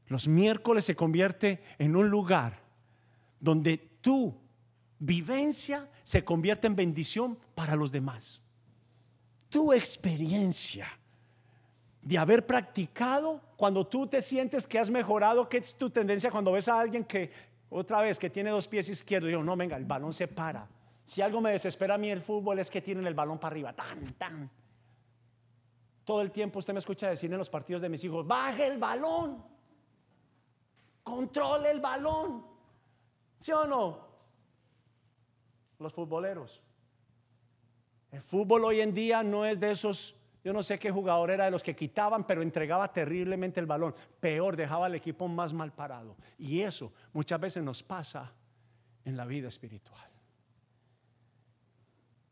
Los 0.09 0.29
miércoles 0.29 0.85
se 0.85 0.95
convierte 0.95 1.63
en 1.79 1.97
un 1.97 2.11
lugar 2.11 2.61
donde 3.41 3.79
tú 4.03 4.39
vivencia 4.99 5.89
se 6.07 6.25
convierte 6.25 6.69
en 6.69 6.77
bendición 6.77 7.37
para 7.57 7.75
los 7.75 7.91
demás. 7.91 8.41
Tu 9.49 9.73
experiencia 9.73 10.87
de 12.01 12.17
haber 12.17 12.47
practicado, 12.47 13.41
cuando 13.57 13.85
tú 13.85 14.07
te 14.07 14.23
sientes 14.23 14.69
que 14.69 14.79
has 14.79 14.89
mejorado, 14.89 15.49
¿qué 15.49 15.57
es 15.57 15.75
tu 15.75 15.91
tendencia 15.91 16.31
cuando 16.31 16.53
ves 16.53 16.69
a 16.69 16.79
alguien 16.79 17.03
que, 17.03 17.33
otra 17.69 18.03
vez, 18.03 18.21
que 18.21 18.31
tiene 18.31 18.51
dos 18.51 18.69
pies 18.69 18.89
izquierdos? 18.89 19.33
Yo, 19.33 19.43
no, 19.43 19.57
venga, 19.57 19.77
el 19.77 19.85
balón 19.85 20.13
se 20.13 20.29
para. 20.29 20.69
Si 21.05 21.23
algo 21.23 21.41
me 21.41 21.51
desespera 21.51 21.97
a 21.97 21.99
mí 21.99 22.09
el 22.09 22.23
fútbol 22.23 22.61
es 22.61 22.71
que 22.71 22.81
tienen 22.81 23.05
el 23.05 23.15
balón 23.15 23.41
para 23.41 23.55
arriba, 23.55 23.73
tan, 23.73 24.15
tan. 24.15 24.49
Todo 26.05 26.23
el 26.23 26.31
tiempo 26.31 26.61
usted 26.61 26.73
me 26.73 26.79
escucha 26.79 27.09
decir 27.09 27.33
en 27.33 27.39
los 27.39 27.51
partidos 27.51 27.83
de 27.83 27.89
mis 27.89 28.05
hijos, 28.05 28.25
baje 28.25 28.69
el 28.69 28.79
balón, 28.79 29.45
controle 31.03 31.73
el 31.73 31.81
balón. 31.81 32.47
¿Sí 33.39 33.51
o 33.51 33.65
no? 33.65 34.06
Los 35.79 35.93
futboleros. 35.93 36.63
El 38.11 38.23
fútbol 38.23 38.65
hoy 38.65 38.81
en 38.81 38.95
día 38.95 39.23
no 39.23 39.45
es 39.45 39.59
de 39.61 39.73
esos, 39.73 40.17
yo 40.45 40.53
no 40.53 40.63
sé 40.63 40.79
qué 40.79 40.91
jugador 40.91 41.31
era 41.31 41.45
de 41.45 41.51
los 41.51 41.63
que 41.63 41.77
quitaban, 41.77 42.27
pero 42.27 42.43
entregaba 42.43 42.93
terriblemente 42.93 43.61
el 43.61 43.67
balón. 43.67 43.95
Peor, 44.21 44.57
dejaba 44.57 44.87
al 44.87 44.95
equipo 44.95 45.29
más 45.29 45.53
mal 45.53 45.73
parado. 45.73 46.17
Y 46.39 46.61
eso 46.61 46.93
muchas 47.13 47.41
veces 47.41 47.63
nos 47.63 47.83
pasa 47.83 48.33
en 49.05 49.17
la 49.17 49.25
vida 49.25 49.49
espiritual. 49.49 50.11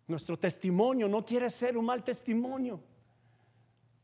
Nuestro 0.07 0.39
testimonio 0.39 1.09
no 1.09 1.25
quiere 1.25 1.51
ser 1.51 1.77
un 1.77 1.87
mal 1.87 2.05
testimonio. 2.05 2.81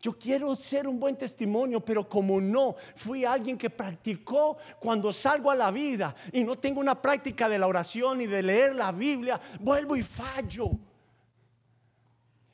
Yo 0.01 0.19
quiero 0.19 0.57
ser 0.57 0.89
un 0.89 0.99
buen 0.99 1.17
testimonio, 1.17 1.85
pero 1.85 2.09
como 2.09 2.41
no 2.41 2.75
fui 2.97 3.25
alguien 3.25 3.59
que 3.59 3.69
practicó 3.69 4.57
cuando 4.79 5.13
salgo 5.13 5.51
a 5.51 5.55
la 5.55 5.71
vida 5.71 6.15
y 6.33 6.43
no 6.43 6.57
tengo 6.57 6.81
una 6.81 7.01
práctica 7.01 7.49
de 7.51 7.59
la 7.59 7.67
oración 7.67 8.23
y 8.23 8.27
de 8.27 8.43
leer 8.43 8.75
la 8.75 8.93
Biblia, 8.93 9.39
vuelvo 9.61 9.97
y 9.97 10.03
fallo. 10.03 10.71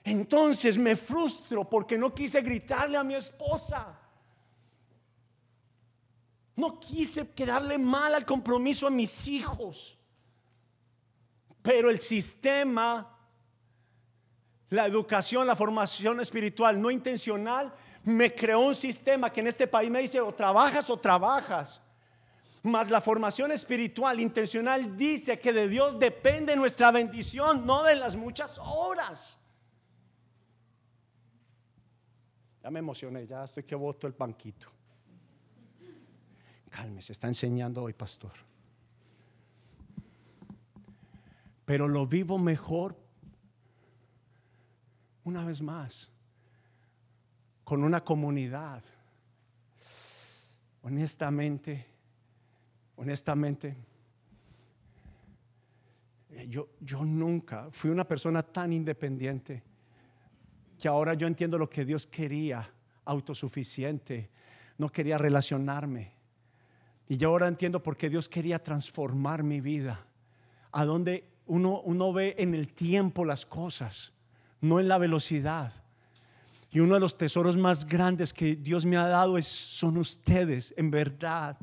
Entonces 0.02 0.76
me 0.76 0.96
frustro 0.96 1.68
porque 1.68 1.96
no 1.96 2.12
quise 2.12 2.40
gritarle 2.40 2.96
a 2.96 3.04
mi 3.04 3.14
esposa. 3.14 3.96
No 6.56 6.80
quise 6.80 7.30
quedarle 7.30 7.78
mal 7.78 8.14
al 8.14 8.24
compromiso 8.24 8.88
a 8.88 8.90
mis 8.90 9.28
hijos. 9.28 9.98
Pero 11.62 11.90
el 11.90 12.00
sistema 12.00 13.15
la 14.70 14.86
educación, 14.86 15.46
la 15.46 15.56
formación 15.56 16.20
espiritual 16.20 16.80
no 16.80 16.90
intencional 16.90 17.72
me 18.04 18.34
creó 18.34 18.60
un 18.60 18.74
sistema 18.74 19.32
que 19.32 19.40
en 19.40 19.48
este 19.48 19.66
país 19.66 19.90
me 19.90 20.00
dice 20.00 20.20
o 20.20 20.32
trabajas 20.34 20.88
o 20.90 20.96
trabajas. 20.96 21.80
Mas 22.62 22.90
la 22.90 23.00
formación 23.00 23.52
espiritual 23.52 24.18
intencional 24.18 24.96
dice 24.96 25.38
que 25.38 25.52
de 25.52 25.68
Dios 25.68 25.98
depende 25.98 26.56
nuestra 26.56 26.90
bendición, 26.90 27.64
no 27.64 27.84
de 27.84 27.94
las 27.94 28.16
muchas 28.16 28.58
horas. 28.58 29.38
Ya 32.62 32.70
me 32.70 32.80
emocioné, 32.80 33.24
ya 33.26 33.44
estoy 33.44 33.62
que 33.62 33.76
voto 33.76 34.08
el 34.08 34.12
banquito. 34.14 34.66
Calme, 36.70 37.00
se 37.02 37.12
está 37.12 37.28
enseñando 37.28 37.84
hoy, 37.84 37.92
pastor. 37.92 38.32
Pero 41.64 41.86
lo 41.86 42.06
vivo 42.06 42.38
mejor 42.38 42.96
una 45.26 45.44
vez 45.44 45.60
más, 45.60 46.08
con 47.64 47.82
una 47.82 48.02
comunidad. 48.04 48.82
Honestamente, 50.82 51.84
honestamente, 52.94 53.76
eh, 56.30 56.46
yo, 56.48 56.68
yo 56.80 57.04
nunca 57.04 57.66
fui 57.72 57.90
una 57.90 58.06
persona 58.06 58.40
tan 58.44 58.72
independiente 58.72 59.64
que 60.78 60.86
ahora 60.86 61.14
yo 61.14 61.26
entiendo 61.26 61.58
lo 61.58 61.68
que 61.68 61.84
Dios 61.84 62.06
quería, 62.06 62.70
autosuficiente, 63.04 64.30
no 64.78 64.88
quería 64.90 65.18
relacionarme. 65.18 66.12
Y 67.08 67.16
yo 67.16 67.30
ahora 67.30 67.48
entiendo 67.48 67.82
por 67.82 67.96
qué 67.96 68.08
Dios 68.08 68.28
quería 68.28 68.62
transformar 68.62 69.42
mi 69.42 69.60
vida, 69.60 70.06
a 70.70 70.84
donde 70.84 71.28
uno, 71.46 71.80
uno 71.80 72.12
ve 72.12 72.36
en 72.38 72.54
el 72.54 72.72
tiempo 72.72 73.24
las 73.24 73.44
cosas 73.44 74.12
no 74.60 74.80
en 74.80 74.88
la 74.88 74.98
velocidad. 74.98 75.72
Y 76.70 76.80
uno 76.80 76.94
de 76.94 77.00
los 77.00 77.16
tesoros 77.16 77.56
más 77.56 77.86
grandes 77.86 78.32
que 78.32 78.56
Dios 78.56 78.84
me 78.84 78.96
ha 78.96 79.06
dado 79.06 79.38
es, 79.38 79.46
son 79.46 79.96
ustedes, 79.96 80.74
en 80.76 80.90
verdad. 80.90 81.56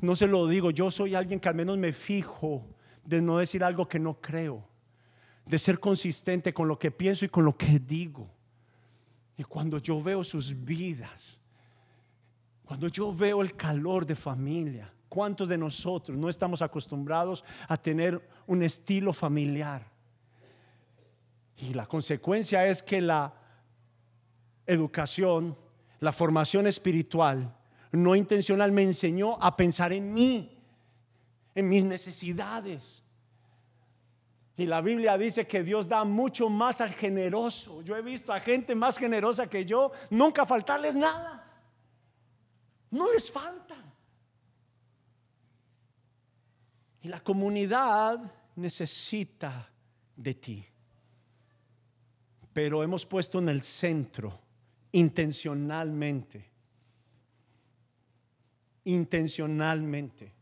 No 0.00 0.16
se 0.16 0.26
lo 0.26 0.46
digo, 0.46 0.70
yo 0.70 0.90
soy 0.90 1.14
alguien 1.14 1.40
que 1.40 1.48
al 1.48 1.54
menos 1.54 1.76
me 1.76 1.92
fijo 1.92 2.64
de 3.04 3.20
no 3.20 3.38
decir 3.38 3.64
algo 3.64 3.88
que 3.88 3.98
no 3.98 4.20
creo, 4.20 4.66
de 5.44 5.58
ser 5.58 5.80
consistente 5.80 6.54
con 6.54 6.68
lo 6.68 6.78
que 6.78 6.90
pienso 6.90 7.24
y 7.24 7.28
con 7.28 7.44
lo 7.44 7.56
que 7.56 7.78
digo. 7.78 8.30
Y 9.36 9.44
cuando 9.44 9.78
yo 9.78 10.02
veo 10.02 10.22
sus 10.22 10.64
vidas, 10.64 11.38
cuando 12.64 12.88
yo 12.88 13.14
veo 13.14 13.40
el 13.40 13.56
calor 13.56 14.04
de 14.04 14.14
familia, 14.14 14.92
¿cuántos 15.08 15.48
de 15.48 15.56
nosotros 15.56 16.16
no 16.18 16.28
estamos 16.28 16.60
acostumbrados 16.60 17.44
a 17.66 17.76
tener 17.76 18.28
un 18.46 18.62
estilo 18.62 19.12
familiar? 19.12 19.97
Y 21.58 21.74
la 21.74 21.86
consecuencia 21.86 22.66
es 22.66 22.82
que 22.82 23.00
la 23.00 23.34
educación, 24.66 25.56
la 26.00 26.12
formación 26.12 26.66
espiritual, 26.66 27.54
no 27.90 28.14
intencional 28.14 28.70
me 28.70 28.82
enseñó 28.82 29.36
a 29.42 29.56
pensar 29.56 29.92
en 29.92 30.14
mí, 30.14 30.56
en 31.54 31.68
mis 31.68 31.84
necesidades. 31.84 33.02
Y 34.56 34.66
la 34.66 34.80
Biblia 34.80 35.18
dice 35.18 35.46
que 35.46 35.62
Dios 35.62 35.88
da 35.88 36.04
mucho 36.04 36.48
más 36.48 36.80
al 36.80 36.92
generoso. 36.94 37.82
Yo 37.82 37.96
he 37.96 38.02
visto 38.02 38.32
a 38.32 38.40
gente 38.40 38.74
más 38.74 38.98
generosa 38.98 39.48
que 39.48 39.64
yo, 39.64 39.90
nunca 40.10 40.46
faltarles 40.46 40.94
nada. 40.94 41.44
No 42.90 43.10
les 43.12 43.30
falta. 43.30 43.76
Y 47.02 47.08
la 47.08 47.20
comunidad 47.20 48.18
necesita 48.56 49.70
de 50.16 50.34
ti. 50.34 50.66
Pero 52.58 52.82
hemos 52.82 53.06
puesto 53.06 53.38
en 53.38 53.48
el 53.48 53.62
centro 53.62 54.36
intencionalmente 54.90 56.50
intencionalmente. 58.82 60.32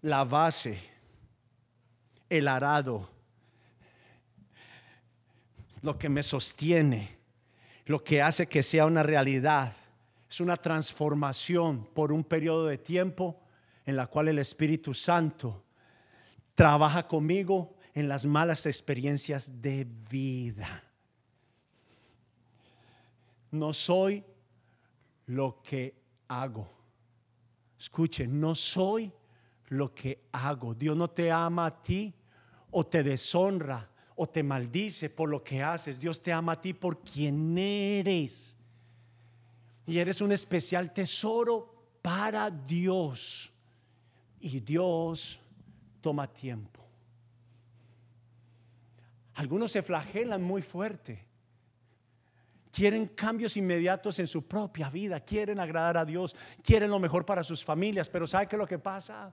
La 0.00 0.24
base, 0.24 0.78
el 2.30 2.48
arado, 2.48 3.06
lo 5.82 5.98
que 5.98 6.08
me 6.08 6.22
sostiene, 6.22 7.18
lo 7.84 8.02
que 8.02 8.22
hace 8.22 8.46
que 8.46 8.62
sea 8.62 8.86
una 8.86 9.02
realidad, 9.02 9.74
es 10.30 10.40
una 10.40 10.56
transformación 10.56 11.84
por 11.92 12.12
un 12.12 12.24
periodo 12.24 12.64
de 12.64 12.78
tiempo 12.78 13.42
en 13.84 13.94
la 13.94 14.06
cual 14.06 14.28
el 14.28 14.38
Espíritu 14.38 14.94
Santo 14.94 15.66
trabaja 16.54 17.06
conmigo 17.06 17.76
en 17.98 18.08
las 18.08 18.26
malas 18.26 18.66
experiencias 18.66 19.60
de 19.60 19.86
vida. 20.10 20.84
No 23.50 23.72
soy 23.72 24.24
lo 25.26 25.62
que 25.62 25.94
hago 26.28 26.78
Escuche, 27.78 28.26
no 28.26 28.54
soy 28.54 29.12
lo 29.68 29.94
que 29.94 30.24
hago. 30.32 30.74
Dios 30.74 30.96
no 30.96 31.08
te 31.08 31.30
ama 31.30 31.66
a 31.66 31.82
ti 31.82 32.12
o 32.72 32.84
te 32.84 33.04
deshonra 33.04 33.88
o 34.16 34.28
te 34.28 34.42
maldice 34.42 35.08
por 35.08 35.28
lo 35.28 35.44
que 35.44 35.62
haces. 35.62 36.00
Dios 36.00 36.20
te 36.20 36.32
ama 36.32 36.52
a 36.52 36.60
ti 36.60 36.74
por 36.74 37.00
quien 37.00 37.56
eres. 37.56 38.56
Y 39.86 39.98
eres 39.98 40.20
un 40.20 40.32
especial 40.32 40.92
tesoro 40.92 41.72
para 42.02 42.50
Dios. 42.50 43.52
Y 44.40 44.58
Dios 44.58 45.40
toma 46.00 46.26
tiempo. 46.26 46.87
Algunos 49.38 49.72
se 49.72 49.82
flagelan 49.82 50.42
muy 50.42 50.62
fuerte 50.62 51.28
quieren 52.70 53.06
cambios 53.08 53.56
inmediatos 53.56 54.20
en 54.20 54.26
su 54.26 54.46
propia 54.46 54.88
vida, 54.88 55.18
quieren 55.18 55.58
agradar 55.58 55.96
a 55.96 56.04
Dios, 56.04 56.36
quieren 56.62 56.90
lo 56.90 57.00
mejor 57.00 57.26
para 57.26 57.42
sus 57.42 57.64
familias, 57.64 58.08
pero 58.08 58.26
¿sabe 58.26 58.46
qué 58.46 58.54
es 58.54 58.60
lo 58.60 58.68
que 58.68 58.78
pasa? 58.78 59.32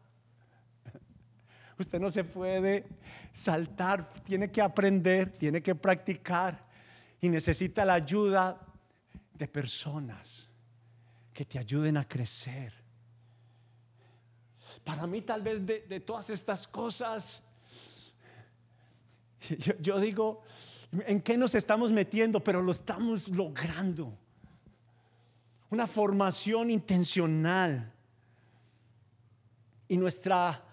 Usted 1.78 2.00
no 2.00 2.10
se 2.10 2.24
puede 2.24 2.88
saltar, 3.32 4.12
tiene 4.24 4.50
que 4.50 4.62
aprender, 4.62 5.38
tiene 5.38 5.62
que 5.62 5.76
practicar 5.76 6.66
y 7.22 7.30
necesita 7.30 7.86
la 7.86 7.94
ayuda 7.94 8.60
de 9.34 9.48
personas 9.48 10.50
que 11.34 11.46
te 11.46 11.60
ayuden 11.60 11.98
a 11.98 12.08
crecer. 12.08 12.74
Para 14.84 15.06
mí 15.06 15.22
tal 15.22 15.44
vez 15.44 15.64
de, 15.66 16.00
todas 16.00 16.30
estas 16.32 16.68
cosas, 16.68 17.44
yo 19.80 20.00
digo, 20.00 20.42
en 21.06 21.22
qué 21.22 21.38
nos 21.38 21.56
estamos 21.56 21.92
metiendo, 21.92 22.44
pero 22.44 22.62
lo 22.62 22.72
estamos 22.72 23.30
logrando. 23.30 24.18
Una 25.70 25.88
formación 25.88 26.70
intencional. 26.70 27.92
Y 29.88 29.98
nuestra 29.98 30.64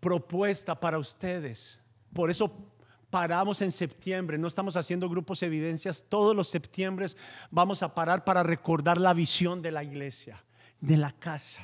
propuesta 0.00 0.78
para 0.78 0.98
ustedes, 0.98 1.78
por 2.12 2.30
eso 2.30 2.52
paramos 3.10 3.60
en 3.60 3.72
septiembre, 3.72 4.38
no 4.38 4.46
estamos 4.46 4.76
haciendo 4.76 5.08
grupos 5.08 5.42
evidencias, 5.42 6.06
todos 6.08 6.34
los 6.34 6.48
septiembre 6.48 7.06
vamos 7.50 7.82
a 7.82 7.94
parar 7.94 8.24
para 8.24 8.42
recordar 8.42 8.98
la 8.98 9.14
visión 9.14 9.62
de 9.62 9.72
la 9.72 9.82
iglesia, 9.82 10.42
de 10.80 10.96
la 10.96 11.12
casa. 11.12 11.62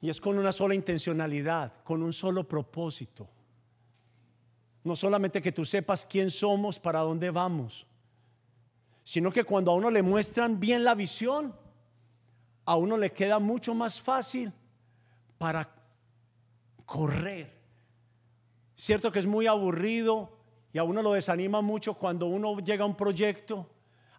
Y 0.00 0.08
es 0.08 0.20
con 0.20 0.38
una 0.38 0.52
sola 0.52 0.74
intencionalidad, 0.74 1.82
con 1.84 2.02
un 2.02 2.12
solo 2.12 2.46
propósito. 2.48 3.28
No 4.82 4.96
solamente 4.96 5.42
que 5.42 5.52
tú 5.52 5.64
sepas 5.64 6.06
quién 6.06 6.30
somos, 6.30 6.78
para 6.78 7.00
dónde 7.00 7.30
vamos, 7.30 7.86
sino 9.04 9.30
que 9.30 9.44
cuando 9.44 9.72
a 9.72 9.74
uno 9.74 9.90
le 9.90 10.02
muestran 10.02 10.58
bien 10.58 10.84
la 10.84 10.94
visión, 10.94 11.54
a 12.64 12.76
uno 12.76 12.96
le 12.96 13.12
queda 13.12 13.38
mucho 13.38 13.74
más 13.74 14.00
fácil 14.00 14.52
para 15.36 15.68
correr. 16.86 17.52
Cierto 18.74 19.12
que 19.12 19.18
es 19.18 19.26
muy 19.26 19.46
aburrido 19.46 20.38
y 20.72 20.78
a 20.78 20.84
uno 20.84 21.02
lo 21.02 21.12
desanima 21.12 21.60
mucho 21.60 21.94
cuando 21.94 22.26
uno 22.26 22.58
llega 22.60 22.84
a 22.84 22.86
un 22.86 22.96
proyecto, 22.96 23.68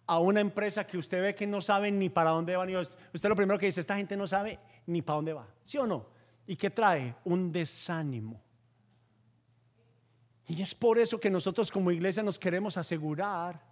a 0.06 0.18
una 0.18 0.40
empresa 0.40 0.86
que 0.86 0.98
usted 0.98 1.22
ve 1.22 1.34
que 1.34 1.46
no 1.46 1.60
sabe 1.60 1.90
ni 1.90 2.08
para 2.08 2.30
dónde 2.30 2.54
va. 2.56 2.64
Usted 2.64 3.28
lo 3.28 3.36
primero 3.36 3.58
que 3.58 3.66
dice, 3.66 3.80
esta 3.80 3.96
gente 3.96 4.16
no 4.16 4.26
sabe 4.26 4.58
ni 4.86 5.02
para 5.02 5.16
dónde 5.16 5.32
va. 5.32 5.46
¿Sí 5.64 5.78
o 5.78 5.86
no? 5.86 6.06
¿Y 6.46 6.56
qué 6.56 6.70
trae? 6.70 7.14
Un 7.24 7.52
desánimo. 7.52 8.40
Y 10.48 10.60
es 10.60 10.74
por 10.74 10.98
eso 10.98 11.18
que 11.20 11.30
nosotros 11.30 11.70
como 11.70 11.90
iglesia 11.90 12.22
nos 12.22 12.38
queremos 12.38 12.76
asegurar 12.76 13.62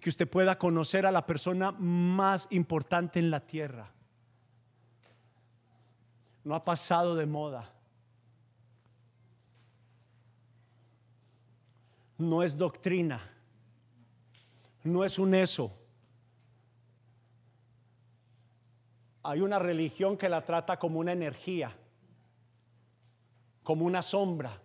que 0.00 0.10
usted 0.10 0.28
pueda 0.28 0.58
conocer 0.58 1.06
a 1.06 1.12
la 1.12 1.26
persona 1.26 1.72
más 1.72 2.46
importante 2.50 3.18
en 3.18 3.30
la 3.30 3.40
tierra. 3.40 3.90
No 6.44 6.54
ha 6.54 6.64
pasado 6.64 7.14
de 7.14 7.26
moda. 7.26 7.72
No 12.16 12.42
es 12.42 12.56
doctrina. 12.56 13.20
No 14.84 15.04
es 15.04 15.18
un 15.18 15.34
eso. 15.34 15.76
Hay 19.22 19.40
una 19.40 19.58
religión 19.58 20.16
que 20.16 20.28
la 20.28 20.44
trata 20.44 20.78
como 20.78 21.00
una 21.00 21.12
energía, 21.12 21.76
como 23.62 23.84
una 23.84 24.02
sombra. 24.02 24.62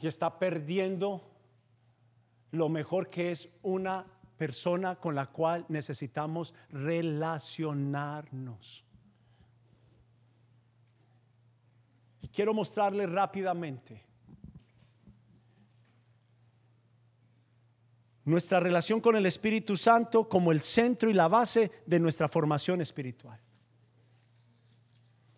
y 0.00 0.06
está 0.06 0.38
perdiendo 0.38 1.22
lo 2.52 2.68
mejor 2.68 3.10
que 3.10 3.32
es 3.32 3.48
una 3.62 4.06
persona 4.36 4.94
con 4.96 5.14
la 5.14 5.26
cual 5.26 5.64
necesitamos 5.68 6.54
relacionarnos. 6.70 8.84
Y 12.22 12.28
quiero 12.28 12.54
mostrarle 12.54 13.06
rápidamente 13.06 14.07
nuestra 18.28 18.60
relación 18.60 19.00
con 19.00 19.16
el 19.16 19.26
Espíritu 19.26 19.76
Santo 19.76 20.28
como 20.28 20.52
el 20.52 20.60
centro 20.60 21.10
y 21.10 21.14
la 21.14 21.28
base 21.28 21.70
de 21.86 21.98
nuestra 21.98 22.28
formación 22.28 22.80
espiritual. 22.80 23.40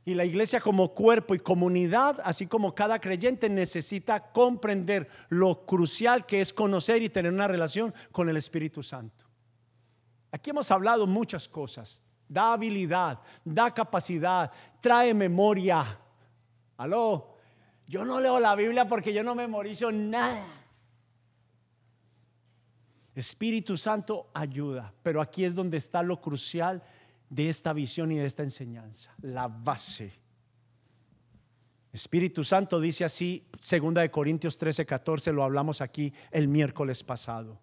Y 0.04 0.14
la 0.14 0.24
iglesia 0.24 0.60
como 0.60 0.92
cuerpo 0.92 1.34
y 1.34 1.38
comunidad, 1.38 2.20
así 2.24 2.46
como 2.46 2.74
cada 2.74 2.98
creyente, 2.98 3.48
necesita 3.48 4.32
comprender 4.32 5.08
lo 5.28 5.64
crucial 5.66 6.26
que 6.26 6.40
es 6.40 6.52
conocer 6.52 7.02
y 7.02 7.10
tener 7.10 7.32
una 7.32 7.46
relación 7.46 7.94
con 8.10 8.28
el 8.28 8.36
Espíritu 8.36 8.82
Santo. 8.82 9.26
Aquí 10.32 10.50
hemos 10.50 10.70
hablado 10.70 11.06
muchas 11.06 11.48
cosas. 11.48 12.02
Da 12.28 12.52
habilidad, 12.54 13.20
da 13.44 13.72
capacidad, 13.72 14.50
trae 14.80 15.12
memoria. 15.12 15.98
Aló, 16.76 17.36
yo 17.86 18.04
no 18.04 18.20
leo 18.20 18.40
la 18.40 18.54
Biblia 18.54 18.88
porque 18.88 19.12
yo 19.12 19.22
no 19.22 19.34
memorizo 19.34 19.92
nada. 19.92 20.59
Espíritu 23.20 23.76
Santo 23.76 24.30
ayuda, 24.34 24.92
pero 25.02 25.20
aquí 25.20 25.44
es 25.44 25.54
donde 25.54 25.76
está 25.76 26.02
lo 26.02 26.20
crucial 26.20 26.82
de 27.28 27.48
esta 27.48 27.72
visión 27.72 28.10
y 28.10 28.18
de 28.18 28.26
esta 28.26 28.42
enseñanza, 28.42 29.14
la 29.22 29.46
base. 29.46 30.12
Espíritu 31.92 32.44
Santo 32.44 32.80
dice 32.80 33.04
así, 33.04 33.46
segunda 33.58 34.02
de 34.02 34.10
Corintios 34.10 34.58
13, 34.58 34.86
14, 34.86 35.32
lo 35.32 35.42
hablamos 35.42 35.80
aquí 35.80 36.12
el 36.30 36.48
miércoles 36.48 37.02
pasado. 37.02 37.60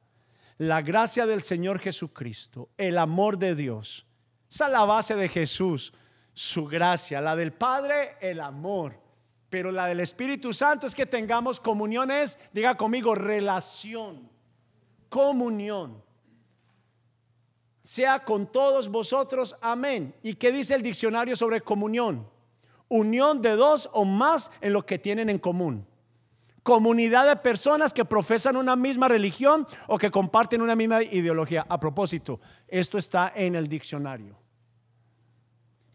La 0.58 0.82
gracia 0.82 1.26
del 1.26 1.41
Señor 1.41 1.80
Jesucristo, 1.80 2.70
el 2.78 2.97
amor 2.97 3.38
de 3.38 3.55
Dios, 3.55 4.05
esa 4.49 4.66
es 4.68 4.72
la 4.72 4.86
base 4.86 5.16
de 5.16 5.30
Jesús, 5.30 5.93
su 6.34 6.66
gracia, 6.66 7.22
la 7.22 7.36
del 7.36 7.53
Padre, 7.53 8.16
el 8.22 8.41
amor, 8.41 8.99
pero 9.49 9.72
la 9.72 9.88
del 9.88 9.99
Espíritu 9.99 10.53
Santo 10.53 10.88
es 10.88 10.95
que 10.95 11.05
tengamos 11.05 11.60
comuniones, 11.60 12.38
diga 12.53 12.76
conmigo, 12.76 13.16
relación, 13.16 14.30
comunión. 15.10 16.03
Sea 17.84 18.24
con 18.24 18.51
todos 18.51 18.89
vosotros, 18.89 19.55
amén. 19.62 20.14
¿Y 20.22 20.36
qué 20.36 20.51
dice 20.51 20.76
el 20.76 20.82
diccionario 20.82 21.36
sobre 21.36 21.62
comunión? 21.62 22.28
unión 22.89 23.41
de 23.41 23.55
dos 23.55 23.89
o 23.93 24.05
más 24.05 24.51
en 24.62 24.74
lo 24.74 24.86
que 24.86 24.99
tienen 24.99 25.30
en 25.30 25.39
común. 25.39 25.86
Comunidad 26.64 27.28
de 27.28 27.36
personas 27.38 27.93
que 27.93 28.03
profesan 28.03 28.58
una 28.58 28.76
misma 28.76 29.08
religión 29.08 29.66
o 29.88 29.97
que 29.97 30.12
comparten 30.12 30.62
una 30.62 30.76
misma 30.76 31.01
ideología. 31.01 31.66
A 31.70 31.80
propósito, 31.80 32.41
esto 32.68 32.97
está 32.97 33.32
en 33.36 33.55
el 33.55 33.68
diccionario. 33.68 34.38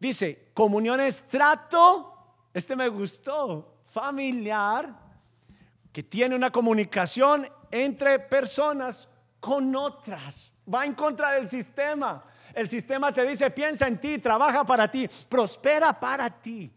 Dice, 0.00 0.50
comunión 0.54 1.00
es 1.00 1.22
trato, 1.28 2.14
este 2.54 2.74
me 2.74 2.88
gustó, 2.88 3.82
familiar, 3.86 4.98
que 5.92 6.02
tiene 6.02 6.34
una 6.34 6.50
comunicación 6.50 7.46
entre 7.72 8.20
personas 8.20 9.08
con 9.40 9.74
otras. 9.74 10.54
Va 10.72 10.84
en 10.84 10.94
contra 10.94 11.32
del 11.32 11.48
sistema. 11.48 12.24
El 12.54 12.68
sistema 12.68 13.12
te 13.12 13.26
dice, 13.26 13.50
piensa 13.50 13.88
en 13.88 13.98
ti, 14.00 14.18
trabaja 14.18 14.64
para 14.64 14.88
ti, 14.88 15.08
prospera 15.28 15.98
para 15.98 16.30
ti. 16.30 16.70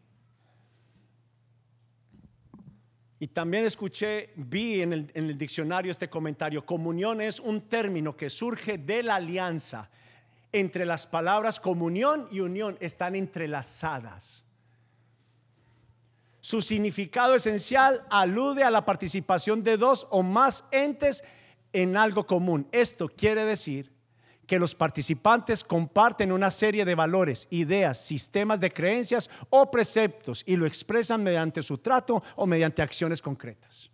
Y 3.20 3.28
también 3.28 3.66
escuché, 3.66 4.32
vi 4.36 4.82
en 4.82 4.94
el, 5.14 5.38
diccionario 5.38 5.92
este 5.92 6.10
comentario, 6.10 6.66
comunión 6.66 7.22
es 7.22 7.40
un 7.40 7.62
término 7.62 8.16
que 8.16 8.30
surge 8.30 8.78
de 8.78 9.04
la 9.04 9.16
alianza. 9.16 9.90
Entre 10.52 10.86
las 10.86 11.06
palabras 11.06 11.60
comunión 11.60 12.28
y 12.32 12.40
unión 12.40 12.78
están 12.80 13.16
entrelazadas. 13.16 14.45
Su 16.46 16.62
significado 16.62 17.34
esencial 17.34 18.06
alude 18.12 18.64
a 18.64 18.70
la 18.70 18.86
participación 18.86 19.64
de 19.64 19.78
dos 19.78 20.06
o 20.12 20.22
más 20.22 20.64
entes 20.70 21.24
en 21.74 21.98
algo 21.98 22.28
común. 22.28 22.68
Esto 22.72 23.10
quiere 23.10 23.44
decir 23.46 23.92
que 24.46 24.60
los 24.60 24.76
participantes 24.76 25.64
comparten 25.64 26.32
una 26.32 26.52
serie 26.52 26.86
de 26.86 26.94
valores, 26.94 27.48
ideas, 27.50 28.00
sistemas 28.00 28.60
de 28.60 28.72
creencias 28.72 29.28
o 29.50 29.72
preceptos 29.72 30.44
y 30.46 30.56
lo 30.56 30.68
expresan 30.68 31.24
mediante 31.24 31.64
su 31.64 31.80
trato 31.80 32.22
o 32.36 32.46
mediante 32.46 32.84
acciones 32.84 33.24
concretas. 33.24 33.90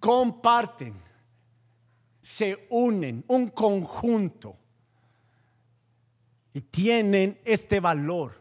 Comparten, 0.00 1.00
se 2.20 2.66
unen, 2.70 3.24
un 3.28 3.50
conjunto 3.50 4.56
y 6.52 6.60
tienen 6.60 7.38
este 7.44 7.78
valor. 7.78 8.39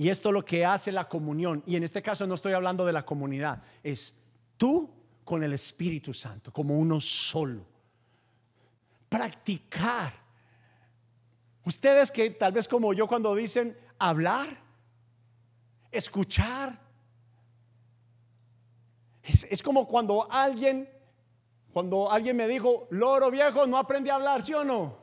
Y 0.00 0.08
esto 0.08 0.30
es 0.30 0.32
lo 0.32 0.42
que 0.42 0.64
hace 0.64 0.90
la 0.92 1.06
comunión. 1.06 1.62
Y 1.66 1.76
en 1.76 1.82
este 1.82 2.00
caso 2.00 2.26
no 2.26 2.34
estoy 2.34 2.54
hablando 2.54 2.86
de 2.86 2.92
la 2.94 3.04
comunidad, 3.04 3.62
es 3.82 4.14
tú 4.56 4.88
con 5.26 5.42
el 5.42 5.52
Espíritu 5.52 6.14
Santo, 6.14 6.50
como 6.50 6.78
uno 6.78 6.98
solo 6.98 7.66
practicar. 9.10 10.14
Ustedes 11.66 12.10
que 12.10 12.30
tal 12.30 12.52
vez 12.52 12.66
como 12.66 12.94
yo 12.94 13.06
cuando 13.06 13.34
dicen 13.34 13.76
hablar, 13.98 14.48
escuchar, 15.92 16.80
es, 19.22 19.62
como 19.62 19.86
cuando 19.86 20.32
alguien, 20.32 20.88
cuando 21.74 22.10
alguien 22.10 22.38
me 22.38 22.48
dijo, 22.48 22.88
loro 22.88 23.30
viejo, 23.30 23.66
no 23.66 23.76
aprendí 23.76 24.08
a 24.08 24.14
hablar, 24.14 24.42
¿sí 24.42 24.54
o 24.54 24.64
no? 24.64 24.96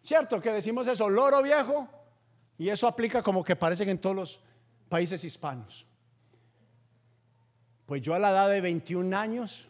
¿Cierto 0.00 0.40
que 0.40 0.52
decimos 0.52 0.86
eso, 0.86 1.08
loro 1.08 1.42
viejo? 1.42 1.88
Y 2.62 2.70
eso 2.70 2.86
aplica 2.86 3.24
como 3.24 3.42
que 3.42 3.56
parece 3.56 3.84
que 3.84 3.90
en 3.90 3.98
todos 3.98 4.14
los 4.14 4.40
países 4.88 5.24
hispanos. 5.24 5.84
Pues 7.86 8.00
yo 8.00 8.14
a 8.14 8.20
la 8.20 8.30
edad 8.30 8.48
de 8.50 8.60
21 8.60 9.18
años 9.18 9.68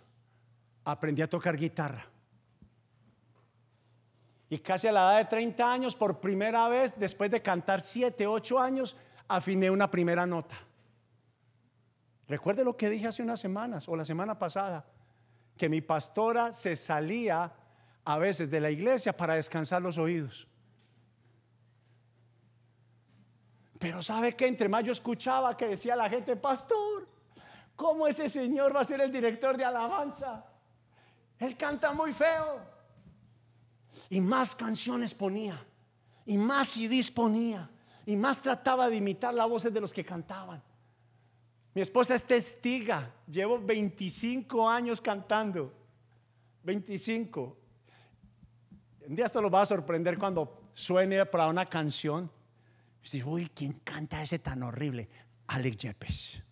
aprendí 0.84 1.22
a 1.22 1.26
tocar 1.26 1.57
guitarra. 1.57 2.05
Y 4.51 4.59
casi 4.59 4.88
a 4.88 4.93
la 4.93 5.01
edad 5.01 5.18
de 5.20 5.24
30 5.24 5.72
años, 5.72 5.97
por 5.97 6.20
primera 6.20 6.68
vez, 6.68 6.93
después 6.99 7.30
de 7.30 7.40
cantar 7.40 7.80
7, 7.80 8.26
8 8.26 8.61
años, 8.61 8.95
afiné 9.26 9.70
una 9.70 9.90
primera 9.90 10.26
nota. 10.26 10.57
Recuerde 12.28 12.62
lo 12.62 12.76
que 12.76 12.90
dije 12.90 13.07
hace 13.07 13.22
unas 13.22 13.40
semanas 13.40 13.88
o 13.88 13.97
la 13.97 14.05
semana 14.05 14.38
pasada, 14.38 14.84
que 15.57 15.70
mi 15.70 15.80
pastora 15.80 16.53
se 16.53 16.76
salía 16.76 17.55
a 18.05 18.18
veces 18.18 18.51
de 18.51 18.61
la 18.61 18.70
iglesia 18.70 19.16
para 19.16 19.36
descansar 19.36 19.80
los 19.80 19.97
oídos. 19.97 20.47
Pero 23.83 24.01
sabe 24.01 24.37
que 24.37 24.47
entre 24.47 24.68
más 24.68 24.85
yo 24.85 24.93
escuchaba 24.93 25.57
que 25.57 25.66
decía 25.66 25.97
la 25.97 26.09
gente, 26.09 26.37
pastor, 26.37 27.09
¿cómo 27.74 28.07
ese 28.07 28.28
señor 28.28 28.74
va 28.74 28.83
a 28.83 28.85
ser 28.85 29.01
el 29.01 29.11
director 29.11 29.57
de 29.57 29.64
alabanza? 29.64 30.47
Él 31.37 31.57
canta 31.57 31.93
muy 31.93 32.12
feo 32.12 32.61
y 34.09 34.20
más 34.20 34.55
canciones 34.55 35.12
ponía, 35.12 35.66
y 36.24 36.39
más 36.39 36.68
CDs 36.68 37.11
ponía, 37.11 37.68
y 38.07 38.14
más 38.14 38.41
trataba 38.41 38.89
de 38.89 38.99
imitar 38.99 39.35
las 39.35 39.49
voces 39.49 39.74
de 39.74 39.80
los 39.80 39.93
que 39.93 40.05
cantaban. 40.05 40.62
Mi 41.74 41.83
esposa 41.83 42.14
es 42.14 42.22
testiga, 42.22 43.12
llevo 43.26 43.59
25 43.59 44.70
años 44.70 45.01
cantando, 45.01 45.72
25. 46.62 47.57
Un 49.09 49.16
día 49.16 49.26
esto 49.26 49.43
lo 49.43 49.51
va 49.51 49.62
a 49.62 49.66
sorprender 49.66 50.16
cuando 50.18 50.70
suene 50.72 51.26
para 51.26 51.49
una 51.49 51.68
canción. 51.68 52.30
Y 53.03 53.05
dice, 53.05 53.24
uy, 53.24 53.50
¿quién 53.55 53.72
canta 53.84 54.22
ese 54.22 54.38
tan 54.38 54.62
horrible? 54.62 55.09
Alex 55.48 55.76
Yepes. 55.76 56.42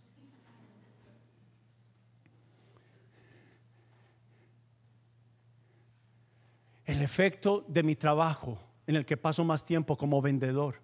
el 6.90 7.02
efecto 7.02 7.64
de 7.68 7.84
mi 7.84 7.94
trabajo 7.94 8.58
en 8.86 8.96
el 8.96 9.06
que 9.06 9.16
paso 9.16 9.44
más 9.44 9.64
tiempo 9.64 9.96
como 9.96 10.20
vendedor. 10.20 10.80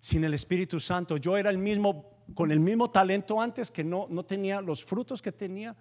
Sin 0.00 0.24
el 0.24 0.34
Espíritu 0.34 0.80
Santo, 0.80 1.16
yo 1.16 1.36
era 1.36 1.48
el 1.50 1.58
mismo, 1.58 2.10
con 2.34 2.50
el 2.50 2.58
mismo 2.58 2.90
talento 2.90 3.40
antes 3.40 3.70
que 3.70 3.84
no, 3.84 4.06
no 4.10 4.24
tenía 4.24 4.60
los 4.60 4.84
frutos 4.84 5.22
que 5.22 5.30
tenía. 5.30 5.76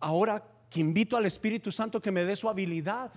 Ahora 0.00 0.44
que 0.68 0.80
invito 0.80 1.16
al 1.16 1.24
Espíritu 1.24 1.70
Santo 1.70 2.02
que 2.02 2.10
me 2.10 2.24
dé 2.24 2.34
su 2.34 2.48
habilidad. 2.48 3.12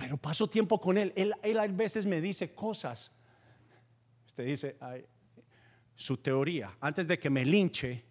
Pero 0.00 0.16
paso 0.16 0.48
tiempo 0.48 0.80
con 0.80 0.96
Él. 0.96 1.12
Él, 1.14 1.34
él 1.42 1.58
a 1.58 1.66
veces 1.68 2.06
me 2.06 2.22
dice 2.22 2.54
cosas. 2.54 3.12
Usted 4.26 4.46
dice, 4.46 4.76
su 5.94 6.16
teoría, 6.16 6.74
antes 6.80 7.06
de 7.06 7.18
que 7.18 7.28
me 7.28 7.44
linche, 7.44 8.02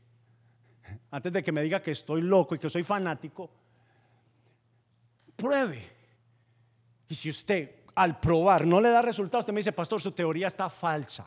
antes 1.09 1.33
de 1.33 1.41
que 1.41 1.51
me 1.51 1.63
diga 1.63 1.81
que 1.81 1.91
estoy 1.91 2.21
loco 2.21 2.53
y 2.53 2.59
que 2.59 2.69
soy 2.69 2.83
fanático, 2.83 3.49
pruebe. 5.35 5.83
Y 7.07 7.15
si 7.15 7.31
usted 7.31 7.77
al 7.95 8.19
probar 8.19 8.67
no 8.67 8.79
le 8.79 8.89
da 8.89 9.01
resultados, 9.01 9.43
usted 9.43 9.53
me 9.53 9.61
dice, 9.61 9.71
pastor, 9.71 9.99
su 9.99 10.11
teoría 10.11 10.45
está 10.45 10.69
falsa. 10.69 11.25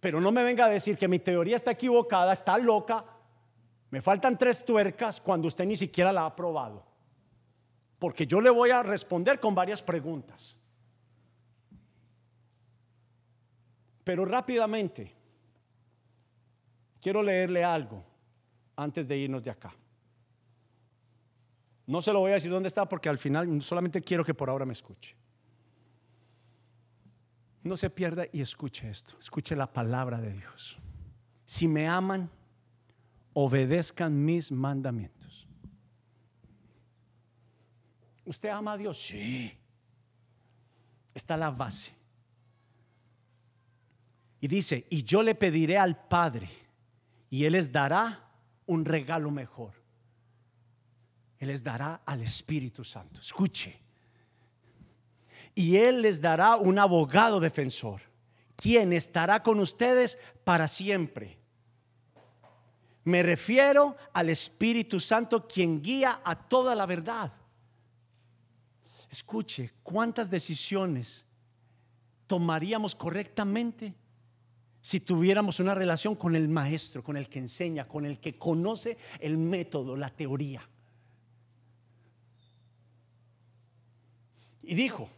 Pero 0.00 0.20
no 0.20 0.32
me 0.32 0.42
venga 0.42 0.64
a 0.64 0.68
decir 0.68 0.98
que 0.98 1.06
mi 1.06 1.20
teoría 1.20 1.54
está 1.54 1.70
equivocada, 1.70 2.32
está 2.32 2.58
loca. 2.58 3.04
Me 3.90 4.02
faltan 4.02 4.36
tres 4.36 4.64
tuercas 4.64 5.20
cuando 5.20 5.46
usted 5.46 5.64
ni 5.64 5.76
siquiera 5.76 6.12
la 6.12 6.26
ha 6.26 6.34
probado. 6.34 6.93
Porque 8.04 8.26
yo 8.26 8.38
le 8.38 8.50
voy 8.50 8.68
a 8.68 8.82
responder 8.82 9.40
con 9.40 9.54
varias 9.54 9.80
preguntas. 9.80 10.58
Pero 14.04 14.26
rápidamente, 14.26 15.10
quiero 17.00 17.22
leerle 17.22 17.64
algo 17.64 18.04
antes 18.76 19.08
de 19.08 19.16
irnos 19.16 19.42
de 19.42 19.50
acá. 19.50 19.74
No 21.86 22.02
se 22.02 22.12
lo 22.12 22.20
voy 22.20 22.32
a 22.32 22.34
decir 22.34 22.50
dónde 22.50 22.68
está 22.68 22.86
porque 22.86 23.08
al 23.08 23.16
final 23.16 23.62
solamente 23.62 24.02
quiero 24.02 24.22
que 24.22 24.34
por 24.34 24.50
ahora 24.50 24.66
me 24.66 24.74
escuche. 24.74 25.16
No 27.62 27.74
se 27.74 27.88
pierda 27.88 28.26
y 28.30 28.42
escuche 28.42 28.90
esto. 28.90 29.16
Escuche 29.18 29.56
la 29.56 29.72
palabra 29.72 30.20
de 30.20 30.34
Dios. 30.34 30.78
Si 31.46 31.66
me 31.66 31.88
aman, 31.88 32.28
obedezcan 33.32 34.22
mis 34.26 34.52
mandamientos. 34.52 35.13
¿Usted 38.24 38.48
ama 38.48 38.72
a 38.72 38.76
Dios? 38.76 38.98
Sí. 39.00 39.52
Está 41.14 41.36
la 41.36 41.50
base. 41.50 41.92
Y 44.40 44.48
dice, 44.48 44.86
y 44.90 45.04
yo 45.04 45.22
le 45.22 45.34
pediré 45.34 45.78
al 45.78 46.06
Padre, 46.06 46.50
y 47.30 47.44
Él 47.44 47.52
les 47.52 47.72
dará 47.72 48.28
un 48.66 48.84
regalo 48.84 49.30
mejor. 49.30 49.72
Él 51.38 51.48
les 51.48 51.62
dará 51.62 52.02
al 52.04 52.20
Espíritu 52.22 52.84
Santo. 52.84 53.20
Escuche. 53.20 53.80
y 55.54 55.76
Él 55.76 56.02
les 56.02 56.20
dará 56.20 56.56
un 56.56 56.78
abogado 56.78 57.38
defensor, 57.38 58.00
quien 58.56 58.92
estará 58.92 59.42
con 59.42 59.60
ustedes 59.60 60.18
para 60.42 60.66
siempre. 60.68 61.38
Me 63.04 63.22
refiero 63.22 63.96
al 64.12 64.30
Espíritu 64.30 64.98
Santo, 64.98 65.46
quien 65.46 65.82
guía 65.82 66.20
a 66.24 66.48
toda 66.48 66.74
la 66.74 66.86
verdad. 66.86 67.32
Escuche, 69.14 69.70
¿cuántas 69.84 70.28
decisiones 70.28 71.24
tomaríamos 72.26 72.96
correctamente 72.96 73.94
si 74.82 74.98
tuviéramos 74.98 75.60
una 75.60 75.72
relación 75.72 76.16
con 76.16 76.34
el 76.34 76.48
maestro, 76.48 77.04
con 77.04 77.16
el 77.16 77.28
que 77.28 77.38
enseña, 77.38 77.86
con 77.86 78.06
el 78.06 78.18
que 78.18 78.36
conoce 78.36 78.98
el 79.20 79.38
método, 79.38 79.96
la 79.96 80.10
teoría? 80.10 80.68
Y 84.64 84.74
dijo, 84.74 85.08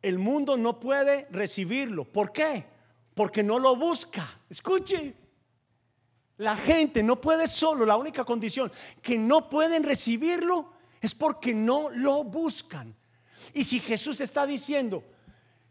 el 0.00 0.20
mundo 0.20 0.56
no 0.56 0.78
puede 0.78 1.26
recibirlo. 1.32 2.04
¿Por 2.04 2.30
qué? 2.30 2.64
Porque 3.14 3.42
no 3.42 3.58
lo 3.58 3.74
busca. 3.74 4.24
Escuche, 4.48 5.16
la 6.36 6.56
gente 6.56 7.02
no 7.02 7.20
puede 7.20 7.46
solo, 7.46 7.86
la 7.86 7.96
única 7.96 8.24
condición 8.24 8.72
que 9.00 9.18
no 9.18 9.48
pueden 9.48 9.84
recibirlo 9.84 10.72
es 11.00 11.14
porque 11.14 11.54
no 11.54 11.90
lo 11.90 12.24
buscan. 12.24 12.94
Y 13.52 13.64
si 13.64 13.78
Jesús 13.78 14.20
está 14.20 14.46
diciendo 14.46 15.04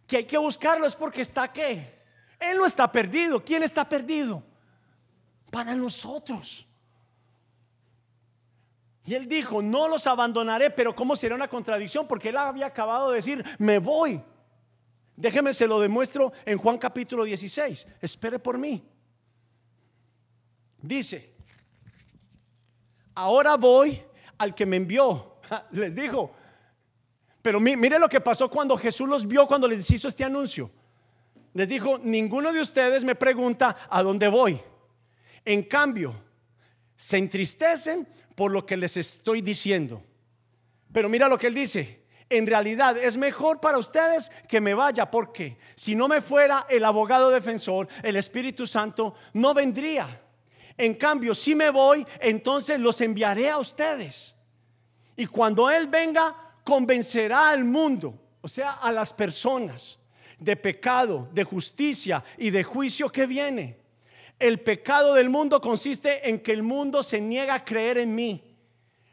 que 0.07 0.17
hay 0.17 0.25
que 0.25 0.37
buscarlo 0.37 0.85
es 0.85 0.95
porque 0.95 1.21
está 1.21 1.51
qué? 1.51 2.01
Él 2.39 2.57
no 2.57 2.65
está 2.65 2.91
perdido. 2.91 3.43
¿Quién 3.43 3.63
está 3.63 3.87
perdido? 3.87 4.43
Para 5.51 5.75
nosotros. 5.75 6.67
Y 9.05 9.15
él 9.15 9.27
dijo, 9.27 9.61
no 9.61 9.87
los 9.87 10.07
abandonaré, 10.07 10.69
pero 10.69 10.95
¿cómo 10.95 11.15
sería 11.15 11.35
una 11.35 11.49
contradicción? 11.49 12.07
Porque 12.07 12.29
él 12.29 12.37
había 12.37 12.67
acabado 12.67 13.09
de 13.09 13.17
decir, 13.17 13.43
me 13.57 13.79
voy. 13.79 14.21
Déjeme, 15.15 15.53
se 15.53 15.67
lo 15.67 15.79
demuestro 15.79 16.31
en 16.45 16.57
Juan 16.57 16.77
capítulo 16.77 17.23
16. 17.25 17.87
Espere 18.01 18.39
por 18.39 18.57
mí. 18.57 18.83
Dice, 20.83 21.33
ahora 23.15 23.55
voy 23.55 24.03
al 24.37 24.53
que 24.53 24.65
me 24.65 24.75
envió. 24.75 25.37
Les 25.71 25.95
dijo, 25.95 26.35
pero 27.41 27.61
mire 27.61 27.97
lo 27.97 28.09
que 28.09 28.19
pasó 28.19 28.49
cuando 28.49 28.77
Jesús 28.77 29.07
los 29.07 29.25
vio, 29.25 29.47
cuando 29.47 29.67
les 29.67 29.89
hizo 29.91 30.07
este 30.07 30.23
anuncio. 30.23 30.69
Les 31.53 31.67
dijo, 31.67 31.99
ninguno 32.01 32.51
de 32.51 32.59
ustedes 32.59 33.03
me 33.03 33.15
pregunta 33.15 33.75
a 33.89 34.01
dónde 34.01 34.27
voy. 34.27 34.59
En 35.45 35.63
cambio, 35.63 36.15
se 36.95 37.17
entristecen 37.17 38.07
por 38.35 38.51
lo 38.51 38.65
que 38.65 38.77
les 38.77 38.97
estoy 38.97 39.41
diciendo. 39.41 40.03
Pero 40.91 41.09
mira 41.09 41.27
lo 41.27 41.37
que 41.37 41.47
él 41.47 41.53
dice. 41.53 42.03
En 42.29 42.47
realidad 42.47 42.97
es 42.97 43.17
mejor 43.17 43.59
para 43.59 43.77
ustedes 43.77 44.31
que 44.47 44.61
me 44.61 44.73
vaya 44.73 45.11
porque 45.11 45.57
si 45.75 45.95
no 45.95 46.07
me 46.07 46.21
fuera 46.21 46.65
el 46.69 46.83
abogado 46.85 47.29
defensor, 47.29 47.87
el 48.03 48.15
Espíritu 48.15 48.65
Santo 48.65 49.15
no 49.33 49.53
vendría. 49.53 50.22
En 50.77 50.95
cambio, 50.95 51.35
si 51.35 51.55
me 51.55 51.69
voy, 51.69 52.05
entonces 52.19 52.79
los 52.79 52.99
enviaré 53.01 53.49
a 53.49 53.57
ustedes. 53.57 54.35
Y 55.15 55.27
cuando 55.27 55.69
Él 55.69 55.87
venga, 55.87 56.35
convencerá 56.63 57.49
al 57.49 57.63
mundo, 57.63 58.19
o 58.41 58.47
sea, 58.47 58.71
a 58.73 58.91
las 58.91 59.13
personas, 59.13 59.99
de 60.39 60.55
pecado, 60.55 61.29
de 61.31 61.43
justicia 61.43 62.23
y 62.37 62.49
de 62.49 62.63
juicio 62.63 63.09
que 63.09 63.25
viene. 63.25 63.77
El 64.39 64.59
pecado 64.59 65.13
del 65.13 65.29
mundo 65.29 65.61
consiste 65.61 66.27
en 66.29 66.39
que 66.39 66.51
el 66.51 66.63
mundo 66.63 67.03
se 67.03 67.21
niega 67.21 67.55
a 67.55 67.63
creer 67.63 67.99
en 67.99 68.13
mí. 68.13 68.43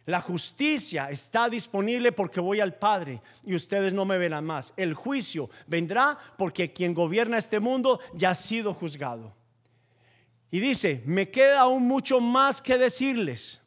La 0.07 0.21
justicia 0.21 1.09
está 1.11 1.49
disponible 1.49 2.11
porque 2.11 2.41
voy 2.41 2.59
al 2.59 2.75
Padre 2.75 3.23
y 3.45 3.55
ustedes 3.55 3.95
no 3.95 4.05
me 4.05 4.19
verán 4.19 4.45
más. 4.45 4.73
El 4.77 4.95
juicio 4.95 5.51
vendrá 5.69 6.19
porque 6.37 6.73
quien 6.73 6.95
gobierna 6.95 7.39
este 7.39 7.61
mundo 7.61 8.01
ya 8.15 8.31
ha 8.31 8.35
sido 8.35 8.75
juzgado. 8.75 9.37
Y 10.51 10.61
dice, 10.61 11.03
me 11.07 11.31
queda 11.31 11.61
aún 11.61 11.87
mucho 11.87 12.21
más 12.21 12.61
que 12.61 12.77
decirles. 12.77 13.61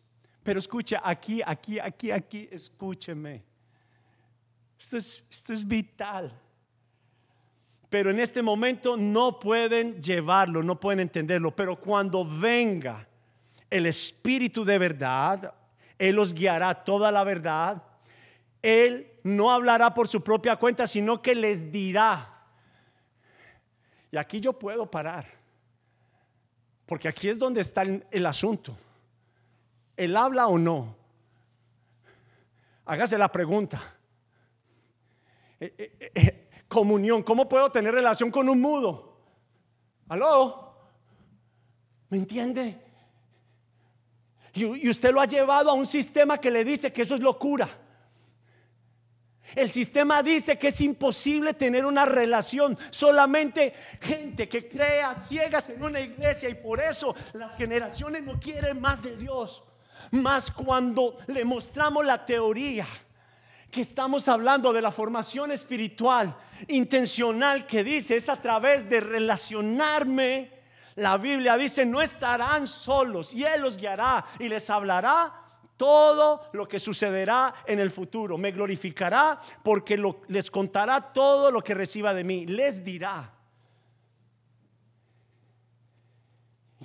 Pero 0.43 0.59
escucha, 0.59 1.01
aquí, 1.03 1.41
aquí, 1.45 1.79
aquí, 1.79 2.11
aquí, 2.11 2.49
escúcheme. 2.51 3.43
Esto 4.77 4.97
es, 4.97 5.25
esto 5.29 5.53
es 5.53 5.65
vital 5.65 6.39
pero 7.93 8.09
en 8.09 8.19
este 8.19 8.41
momento 8.41 8.97
no 8.97 9.39
pueden 9.39 10.01
llevarlo, 10.01 10.63
no 10.63 10.79
pueden 10.79 10.99
entenderlo. 10.99 11.55
Pero 11.55 11.79
cuando 11.79 12.25
venga 12.25 13.07
el 13.69 13.85
Espíritu 13.85 14.65
de 14.65 14.79
verdad, 14.79 15.53
Él 15.99 16.15
los 16.15 16.33
guiará 16.33 16.73
toda 16.73 17.11
la 17.11 17.23
verdad. 17.23 17.83
Él 18.63 19.11
no 19.21 19.51
hablará 19.51 19.93
por 19.93 20.07
su 20.07 20.23
propia 20.23 20.55
cuenta, 20.55 20.87
sino 20.87 21.21
que 21.21 21.35
les 21.35 21.71
dirá. 21.71 22.47
Y 24.09 24.17
aquí 24.17 24.39
yo 24.39 24.53
puedo 24.53 24.89
parar, 24.89 25.27
porque 26.93 27.07
aquí 27.07 27.27
es 27.27 27.39
donde 27.39 27.59
está 27.59 27.81
el, 27.81 28.25
asunto. 28.27 28.77
¿Él 29.97 30.15
habla 30.15 30.45
o 30.45 30.59
no? 30.59 30.95
Hágase 32.85 33.17
la 33.17 33.31
pregunta. 33.31 33.95
Eh, 35.59 35.73
eh, 35.75 36.11
eh, 36.13 36.49
comunión. 36.67 37.23
¿Cómo 37.23 37.49
puedo 37.49 37.71
tener 37.71 37.95
relación 37.95 38.29
con 38.29 38.47
un 38.47 38.61
mudo? 38.61 39.17
¿Aló? 40.07 40.77
¿Me 42.09 42.19
entiende? 42.19 42.79
Y, 44.53 44.87
usted 44.87 45.11
lo 45.11 45.19
ha 45.19 45.25
llevado 45.25 45.71
a 45.71 45.73
un 45.73 45.87
sistema 45.87 46.37
que 46.37 46.51
le 46.51 46.63
dice 46.63 46.93
que 46.93 47.01
eso 47.01 47.15
es 47.15 47.21
locura. 47.21 47.67
El 49.55 49.69
sistema 49.69 50.23
dice 50.23 50.57
que 50.57 50.69
es 50.69 50.81
imposible 50.81 51.53
tener 51.53 51.85
una 51.85 52.05
relación. 52.05 52.77
Solamente 52.89 53.73
gente 54.01 54.49
que 54.49 54.67
crea 54.67 55.13
ciegas 55.27 55.69
en 55.69 55.83
una 55.83 55.99
iglesia 55.99 56.49
y 56.49 56.55
por 56.55 56.79
eso 56.79 57.15
las 57.33 57.55
generaciones 57.55 58.23
no 58.23 58.39
quieren 58.39 58.81
más 58.81 59.03
de 59.03 59.15
Dios. 59.15 59.63
Más 60.11 60.51
cuando 60.51 61.17
le 61.27 61.45
mostramos 61.45 62.05
la 62.05 62.25
teoría 62.25 62.87
que 63.69 63.81
estamos 63.81 64.27
hablando 64.27 64.71
de 64.71 64.81
la 64.81 64.91
formación 64.91 65.51
espiritual 65.51 66.35
intencional 66.67 67.65
que 67.65 67.83
dice 67.83 68.15
es 68.15 68.29
a 68.29 68.39
través 68.39 68.87
de 68.89 69.01
relacionarme. 69.01 70.51
La 70.95 71.17
Biblia 71.17 71.57
dice, 71.57 71.85
no 71.85 72.01
estarán 72.01 72.67
solos 72.67 73.33
y 73.33 73.43
Él 73.43 73.61
los 73.61 73.77
guiará 73.77 74.25
y 74.39 74.47
les 74.47 74.69
hablará 74.69 75.42
todo 75.83 76.49
lo 76.53 76.65
que 76.65 76.79
sucederá 76.79 77.53
en 77.67 77.77
el 77.77 77.91
futuro. 77.91 78.37
Me 78.37 78.53
glorificará 78.53 79.37
porque 79.61 80.01
les 80.29 80.49
contará 80.49 81.11
todo 81.11 81.51
lo 81.51 81.61
que 81.61 81.73
reciba 81.73 82.13
de 82.13 82.23
mí. 82.23 82.45
Les 82.45 82.85
dirá. 82.85 83.33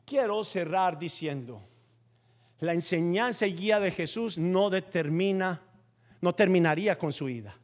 Quiero 0.05 0.43
cerrar 0.43 0.99
diciendo, 0.99 1.63
la 2.59 2.73
enseñanza 2.73 3.47
y 3.47 3.55
guía 3.55 3.79
de 3.79 3.93
Jesús 3.93 4.37
no 4.37 4.69
determina 4.69 5.63
no 6.21 6.35
terminaría 6.35 6.99
con 6.99 7.13
su 7.13 7.27
vida. 7.27 7.57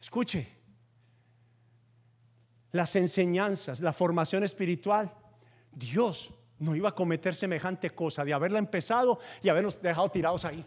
Escuche, 0.00 0.48
las 2.72 2.96
enseñanzas, 2.96 3.80
la 3.80 3.92
formación 3.92 4.42
espiritual, 4.42 5.14
Dios 5.70 6.34
no 6.58 6.74
iba 6.74 6.88
a 6.88 6.94
cometer 6.94 7.34
semejante 7.34 7.90
cosa 7.90 8.24
de 8.24 8.32
haberla 8.32 8.58
empezado 8.58 9.18
y 9.42 9.48
habernos 9.48 9.80
dejado 9.80 10.10
tirados 10.10 10.44
ahí. 10.44 10.64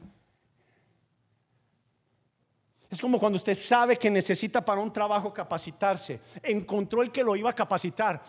Es 2.89 2.99
como 2.99 3.19
cuando 3.19 3.37
usted 3.37 3.55
sabe 3.55 3.97
que 3.97 4.09
necesita 4.09 4.63
para 4.63 4.81
un 4.81 4.91
trabajo 4.91 5.33
capacitarse, 5.33 6.19
encontró 6.43 7.01
el 7.01 7.11
que 7.11 7.23
lo 7.23 7.37
iba 7.37 7.49
a 7.49 7.55
capacitar. 7.55 8.21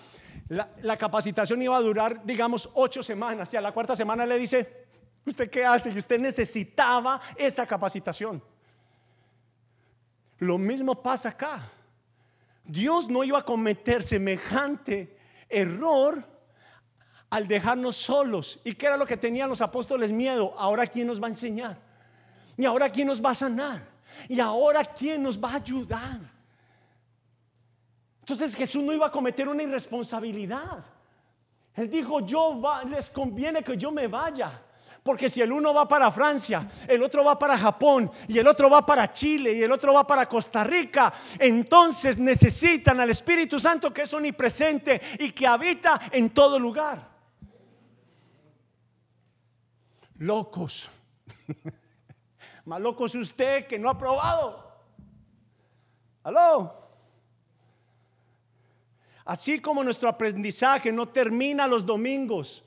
La, 0.48 0.96
capacitación 0.96 1.62
iba 1.62 1.76
a 1.76 1.80
durar, 1.80 2.24
digamos, 2.24 2.70
ocho 2.74 3.02
semanas 3.02 3.52
y 3.52 3.56
a 3.56 3.60
la 3.60 3.72
cuarta 3.72 3.96
semana 3.96 4.24
le 4.24 4.38
dice, 4.38 4.86
¿usted 5.26 5.50
qué 5.50 5.64
hace? 5.64 5.90
Y 5.90 5.98
usted 5.98 6.20
necesitaba 6.20 7.20
esa 7.36 7.66
capacitación. 7.66 8.42
Lo 10.38 10.58
mismo 10.58 11.02
pasa 11.02 11.30
acá. 11.30 11.70
Dios 12.64 13.08
no 13.08 13.24
iba 13.24 13.40
a 13.40 13.44
cometer 13.44 14.04
semejante 14.04 15.16
error 15.48 16.31
al 17.32 17.48
dejarnos 17.48 17.96
solos. 17.96 18.60
¿Y 18.62 18.74
qué 18.74 18.84
era 18.84 18.98
lo 18.98 19.06
que 19.06 19.16
tenían 19.16 19.48
los 19.48 19.62
apóstoles 19.62 20.12
miedo? 20.12 20.54
Ahora 20.58 20.86
quién 20.86 21.06
nos 21.06 21.20
va 21.20 21.28
a 21.28 21.30
enseñar. 21.30 21.78
Y 22.58 22.66
ahora 22.66 22.90
quién 22.90 23.06
nos 23.06 23.24
va 23.24 23.30
a 23.30 23.34
sanar. 23.34 23.88
Y 24.28 24.38
ahora 24.38 24.84
quién 24.84 25.22
nos 25.22 25.42
va 25.42 25.52
a 25.52 25.54
ayudar. 25.54 26.20
Entonces 28.20 28.54
Jesús 28.54 28.82
no 28.82 28.92
iba 28.92 29.06
a 29.06 29.10
cometer 29.10 29.48
una 29.48 29.62
irresponsabilidad. 29.62 30.84
Él 31.74 31.88
dijo, 31.88 32.20
yo 32.20 32.60
les 32.86 33.08
conviene 33.08 33.64
que 33.64 33.78
yo 33.78 33.90
me 33.90 34.08
vaya. 34.08 34.60
Porque 35.02 35.30
si 35.30 35.40
el 35.40 35.52
uno 35.52 35.72
va 35.72 35.88
para 35.88 36.12
Francia, 36.12 36.70
el 36.86 37.02
otro 37.02 37.24
va 37.24 37.38
para 37.38 37.56
Japón 37.56 38.10
y 38.28 38.38
el 38.38 38.46
otro 38.46 38.68
va 38.68 38.84
para 38.84 39.10
Chile 39.10 39.54
y 39.54 39.62
el 39.62 39.72
otro 39.72 39.94
va 39.94 40.06
para 40.06 40.28
Costa 40.28 40.64
Rica, 40.64 41.14
entonces 41.38 42.18
necesitan 42.18 43.00
al 43.00 43.08
Espíritu 43.08 43.58
Santo 43.58 43.90
que 43.90 44.02
es 44.02 44.12
omnipresente 44.12 45.00
y 45.18 45.32
que 45.32 45.46
habita 45.46 45.98
en 46.12 46.28
todo 46.28 46.58
lugar. 46.58 47.11
Locos. 50.22 50.88
Más 52.64 52.80
loco 52.80 53.06
es 53.06 53.14
usted 53.16 53.66
que 53.66 53.76
no 53.76 53.90
ha 53.90 53.98
probado. 53.98 54.72
Aló. 56.22 56.80
Así 59.24 59.60
como 59.60 59.82
nuestro 59.82 60.08
aprendizaje 60.08 60.92
no 60.92 61.08
termina 61.08 61.66
los 61.66 61.84
domingos. 61.84 62.62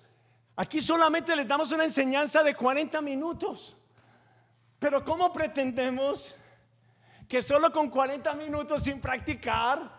Aquí 0.58 0.82
solamente 0.82 1.34
les 1.34 1.48
damos 1.48 1.72
una 1.72 1.86
enseñanza 1.86 2.44
de 2.44 2.54
40 2.54 3.02
minutos. 3.02 3.78
Pero 4.78 5.06
¿cómo 5.06 5.32
pretendemos 5.32 6.36
que 7.30 7.42
solo 7.42 7.72
con 7.72 7.90
40 7.90 8.34
minutos 8.34 8.84
sin 8.84 9.00
practicar 9.00 9.98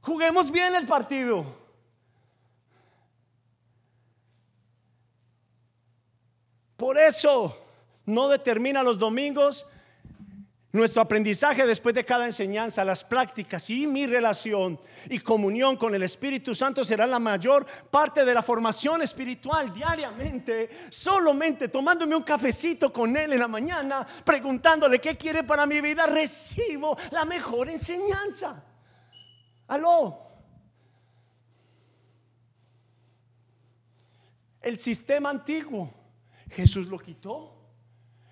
juguemos 0.00 0.52
bien 0.52 0.76
el 0.76 0.86
partido? 0.86 1.65
Por 6.76 6.98
eso 6.98 7.56
no 8.04 8.28
determina 8.28 8.82
los 8.82 8.98
domingos 8.98 9.66
nuestro 10.76 11.00
aprendizaje 11.00 11.66
después 11.66 11.94
de 11.94 12.04
cada 12.04 12.26
enseñanza, 12.26 12.84
las 12.84 13.02
prácticas 13.02 13.70
y 13.70 13.86
mi 13.86 14.06
relación 14.06 14.78
y 15.08 15.18
comunión 15.18 15.76
con 15.76 15.94
el 15.94 16.02
Espíritu 16.02 16.54
Santo 16.54 16.84
será 16.84 17.06
la 17.06 17.18
mayor 17.18 17.66
parte 17.90 18.24
de 18.24 18.34
la 18.34 18.42
formación 18.42 19.00
espiritual 19.00 19.72
diariamente, 19.72 20.68
solamente 20.90 21.68
tomándome 21.68 22.14
un 22.14 22.22
cafecito 22.22 22.92
con 22.92 23.16
Él 23.16 23.32
en 23.32 23.40
la 23.40 23.48
mañana, 23.48 24.06
preguntándole 24.24 25.00
qué 25.00 25.16
quiere 25.16 25.42
para 25.44 25.66
mi 25.66 25.80
vida, 25.80 26.06
recibo 26.06 26.96
la 27.10 27.24
mejor 27.24 27.70
enseñanza. 27.70 28.62
Aló. 29.68 30.24
El 34.60 34.76
sistema 34.78 35.30
antiguo, 35.30 35.90
Jesús 36.50 36.86
lo 36.88 36.98
quitó. 36.98 37.52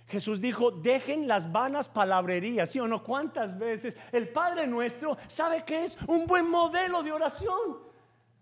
Jesús 0.06 0.40
dijo, 0.40 0.70
dejen 0.70 1.26
las 1.26 1.50
vanas 1.50 1.88
palabrerías, 1.88 2.70
¿sí 2.70 2.78
o 2.78 2.86
no? 2.86 3.02
¿Cuántas 3.02 3.58
veces 3.58 3.96
el 4.12 4.28
Padre 4.28 4.66
nuestro 4.66 5.16
sabe 5.28 5.64
que 5.64 5.84
es 5.84 5.96
un 6.06 6.26
buen 6.26 6.48
modelo 6.48 7.02
de 7.02 7.10
oración? 7.10 7.78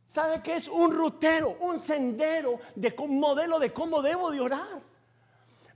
¿Sabe 0.07 0.43
que 0.43 0.57
es 0.57 0.69
un 0.69 0.91
rutero, 0.91 1.57
un 1.61 1.79
sendero, 1.79 2.59
de 2.75 2.95
un 2.99 3.19
modelo 3.19 3.59
de 3.59 3.73
cómo 3.73 4.03
debo 4.03 4.31
de 4.31 4.41
orar? 4.41 4.83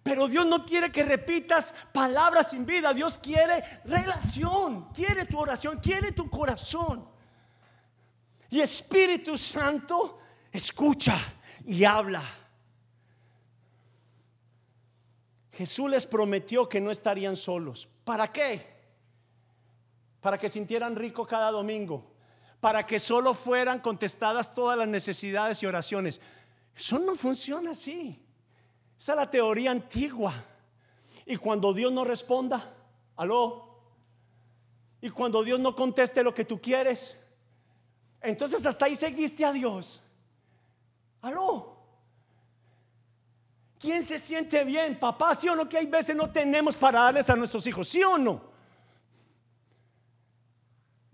Pero 0.03 0.29
Dios 0.29 0.47
no 0.47 0.65
quiere 0.65 0.93
que 0.93 1.03
repitas 1.03 1.73
palabras 1.93 2.51
sin 2.51 2.67
vida. 2.67 2.93
Dios 2.93 3.19
quiere 3.19 3.65
relación, 3.85 4.93
quiere 4.93 5.25
tu 5.25 5.39
oración, 5.39 5.79
quiere 5.79 6.13
tu 6.13 6.29
corazón. 6.29 7.09
Y 8.51 8.61
Espíritu 8.61 9.39
Santo 9.39 10.21
escucha 10.53 11.19
y 11.65 11.85
habla. 11.85 12.23
Jesús 15.57 15.89
les 15.89 16.05
prometió 16.05 16.69
que 16.69 16.83
no 16.83 16.91
estarían 16.91 17.35
solos. 17.35 17.89
¿Para 18.05 18.31
qué? 18.31 18.77
Para 20.21 20.37
que 20.37 20.51
sintieran 20.51 20.97
rico 20.97 21.27
cada 21.27 21.51
domingo. 21.51 22.13
Para 22.61 22.85
que 22.85 23.01
solo 23.01 23.33
fueran 23.33 23.81
contestadas 23.81 24.55
todas 24.55 24.77
las 24.77 24.87
necesidades 24.87 25.63
y 25.63 25.67
oraciones. 25.67 26.21
Eso 26.75 26.99
no 26.99 27.15
funciona 27.17 27.71
así. 27.71 28.23
Esa 28.99 29.13
es 29.13 29.17
la 29.17 29.31
teoría 29.31 29.71
antigua. 29.71 30.35
Y 31.25 31.37
cuando 31.37 31.73
Dios 31.73 31.91
no 31.91 32.05
responda, 32.05 32.75
aló. 33.17 33.81
Y 35.01 35.09
cuando 35.09 35.43
Dios 35.43 35.59
no 35.59 35.75
conteste 35.75 36.23
lo 36.23 36.35
que 36.35 36.45
tú 36.45 36.61
quieres, 36.61 37.17
entonces 38.21 38.67
hasta 38.67 38.85
ahí 38.85 38.95
seguiste 38.95 39.43
a 39.43 39.53
Dios. 39.53 40.03
Aló. 41.23 41.76
¿Quién 43.79 44.05
se 44.05 44.19
siente 44.19 44.65
bien, 44.65 44.99
papá? 44.99 45.35
¿Sí 45.35 45.49
o 45.49 45.57
no? 45.57 45.69
Que 45.69 45.79
hay 45.79 45.87
veces 45.87 46.17
no 46.17 46.31
tenemos 46.31 46.77
para 46.77 47.01
darles 47.01 47.29
a 47.29 47.37
nuestros 47.37 47.67
hijos, 47.67 47.89
¿sí 47.89 48.03
o 48.03 48.17
no? 48.17 48.57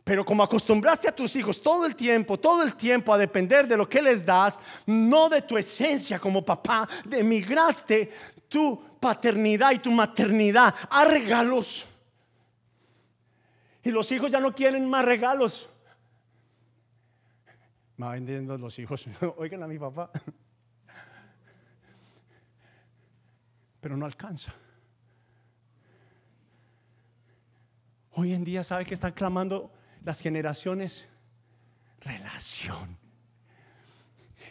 Pero 0.04 0.24
como 0.24 0.42
acostumbraste 0.42 1.08
a 1.08 1.12
tus 1.14 1.36
hijos 1.36 1.62
todo 1.62 1.86
el 1.86 1.94
tiempo, 1.94 2.38
todo 2.38 2.62
el 2.62 2.74
tiempo 2.74 3.12
a 3.14 3.18
depender 3.18 3.68
de 3.68 3.76
lo 3.76 3.88
que 3.88 4.02
les 4.02 4.24
das, 4.24 4.58
no 4.86 5.28
de 5.28 5.42
tu 5.42 5.56
esencia 5.56 6.18
como 6.18 6.44
papá, 6.44 6.88
emigraste 7.10 8.12
tu 8.48 8.82
paternidad 9.00 9.72
y 9.72 9.78
tu 9.78 9.90
maternidad 9.90 10.74
a 10.90 11.04
regalos. 11.04 11.86
Y 13.84 13.90
los 13.90 14.10
hijos 14.12 14.30
ya 14.30 14.40
no 14.40 14.54
quieren 14.54 14.88
más 14.88 15.04
regalos. 15.04 15.68
Me 17.96 18.06
va 18.06 18.12
vendiendo 18.12 18.56
los 18.58 18.78
hijos. 18.78 19.06
Oigan 19.36 19.62
a 19.62 19.68
mi 19.68 19.78
papá. 19.78 20.10
Pero 23.82 23.96
no 23.96 24.06
alcanza. 24.06 24.54
Hoy 28.12 28.32
en 28.32 28.44
día, 28.44 28.62
¿sabe 28.62 28.86
que 28.86 28.94
están 28.94 29.12
clamando 29.12 29.72
las 30.04 30.20
generaciones? 30.20 31.08
Relación. 32.00 32.96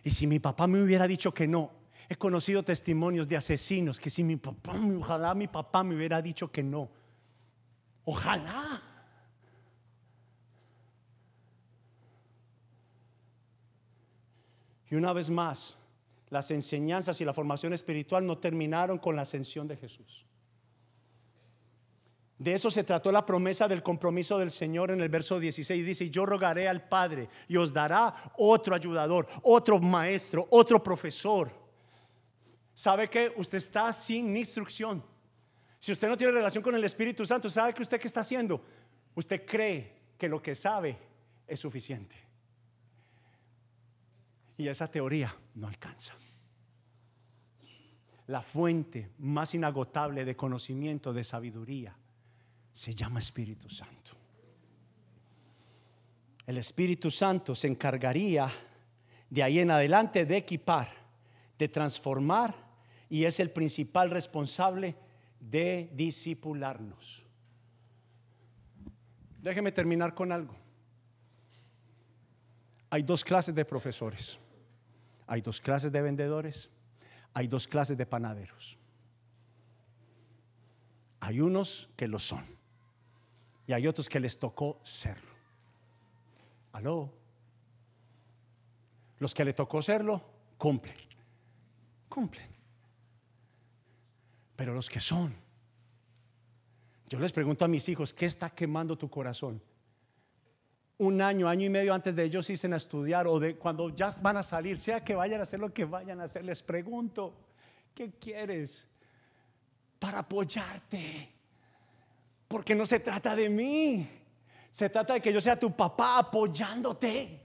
Y 0.04 0.12
si 0.12 0.28
mi 0.28 0.40
papá 0.40 0.68
me 0.68 0.82
hubiera 0.82 1.08
dicho 1.08 1.34
que 1.34 1.48
no, 1.48 1.72
he 2.10 2.18
conocido 2.18 2.64
testimonios 2.64 3.30
de 3.30 3.38
asesinos 3.38 4.02
que 4.02 4.10
si 4.10 4.22
mi 4.22 4.36
papá, 4.36 4.74
ojalá 5.00 5.34
mi 5.34 5.48
papá 5.48 5.82
me 5.82 5.96
hubiera 5.96 6.22
dicho 6.22 6.52
que 6.52 6.62
no. 6.62 6.92
Ojalá. 8.04 8.84
Y 14.90 14.96
una 14.96 15.14
vez 15.14 15.30
más, 15.30 15.78
las 16.32 16.50
enseñanzas 16.50 17.20
y 17.20 17.26
la 17.26 17.34
formación 17.34 17.74
espiritual 17.74 18.26
no 18.26 18.38
terminaron 18.38 18.98
con 18.98 19.18
la 19.18 19.24
ascensión 19.24 19.68
de 19.68 19.76
Jesús. 19.76 20.26
De 22.40 22.54
eso 22.54 22.72
se 22.72 22.86
trató 22.86 23.12
la 23.12 23.26
promesa 23.26 23.68
del 23.68 23.84
compromiso 23.84 24.40
del 24.40 24.50
Señor 24.50 24.92
en 24.92 25.02
el 25.02 25.10
verso 25.10 25.40
16. 25.40 25.86
Dice, 25.86 26.10
yo 26.10 26.26
rogaré 26.26 26.70
al 26.70 26.88
Padre 26.88 27.28
y 27.50 27.58
os 27.58 27.72
dará 27.74 28.32
otro 28.38 28.74
ayudador, 28.74 29.28
otro 29.44 29.80
maestro, 29.80 30.48
otro 30.50 30.82
profesor. 30.82 31.52
¿Sabe 32.74 33.10
que 33.10 33.34
usted 33.36 33.58
está 33.58 33.92
sin 33.92 34.36
instrucción? 34.36 35.04
Si 35.80 35.92
usted 35.92 36.08
no 36.08 36.18
tiene 36.18 36.32
relación 36.32 36.64
con 36.64 36.74
el 36.74 36.84
Espíritu 36.86 37.26
Santo, 37.26 37.50
¿sabe 37.50 37.74
que 37.74 37.84
usted 37.84 38.00
qué 38.00 38.08
está 38.08 38.22
haciendo? 38.22 38.64
Usted 39.16 39.46
cree 39.46 40.14
que 40.18 40.30
lo 40.30 40.42
que 40.42 40.56
sabe 40.56 40.98
es 41.46 41.60
suficiente. 41.60 42.31
Y 44.58 44.68
esa 44.68 44.90
teoría 44.90 45.36
no 45.56 45.68
alcanza. 45.68 46.14
La 48.28 48.42
fuente 48.42 49.12
más 49.18 49.54
inagotable 49.56 50.24
de 50.24 50.36
conocimiento, 50.36 51.14
de 51.14 51.24
sabiduría, 51.24 51.96
se 52.72 52.94
llama 52.94 53.20
Espíritu 53.20 53.70
Santo. 53.70 54.12
El 56.46 56.58
Espíritu 56.58 57.12
Santo 57.12 57.56
se 57.56 57.68
encargaría 57.68 58.50
de 59.30 59.44
ahí 59.44 59.60
en 59.60 59.72
adelante 59.72 60.26
de 60.26 60.38
equipar, 60.38 60.90
de 61.58 61.68
transformar 61.68 62.56
y 63.10 63.26
es 63.26 63.40
el 63.40 63.52
principal 63.52 64.10
responsable 64.10 64.96
de 65.40 65.90
disipularnos. 65.94 67.26
Déjeme 69.42 69.72
terminar 69.72 70.14
con 70.14 70.32
algo. 70.32 70.56
Hay 72.92 73.02
dos 73.02 73.24
clases 73.24 73.56
de 73.56 73.66
profesores. 73.66 74.38
Hay 75.32 75.42
dos 75.42 75.62
clases 75.62 75.94
de 75.94 76.02
vendedores, 76.02 76.70
hay 77.34 77.48
dos 77.48 77.66
clases 77.66 77.98
de 77.98 78.06
panaderos. 78.06 78.78
Hay 81.22 81.40
unos 81.40 81.90
que 81.96 82.10
lo 82.10 82.20
son 82.20 82.46
y 83.66 83.72
hay 83.72 83.88
otros 83.88 84.10
que 84.10 84.20
les 84.20 84.38
tocó 84.38 84.82
serlo. 84.84 85.32
Aló. 86.74 87.14
Los 89.20 89.34
que 89.34 89.46
le 89.46 89.54
tocó 89.54 89.82
serlo, 89.82 90.22
cumplen. 90.58 90.98
Cumplen. 92.10 92.50
Pero 94.58 94.74
los 94.74 94.90
que 94.90 95.00
son, 95.00 95.34
yo 97.08 97.20
les 97.20 97.32
pregunto 97.32 97.64
a 97.64 97.70
mis 97.70 97.88
hijos, 97.88 98.14
¿qué 98.14 98.26
está 98.26 98.50
quemando 98.50 98.98
tu 98.98 99.10
corazón? 99.10 99.62
Un 101.02 101.20
año, 101.20 101.50
año 101.50 101.66
y 101.66 101.70
medio 101.70 101.96
antes 101.96 102.16
de 102.16 102.26
ellos 102.26 102.48
irse 102.52 102.72
a 102.72 102.76
estudiar 102.76 103.28
o 103.28 103.40
de 103.40 103.56
cuando 103.56 103.90
ya 103.90 104.12
van 104.22 104.38
a 104.38 104.44
salir, 104.44 104.78
sea 104.78 105.04
que 105.04 105.16
vayan 105.16 105.40
a 105.40 105.44
hacer 105.44 105.60
lo 105.60 105.74
que 105.74 105.84
vayan 105.84 106.22
a 106.22 106.26
hacer, 106.26 106.46
les 106.46 106.62
pregunto, 106.62 107.34
¿qué 107.96 108.12
quieres? 108.20 108.88
Para 109.98 110.20
apoyarte. 110.20 111.28
Porque 112.48 112.76
no 112.76 112.86
se 112.86 113.00
trata 113.00 113.36
de 113.36 113.50
mí, 113.50 114.08
se 114.70 114.92
trata 114.92 115.16
de 115.16 115.22
que 115.22 115.34
yo 115.34 115.42
sea 115.42 115.60
tu 115.60 115.76
papá 115.76 116.20
apoyándote, 116.20 117.42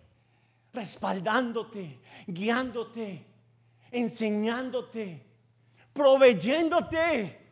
respaldándote, 0.75 1.99
guiándote, 2.27 3.25
enseñándote, 3.91 5.23
proveyéndote 5.95 7.46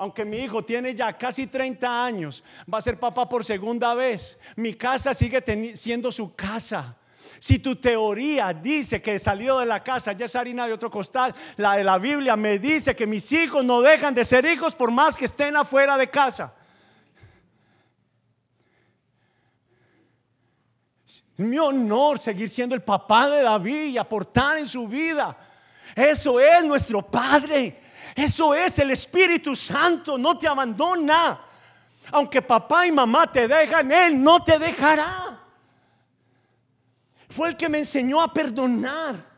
aunque 0.00 0.24
mi 0.24 0.38
hijo 0.38 0.64
tiene 0.64 0.94
ya 0.94 1.12
casi 1.12 1.46
30 1.46 2.06
años, 2.06 2.42
va 2.72 2.78
a 2.78 2.80
ser 2.80 2.98
papá 2.98 3.28
por 3.28 3.44
segunda 3.44 3.92
vez. 3.92 4.38
Mi 4.56 4.72
casa 4.72 5.12
sigue 5.12 5.44
siendo 5.76 6.10
su 6.10 6.34
casa. 6.34 6.96
Si 7.38 7.58
tu 7.58 7.76
teoría 7.76 8.54
dice 8.54 9.02
que 9.02 9.18
salió 9.18 9.58
de 9.58 9.66
la 9.66 9.84
casa 9.84 10.14
ya 10.14 10.24
es 10.24 10.34
harina 10.34 10.66
de 10.66 10.72
otro 10.72 10.90
costal, 10.90 11.34
la 11.58 11.74
de 11.74 11.84
la 11.84 11.98
Biblia 11.98 12.34
me 12.34 12.58
dice 12.58 12.96
que 12.96 13.06
mis 13.06 13.30
hijos 13.30 13.62
no 13.62 13.82
dejan 13.82 14.14
de 14.14 14.24
ser 14.24 14.46
hijos 14.46 14.74
por 14.74 14.90
más 14.90 15.18
que 15.18 15.26
estén 15.26 15.54
afuera 15.54 15.98
de 15.98 16.08
casa. 16.08 16.54
Es 21.04 21.22
mi 21.36 21.58
honor 21.58 22.18
seguir 22.18 22.48
siendo 22.48 22.74
el 22.74 22.82
papá 22.82 23.28
de 23.28 23.42
David 23.42 23.84
y 23.90 23.98
aportar 23.98 24.56
en 24.56 24.66
su 24.66 24.88
vida. 24.88 25.36
Eso 25.94 26.40
es 26.40 26.64
nuestro 26.64 27.02
Padre. 27.02 27.89
Eso 28.14 28.54
es 28.54 28.78
el 28.78 28.90
Espíritu 28.90 29.54
Santo. 29.54 30.18
No 30.18 30.38
te 30.38 30.48
abandona. 30.48 31.40
Aunque 32.12 32.42
papá 32.42 32.86
y 32.86 32.92
mamá 32.92 33.30
te 33.30 33.46
dejan, 33.46 33.90
Él 33.92 34.22
no 34.22 34.42
te 34.42 34.58
dejará. 34.58 35.40
Fue 37.28 37.48
el 37.48 37.56
que 37.56 37.68
me 37.68 37.78
enseñó 37.78 38.20
a 38.20 38.32
perdonar. 38.32 39.30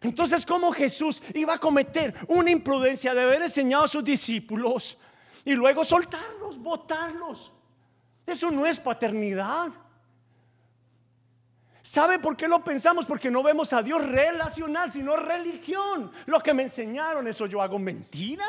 Entonces, 0.00 0.44
¿cómo 0.44 0.72
Jesús 0.72 1.22
iba 1.34 1.54
a 1.54 1.58
cometer 1.58 2.14
una 2.28 2.50
imprudencia 2.50 3.14
de 3.14 3.22
haber 3.22 3.42
enseñado 3.42 3.84
a 3.84 3.88
sus 3.88 4.04
discípulos 4.04 4.98
y 5.44 5.54
luego 5.54 5.84
soltarlos, 5.84 6.58
botarlos? 6.58 7.52
Eso 8.26 8.50
no 8.50 8.66
es 8.66 8.80
paternidad. 8.80 9.68
¿Sabe 11.86 12.18
por 12.18 12.36
qué 12.36 12.48
lo 12.48 12.64
pensamos? 12.64 13.06
Porque 13.06 13.30
no 13.30 13.44
vemos 13.44 13.72
a 13.72 13.80
Dios 13.80 14.04
relacional, 14.04 14.90
sino 14.90 15.16
religión. 15.16 16.10
Lo 16.26 16.40
que 16.40 16.52
me 16.52 16.64
enseñaron, 16.64 17.28
eso 17.28 17.46
yo 17.46 17.62
hago 17.62 17.78
mentira. 17.78 18.44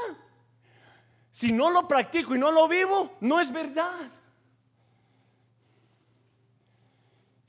Si 1.29 1.51
no 1.51 1.69
lo 1.69 1.87
practico 1.87 2.33
y 2.33 2.39
no 2.39 2.51
lo 2.51 2.67
vivo, 2.67 3.15
no 3.21 3.39
es 3.39 3.51
verdad. 3.51 4.11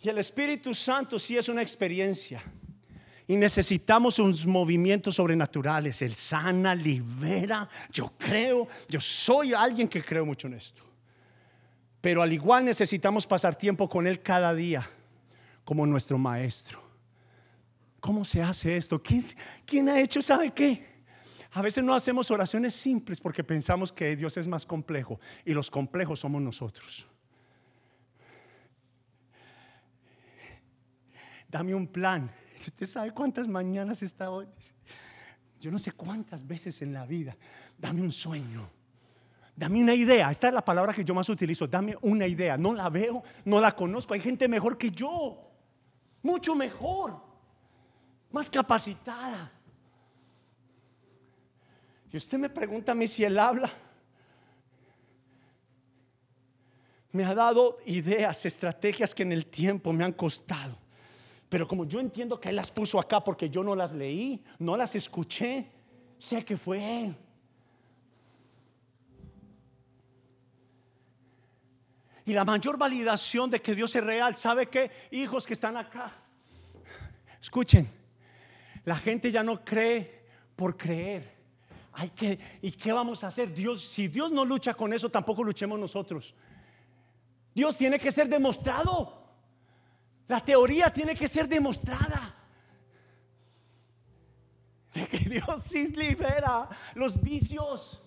Y 0.03 0.11
el 0.11 0.19
Espíritu 0.19 0.75
Santo 0.75 1.19
sí 1.19 1.39
es 1.39 1.49
una 1.49 1.63
experiencia. 1.63 2.43
Y 3.27 3.39
necesitamos 3.39 4.19
unos 4.19 4.45
movimientos 4.45 5.15
sobrenaturales. 5.15 6.03
Él 6.03 6.15
sana, 6.15 6.75
libera. 6.75 7.67
Yo 7.91 8.13
creo, 8.19 8.69
yo 8.91 9.01
soy 9.01 9.55
alguien 9.55 9.89
que 9.89 10.05
creo 10.05 10.27
mucho 10.27 10.49
en 10.49 10.53
esto. 10.53 10.83
Pero 12.03 12.21
al 12.21 12.31
igual 12.31 12.67
necesitamos 12.67 13.27
pasar 13.27 13.57
tiempo 13.57 13.89
con 13.89 14.07
Él 14.07 14.21
cada 14.21 14.53
día 14.53 14.87
como 15.69 15.85
nuestro 15.85 16.17
maestro. 16.17 16.81
¿Cómo 18.01 18.25
se 18.25 18.41
hace 18.41 18.75
esto? 18.75 19.03
¿Quién, 19.67 19.91
ha 19.91 20.01
hecho, 20.01 20.23
sabe 20.23 20.51
qué? 20.51 21.05
A 21.53 21.61
veces 21.61 21.85
no 21.85 21.95
hacemos 21.95 22.31
oraciones 22.31 22.75
simples 22.75 23.21
porque 23.21 23.45
pensamos 23.45 23.93
que 23.93 24.17
Dios 24.17 24.35
es 24.39 24.49
más 24.49 24.65
complejo 24.65 25.21
y 25.45 25.53
los 25.53 25.71
complejos 25.71 26.21
somos 26.21 26.41
nosotros. 26.41 27.07
Dame 31.51 31.75
un 31.75 31.87
plan. 31.87 32.33
¿Usted 32.59 32.87
sabe 32.87 33.13
cuántas 33.13 33.47
mañanas 33.47 34.01
he 34.01 34.07
estado? 34.07 34.51
Yo 35.61 35.71
no 35.71 35.79
sé 35.79 35.93
cuántas 35.93 36.47
veces 36.47 36.81
en 36.81 36.95
la 36.95 37.05
vida. 37.05 37.37
Dame 37.77 38.01
un 38.01 38.13
sueño. 38.13 38.71
Dame 39.55 39.83
una 39.83 39.95
idea. 39.95 40.31
Esta 40.31 40.49
es 40.49 40.55
la 40.55 40.65
palabra 40.65 40.95
que 40.95 41.05
yo 41.05 41.13
más 41.13 41.29
utilizo. 41.29 41.67
Dame 41.67 41.95
una 42.01 42.27
idea. 42.27 42.57
No 42.57 42.73
la 42.73 42.89
veo, 42.89 43.23
no 43.45 43.61
la 43.61 43.77
conozco. 43.77 44.15
Hay 44.15 44.21
gente 44.21 44.49
mejor 44.49 44.79
que 44.79 44.91
yo 44.91 45.45
mucho 46.23 46.55
mejor, 46.55 47.21
más 48.31 48.49
capacitada. 48.51 49.53
Y 52.13 52.17
usted 52.17 52.39
me 52.39 52.49
pregunta 52.49 52.93
a 52.93 52.95
mí 52.95 53.07
si 53.07 53.25
él 53.25 53.39
habla. 53.39 53.71
Me 57.13 57.25
ha 57.25 57.35
dado 57.35 57.79
ideas, 57.87 58.45
estrategias 58.47 59.15
que 59.15 59.23
en 59.23 59.33
el 59.33 59.47
tiempo 59.47 59.93
me 59.93 60.05
han 60.05 60.13
costado. 60.13 60.77
Pero 61.49 61.67
como 61.67 61.85
yo 61.85 62.01
entiendo 62.01 62.39
que 62.39 62.51
él 62.51 62.57
las 62.57 62.71
puso 62.71 63.01
acá 63.01 63.23
porque 63.25 63.49
yo 63.49 63.63
no 63.63 63.75
las 63.75 63.93
leí, 63.93 64.43
no 64.59 64.77
las 64.77 64.95
escuché, 64.95 65.71
sé 66.19 66.45
que 66.45 66.57
fue 66.57 67.05
él. 67.05 67.17
Y 72.29 72.35
la 72.35 72.45
mayor 72.45 72.77
validación 72.77 73.49
de 73.49 73.63
que 73.63 73.75
Dios 73.75 73.97
es 73.97 74.05
real, 74.05 74.37
¿sabe 74.37 74.67
qué? 74.67 74.91
Hijos 75.13 75.47
que 75.47 75.55
están 75.55 75.79
acá. 75.79 76.13
Escuchen, 77.41 77.91
la 78.85 78.97
gente 78.97 79.31
ya 79.31 79.43
no 79.43 79.65
cree 79.65 80.27
por 80.55 80.77
creer. 80.77 81.39
Hay 81.95 82.11
que, 82.11 82.39
¿y 82.61 82.73
qué 82.73 82.93
vamos 82.93 83.25
a 83.25 83.29
hacer? 83.29 83.55
Dios, 83.55 83.81
si 83.83 84.09
Dios 84.09 84.31
no 84.31 84.45
lucha 84.45 84.75
con 84.75 84.93
eso, 84.93 85.09
tampoco 85.09 85.43
luchemos 85.43 85.81
nosotros. 85.81 86.35
Dios 87.55 87.79
tiene 87.79 87.99
que 87.99 88.13
ser 88.13 88.29
demostrado. 88.29 89.27
La 90.27 90.45
teoría 90.45 90.93
tiene 90.93 91.15
que 91.15 91.29
ser 91.29 91.49
demostrada. 91.49 92.35
De 94.93 95.07
que 95.07 95.19
Dios 95.31 95.63
sí 95.63 95.87
libera 95.87 96.69
los 96.95 97.19
vicios. 97.23 98.07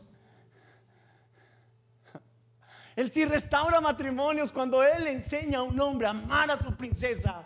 Él 3.02 3.10
sí 3.10 3.26
restaura 3.26 3.82
matrimonios 3.82 4.52
cuando 4.52 4.84
Él 4.84 5.08
enseña 5.08 5.60
a 5.60 5.64
un 5.64 5.80
hombre 5.80 6.06
a 6.06 6.12
amar 6.12 6.52
a 6.52 6.58
su 6.58 6.76
princesa. 6.76 7.44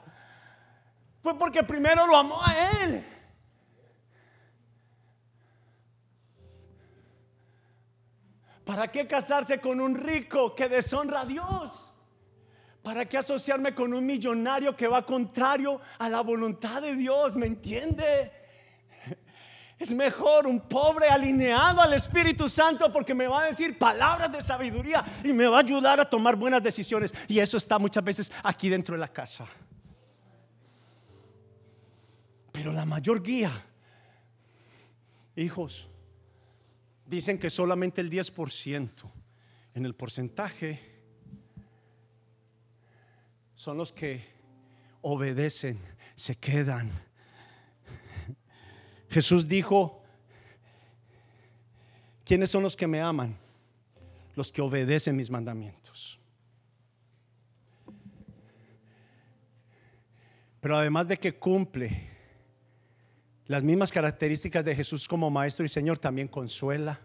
Fue 1.23 1.37
porque 1.37 1.63
primero 1.63 2.05
lo 2.05 2.17
amó 2.17 2.41
a 2.43 2.83
Él. 2.83 3.05
¿Para 8.65 8.91
qué 8.91 9.07
casarse 9.07 9.61
con 9.61 9.79
un 9.79 9.95
rico 9.95 10.53
que 10.55 10.67
deshonra 10.67 11.21
a 11.21 11.25
Dios? 11.25 11.93
¿Para 12.83 13.05
qué 13.05 13.17
asociarme 13.17 13.73
con 13.73 13.93
un 13.93 14.05
millonario 14.05 14.75
que 14.75 14.87
va 14.87 15.05
contrario 15.05 15.79
a 15.99 16.09
la 16.09 16.21
voluntad 16.21 16.81
de 16.81 16.95
Dios? 16.95 17.35
¿Me 17.35 17.45
entiende? 17.45 18.31
Es 19.77 19.91
mejor 19.91 20.47
un 20.47 20.61
pobre 20.61 21.07
alineado 21.07 21.81
al 21.81 21.93
Espíritu 21.93 22.47
Santo 22.47 22.91
porque 22.93 23.13
me 23.13 23.27
va 23.27 23.43
a 23.43 23.45
decir 23.47 23.77
palabras 23.77 24.31
de 24.31 24.41
sabiduría 24.41 25.03
y 25.23 25.33
me 25.33 25.47
va 25.47 25.57
a 25.57 25.61
ayudar 25.61 25.99
a 25.99 26.09
tomar 26.09 26.37
buenas 26.37 26.63
decisiones. 26.63 27.13
Y 27.27 27.39
eso 27.39 27.57
está 27.57 27.77
muchas 27.77 28.03
veces 28.03 28.31
aquí 28.43 28.69
dentro 28.69 28.95
de 28.95 28.99
la 28.99 29.09
casa. 29.09 29.45
Pero 32.53 32.71
la 32.71 32.85
mayor 32.85 33.21
guía, 33.21 33.51
hijos, 35.35 35.89
dicen 37.05 37.37
que 37.37 37.49
solamente 37.49 37.99
el 37.99 38.09
10% 38.09 38.89
en 39.73 39.85
el 39.85 39.93
porcentaje 39.93 40.95
son 43.55 43.77
los 43.77 43.91
que 43.91 44.25
obedecen, 45.01 45.79
se 46.15 46.37
quedan 46.37 46.91
Jesús 49.09 49.47
dijo, 49.47 50.03
¿quiénes 52.23 52.49
son 52.49 52.63
los 52.63 52.75
que 52.75 52.87
me 52.87 53.01
aman? 53.01 53.37
Los 54.35 54.51
que 54.51 54.61
obedecen 54.61 55.15
mis 55.15 55.29
mandamientos. 55.29 56.19
Pero 60.59 60.77
además 60.77 61.07
de 61.07 61.17
que 61.17 61.37
cumple 61.37 62.09
las 63.45 63.63
mismas 63.63 63.91
características 63.91 64.65
de 64.65 64.75
Jesús 64.75 65.07
como 65.07 65.29
Maestro 65.29 65.63
y 65.63 65.69
Señor, 65.69 65.99
también 65.99 66.27
consuela, 66.27 66.99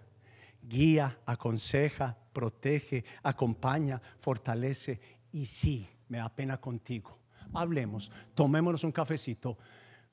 guía, 0.63 1.19
aconseja, 1.27 2.17
protege, 2.33 3.05
acompaña, 3.23 4.01
fortalece. 4.19 5.01
Y 5.33 5.45
sí, 5.45 5.87
me 6.09 6.19
da 6.19 6.35
pena 6.35 6.59
contigo. 6.59 7.19
Hablemos, 7.53 8.11
tomémonos 8.35 8.85
un 8.85 8.93
cafecito 8.93 9.59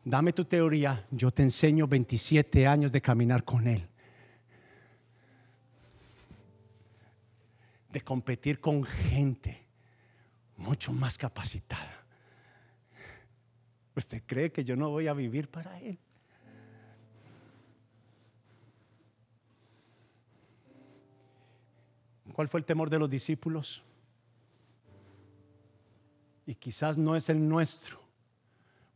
dame 0.04 0.34
tu 0.34 0.46
teoría, 0.46 1.06
yo 1.12 1.32
te 1.32 1.44
enseño 1.44 1.88
27 1.88 2.66
años 2.68 2.92
de 2.92 3.02
caminar 3.02 3.44
con 3.44 3.68
Él. 3.68 3.88
De 7.92 8.02
competir 8.02 8.60
con 8.60 8.84
gente 8.84 9.68
mucho 10.56 10.92
más 10.94 11.18
capacitada. 11.18 12.06
¿Usted 13.96 14.24
cree 14.26 14.52
que 14.52 14.64
yo 14.64 14.76
no 14.76 14.90
voy 14.90 15.08
a 15.08 15.14
vivir 15.14 15.50
para 15.50 15.80
Él? 15.80 15.98
¿Cuál 22.34 22.48
fue 22.48 22.60
el 22.60 22.66
temor 22.66 22.90
de 22.90 23.00
los 23.00 23.10
discípulos? 23.10 23.84
Y 26.46 26.54
quizás 26.54 26.98
no 26.98 27.16
es 27.16 27.30
el 27.30 27.50
nuestro 27.50 28.07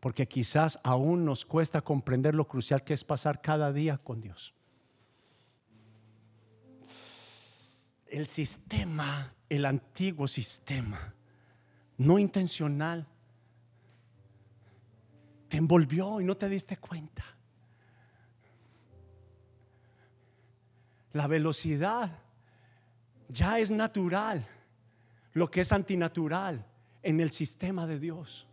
porque 0.02 0.28
quizás 0.28 0.80
aún 0.84 1.24
nos 1.24 1.46
cuesta 1.46 1.82
comprender 1.82 2.34
lo 2.34 2.48
crucial 2.48 2.84
que 2.84 2.96
es 2.96 3.04
pasar 3.04 3.40
cada 3.40 3.72
día 3.72 4.00
con 4.00 4.20
Dios. 4.20 4.56
El 8.08 8.26
sistema, 8.28 9.32
el 9.48 9.64
antiguo 9.64 10.28
sistema, 10.28 11.14
no 12.00 12.18
intencional, 12.18 13.08
te 15.48 15.58
envolvió 15.58 16.20
y 16.20 16.26
no 16.26 16.36
te 16.36 16.50
diste 16.50 16.78
cuenta. 16.78 17.24
La 21.14 21.28
velocidad 21.28 22.18
ya 23.30 23.60
es 23.60 23.70
natural, 23.70 24.48
lo 25.34 25.52
que 25.52 25.62
es 25.62 25.72
antinatural 25.72 26.66
en 27.04 27.20
el 27.20 27.30
sistema 27.32 27.86
de 27.86 28.00
Dios. 28.00 28.48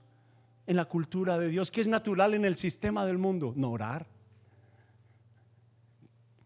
En 0.68 0.76
la 0.76 0.84
cultura 0.84 1.38
de 1.38 1.48
Dios? 1.48 1.70
¿Qué 1.70 1.80
es 1.80 1.88
natural 1.88 2.34
en 2.34 2.44
el 2.44 2.56
sistema 2.56 3.06
del 3.06 3.16
mundo? 3.16 3.54
No 3.56 3.70
orar. 3.70 4.06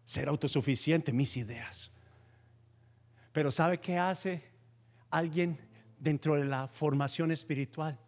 Ser 0.05 0.29
autosuficiente, 0.29 1.11
mis 1.11 1.35
ideas. 1.35 1.91
Pero 3.33 3.51
¿sabe 3.51 3.81
qué 3.81 3.99
hace 3.99 4.41
alguien 5.09 5.59
dentro 5.99 6.35
de 6.35 6.45
la 6.45 6.69
formación 6.69 7.31
espiritual? 7.31 7.99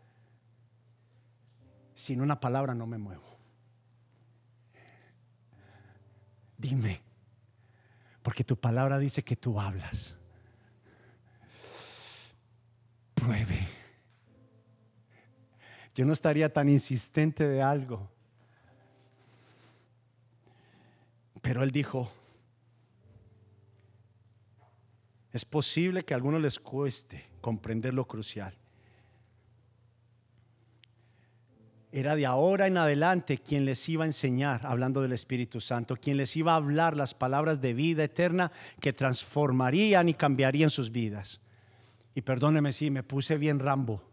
Sin 1.93 2.21
una 2.21 2.39
palabra 2.39 2.73
no 2.73 2.87
me 2.87 2.97
muevo. 2.97 3.37
Dime, 6.57 7.01
porque 8.23 8.45
tu 8.45 8.55
palabra 8.55 8.99
dice 8.99 9.21
que 9.21 9.35
tú 9.35 9.59
hablas. 9.59 10.15
Pruebe. 13.15 13.74
Yo 15.95 16.05
no 16.05 16.13
estaría 16.13 16.51
tan 16.53 16.69
insistente 16.69 17.47
de 17.47 17.61
algo. 17.61 18.07
Pero 21.41 21.63
él 21.63 21.71
dijo, 21.71 22.11
es 25.33 25.45
posible 25.45 26.03
que 26.03 26.13
a 26.13 26.17
algunos 26.17 26.41
les 26.41 26.59
cueste 26.59 27.23
comprender 27.41 27.93
lo 27.93 28.05
crucial. 28.05 28.55
era 31.95 32.17
de 32.17 32.25
ahora 32.25 32.67
en 32.67 32.75
adelante 32.75 33.37
quien 33.37 33.63
les 33.63 33.87
iba 33.87 34.03
a 34.03 34.07
enseñar, 34.07 34.65
hablando 34.65 35.01
del 35.01 35.13
Espíritu 35.13 35.61
Santo, 35.61 35.95
quien 35.95 36.17
les 36.17 36.35
iba 36.35 36.51
a 36.51 36.57
hablar 36.57 36.97
las 36.97 37.13
palabras 37.13 37.61
de 37.61 37.73
vida 37.73 38.03
eterna 38.03 38.51
que 38.81 38.91
transformarían 38.91 40.09
y 40.09 40.13
cambiarían 40.13 40.69
sus 40.69 40.91
vidas. 40.91 41.39
Y 42.13 42.21
perdóneme 42.21 42.73
si 42.73 42.91
me 42.91 43.01
puse 43.01 43.37
bien 43.37 43.59
rambo. 43.59 44.03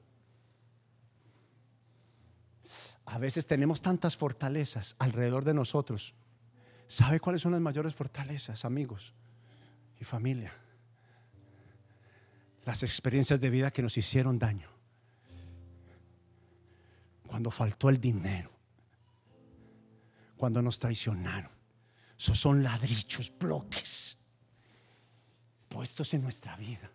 A 3.05 3.19
veces 3.19 3.47
tenemos 3.47 3.83
tantas 3.83 4.17
fortalezas 4.17 4.97
alrededor 4.99 5.45
de 5.45 5.55
nosotros. 5.55 6.15
¿Sabe 6.87 7.21
cuáles 7.21 7.43
son 7.43 7.53
las 7.53 7.61
mayores 7.61 7.95
fortalezas, 7.95 8.65
amigos 8.65 9.15
y 10.01 10.05
familia? 10.05 10.53
Las 12.65 12.83
experiencias 12.83 13.41
de 13.41 13.51
vida 13.51 13.71
que 13.71 13.83
nos 13.83 13.97
hicieron 13.97 14.39
daño 14.39 14.69
cuando 17.27 17.51
faltó 17.51 17.89
el 17.89 17.99
dinero, 17.99 18.53
cuando 20.37 20.61
nos 20.61 20.79
traicionaron. 20.79 21.51
Esos 22.19 22.39
son 22.39 22.63
ladrillos, 22.63 23.33
bloques 23.39 24.19
puestos 25.73 26.13
en 26.13 26.23
nuestra 26.23 26.55
vida. 26.57 26.91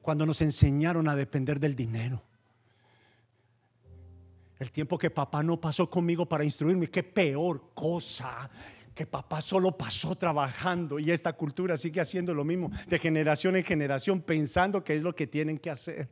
Cuando 0.00 0.24
nos 0.24 0.40
enseñaron 0.40 1.08
a 1.08 1.14
depender 1.14 1.60
del 1.60 1.76
dinero. 1.76 2.22
El 4.58 4.70
tiempo 4.70 4.96
que 4.98 5.10
papá 5.10 5.42
no 5.42 5.60
pasó 5.60 5.90
conmigo 5.90 6.26
para 6.26 6.44
instruirme, 6.44 6.88
qué 6.88 7.02
peor 7.02 7.70
cosa 7.74 8.50
que 8.94 9.06
papá 9.06 9.40
solo 9.40 9.76
pasó 9.76 10.14
trabajando 10.14 10.98
y 10.98 11.10
esta 11.10 11.32
cultura 11.32 11.76
sigue 11.76 12.00
haciendo 12.00 12.32
lo 12.32 12.44
mismo 12.44 12.70
de 12.86 12.98
generación 12.98 13.56
en 13.56 13.64
generación 13.64 14.20
pensando 14.20 14.84
que 14.84 14.94
es 14.94 15.02
lo 15.02 15.14
que 15.14 15.26
tienen 15.26 15.58
que 15.58 15.70
hacer. 15.70 16.08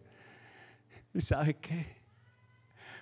¿Y 1.14 1.20
sabe 1.20 1.54
qué? 1.54 2.02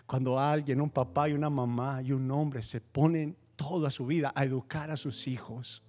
Cuando 0.07 0.38
alguien, 0.38 0.80
un 0.80 0.91
papá 0.91 1.28
y 1.28 1.32
una 1.32 1.49
mamá 1.49 2.03
y 2.03 2.12
un 2.12 2.30
hombre 2.30 2.62
se 2.62 2.80
ponen 2.80 3.36
toda 3.57 3.91
su 3.91 4.07
vida 4.07 4.32
a 4.34 4.45
educar 4.45 4.91
a 4.91 4.97
sus 4.97 5.26
hijos, 5.26 5.82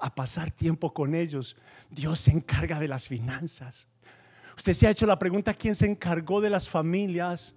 a 0.00 0.14
pasar 0.14 0.50
tiempo 0.50 0.92
con 0.92 1.14
ellos, 1.14 1.56
Dios 1.90 2.18
se 2.20 2.32
encarga 2.32 2.80
de 2.80 2.88
las 2.88 3.06
finanzas. 3.06 3.86
Usted 4.56 4.72
se 4.72 4.86
ha 4.86 4.90
hecho 4.90 5.06
la 5.06 5.18
pregunta, 5.18 5.54
¿quién 5.54 5.74
se 5.74 5.86
encargó 5.86 6.40
de 6.40 6.50
las 6.50 6.68
familias? 6.68 7.54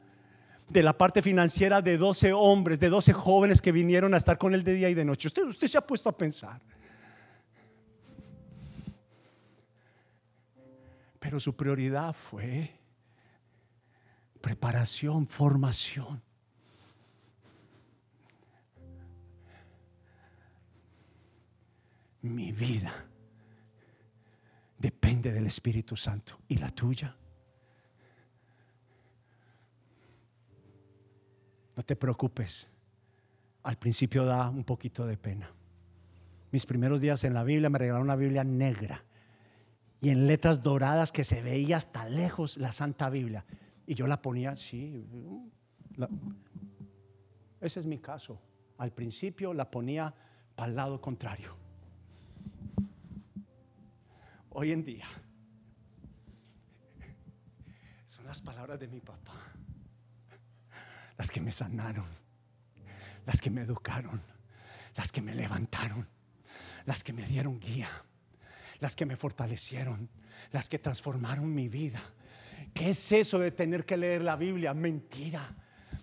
De 0.71 0.83
la 0.83 0.97
parte 0.97 1.21
financiera 1.21 1.81
de 1.81 1.97
12 1.97 2.31
hombres, 2.31 2.79
de 2.79 2.89
12 2.89 3.11
jóvenes 3.13 3.61
que 3.61 3.73
vinieron 3.73 4.13
a 4.13 4.17
estar 4.17 4.37
con 4.37 4.53
él 4.53 4.63
de 4.63 4.73
día 4.75 4.89
y 4.89 4.93
de 4.93 5.03
noche. 5.03 5.27
Usted, 5.27 5.43
usted 5.43 5.67
se 5.67 5.77
ha 5.77 5.85
puesto 5.85 6.07
a 6.07 6.17
pensar. 6.17 6.61
Pero 11.19 11.39
su 11.39 11.55
prioridad 11.55 12.13
fue 12.13 12.71
preparación, 14.39 15.27
formación. 15.27 16.21
Mi 22.21 22.51
vida 22.51 22.93
depende 24.77 25.31
del 25.31 25.47
Espíritu 25.47 25.97
Santo 25.97 26.39
y 26.47 26.57
la 26.57 26.69
tuya. 26.69 27.15
No 31.75 31.83
te 31.83 31.95
preocupes. 31.95 32.67
Al 33.63 33.77
principio 33.77 34.25
da 34.25 34.49
un 34.49 34.63
poquito 34.63 35.05
de 35.05 35.17
pena. 35.17 35.51
Mis 36.51 36.65
primeros 36.65 36.99
días 36.99 37.23
en 37.23 37.33
la 37.33 37.43
Biblia 37.43 37.69
me 37.69 37.79
regalaron 37.79 38.07
una 38.07 38.15
Biblia 38.15 38.43
negra 38.43 39.03
y 40.01 40.09
en 40.09 40.27
letras 40.27 40.63
doradas 40.63 41.11
que 41.11 41.23
se 41.23 41.41
veía 41.41 41.77
hasta 41.77 42.09
lejos 42.09 42.57
la 42.57 42.71
Santa 42.71 43.09
Biblia. 43.09 43.45
Y 43.85 43.93
yo 43.93 44.07
la 44.07 44.21
ponía 44.21 44.51
así. 44.51 45.05
ese 47.61 47.79
es 47.79 47.85
mi 47.85 47.99
caso. 47.99 48.41
Al 48.77 48.91
principio 48.91 49.53
la 49.53 49.69
ponía 49.69 50.13
para 50.55 50.69
el 50.69 50.75
lado 50.75 50.99
contrario. 50.99 51.55
Hoy 54.49 54.71
en 54.71 54.83
día 54.83 55.05
son 58.05 58.25
las 58.25 58.41
palabras 58.41 58.79
de 58.79 58.87
mi 58.87 58.99
papá 58.99 59.50
las 61.21 61.29
que 61.29 61.39
me 61.39 61.51
sanaron, 61.51 62.07
las 63.27 63.39
que 63.39 63.51
me 63.51 63.61
educaron, 63.61 64.21
las 64.95 65.11
que 65.11 65.21
me 65.21 65.35
levantaron, 65.35 66.07
las 66.85 67.03
que 67.03 67.13
me 67.13 67.23
dieron 67.23 67.59
guía, 67.59 67.89
las 68.79 68.95
que 68.95 69.05
me 69.05 69.15
fortalecieron, 69.15 70.09
las 70.51 70.67
que 70.67 70.79
transformaron 70.79 71.53
mi 71.53 71.69
vida 71.69 72.01
¿Qué 72.73 72.91
es 72.91 73.11
eso 73.11 73.39
de 73.39 73.51
tener 73.51 73.85
que 73.85 73.97
leer 73.97 74.21
la 74.21 74.35
Biblia? 74.35 74.73
Mentira. 74.73 75.55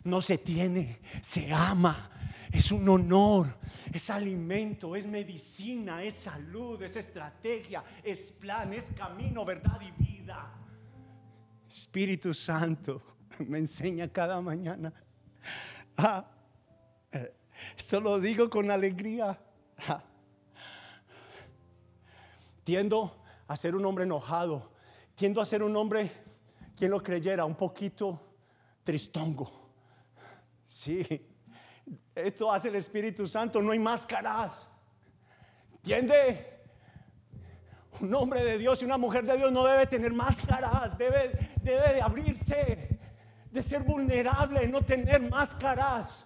No 0.04 0.20
se 0.20 0.38
tiene, 0.38 1.00
se 1.22 1.52
ama. 1.52 2.10
Es 2.50 2.72
un 2.72 2.88
honor, 2.88 3.58
es 3.92 4.08
alimento, 4.08 4.96
es 4.96 5.06
medicina, 5.06 6.02
es 6.02 6.14
salud, 6.14 6.82
es 6.82 6.96
estrategia, 6.96 7.84
es 8.02 8.32
plan, 8.32 8.72
es 8.72 8.90
camino, 8.96 9.44
verdad 9.44 9.78
y 9.82 10.02
vida. 10.02 10.54
Espíritu 11.68 12.32
Santo 12.32 13.02
me 13.46 13.58
enseña 13.58 14.08
cada 14.08 14.40
mañana. 14.40 14.92
Ah, 16.01 16.24
eh, 17.11 17.34
esto 17.76 18.01
lo 18.01 18.20
digo 18.20 18.49
con 18.49 18.70
alegría. 18.70 19.36
Ah. 19.88 20.03
tiendo 22.68 23.22
a 23.46 23.57
ser 23.57 23.74
un 23.74 23.84
hombre 23.86 24.05
enojado, 24.05 24.70
tiendo 25.14 25.40
a 25.40 25.46
ser 25.46 25.62
un 25.62 25.74
hombre 25.74 26.12
quien 26.76 26.90
lo 26.90 27.03
creyera, 27.03 27.44
un 27.44 27.55
poquito 27.55 28.36
tristongo. 28.84 29.70
Sí, 30.66 31.26
esto 32.14 32.53
hace 32.53 32.68
el 32.68 32.74
Espíritu 32.74 33.26
Santo, 33.26 33.62
no 33.62 33.72
hay 33.72 33.78
máscaras. 33.78 34.70
¿Entiende? 35.76 36.61
Un 38.01 38.14
hombre 38.14 38.44
de 38.44 38.59
Dios 38.59 38.82
y 38.82 38.84
una 38.84 38.99
mujer 38.99 39.24
de 39.24 39.36
Dios 39.36 39.51
no 39.51 39.64
debe 39.64 39.86
tener 39.86 40.12
máscaras, 40.12 40.96
debe, 40.99 41.32
debe 41.62 41.94
de 41.94 42.03
abrirse, 42.03 42.88
de 43.59 43.62
ser 43.64 43.82
vulnerable, 43.82 44.68
no 44.68 44.82
tener 44.82 45.20
máscaras. 45.20 46.24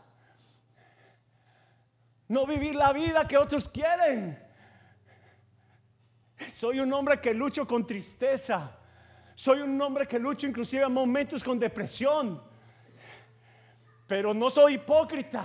No 2.29 2.47
vivir 2.47 2.75
la 2.75 2.93
vida 2.93 3.27
que 3.27 3.39
otros 3.39 3.69
quieren. 3.69 4.39
Soy 6.51 6.81
un 6.81 6.93
hombre 6.93 7.21
que 7.21 7.33
lucho 7.33 7.67
con 7.67 7.87
tristeza. 7.87 8.79
Soy 9.35 9.61
un 9.63 9.81
hombre 9.81 10.07
que 10.07 10.19
lucha 10.19 10.47
inclusive 10.47 10.85
en 10.85 10.93
momentos 10.93 11.43
con 11.43 11.59
depresión. 11.59 12.43
Pero 14.07 14.35
no 14.35 14.51
soy 14.51 14.75
hipócrita. 14.75 15.45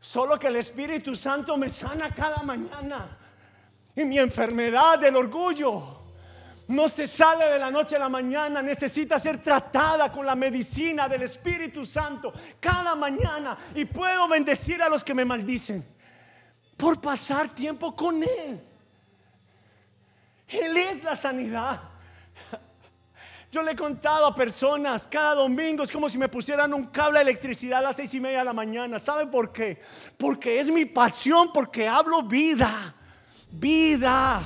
Solo 0.00 0.38
que 0.38 0.46
el 0.46 0.56
Espíritu 0.56 1.14
Santo 1.14 1.58
me 1.58 1.68
sana 1.68 2.14
cada 2.14 2.42
mañana. 2.42 3.18
Y 3.94 4.04
mi 4.06 4.18
enfermedad 4.18 4.98
del 4.98 5.16
orgullo 5.16 6.01
no 6.72 6.88
se 6.88 7.06
sale 7.06 7.44
de 7.46 7.58
la 7.58 7.70
noche 7.70 7.96
a 7.96 7.98
la 7.98 8.08
mañana. 8.08 8.62
Necesita 8.62 9.18
ser 9.18 9.42
tratada 9.42 10.10
con 10.10 10.24
la 10.24 10.34
medicina 10.34 11.06
del 11.06 11.22
Espíritu 11.22 11.84
Santo 11.84 12.32
cada 12.58 12.94
mañana. 12.94 13.58
Y 13.74 13.84
puedo 13.84 14.26
bendecir 14.26 14.82
a 14.82 14.88
los 14.88 15.04
que 15.04 15.14
me 15.14 15.24
maldicen 15.24 15.84
por 16.78 16.98
pasar 16.98 17.54
tiempo 17.54 17.94
con 17.94 18.22
Él. 18.22 18.58
Él 20.48 20.76
es 20.78 21.04
la 21.04 21.14
sanidad. 21.14 21.80
Yo 23.50 23.62
le 23.62 23.72
he 23.72 23.76
contado 23.76 24.24
a 24.24 24.34
personas 24.34 25.06
cada 25.06 25.34
domingo, 25.34 25.82
es 25.82 25.92
como 25.92 26.08
si 26.08 26.16
me 26.16 26.30
pusieran 26.30 26.72
un 26.72 26.86
cable 26.86 27.18
de 27.18 27.30
electricidad 27.30 27.80
a 27.80 27.82
las 27.82 27.96
seis 27.96 28.14
y 28.14 28.20
media 28.20 28.38
de 28.38 28.44
la 28.46 28.54
mañana. 28.54 28.98
¿Saben 28.98 29.30
por 29.30 29.52
qué? 29.52 29.82
Porque 30.16 30.58
es 30.58 30.70
mi 30.70 30.86
pasión, 30.86 31.52
porque 31.52 31.86
hablo 31.86 32.22
vida, 32.22 32.94
vida. 33.50 34.40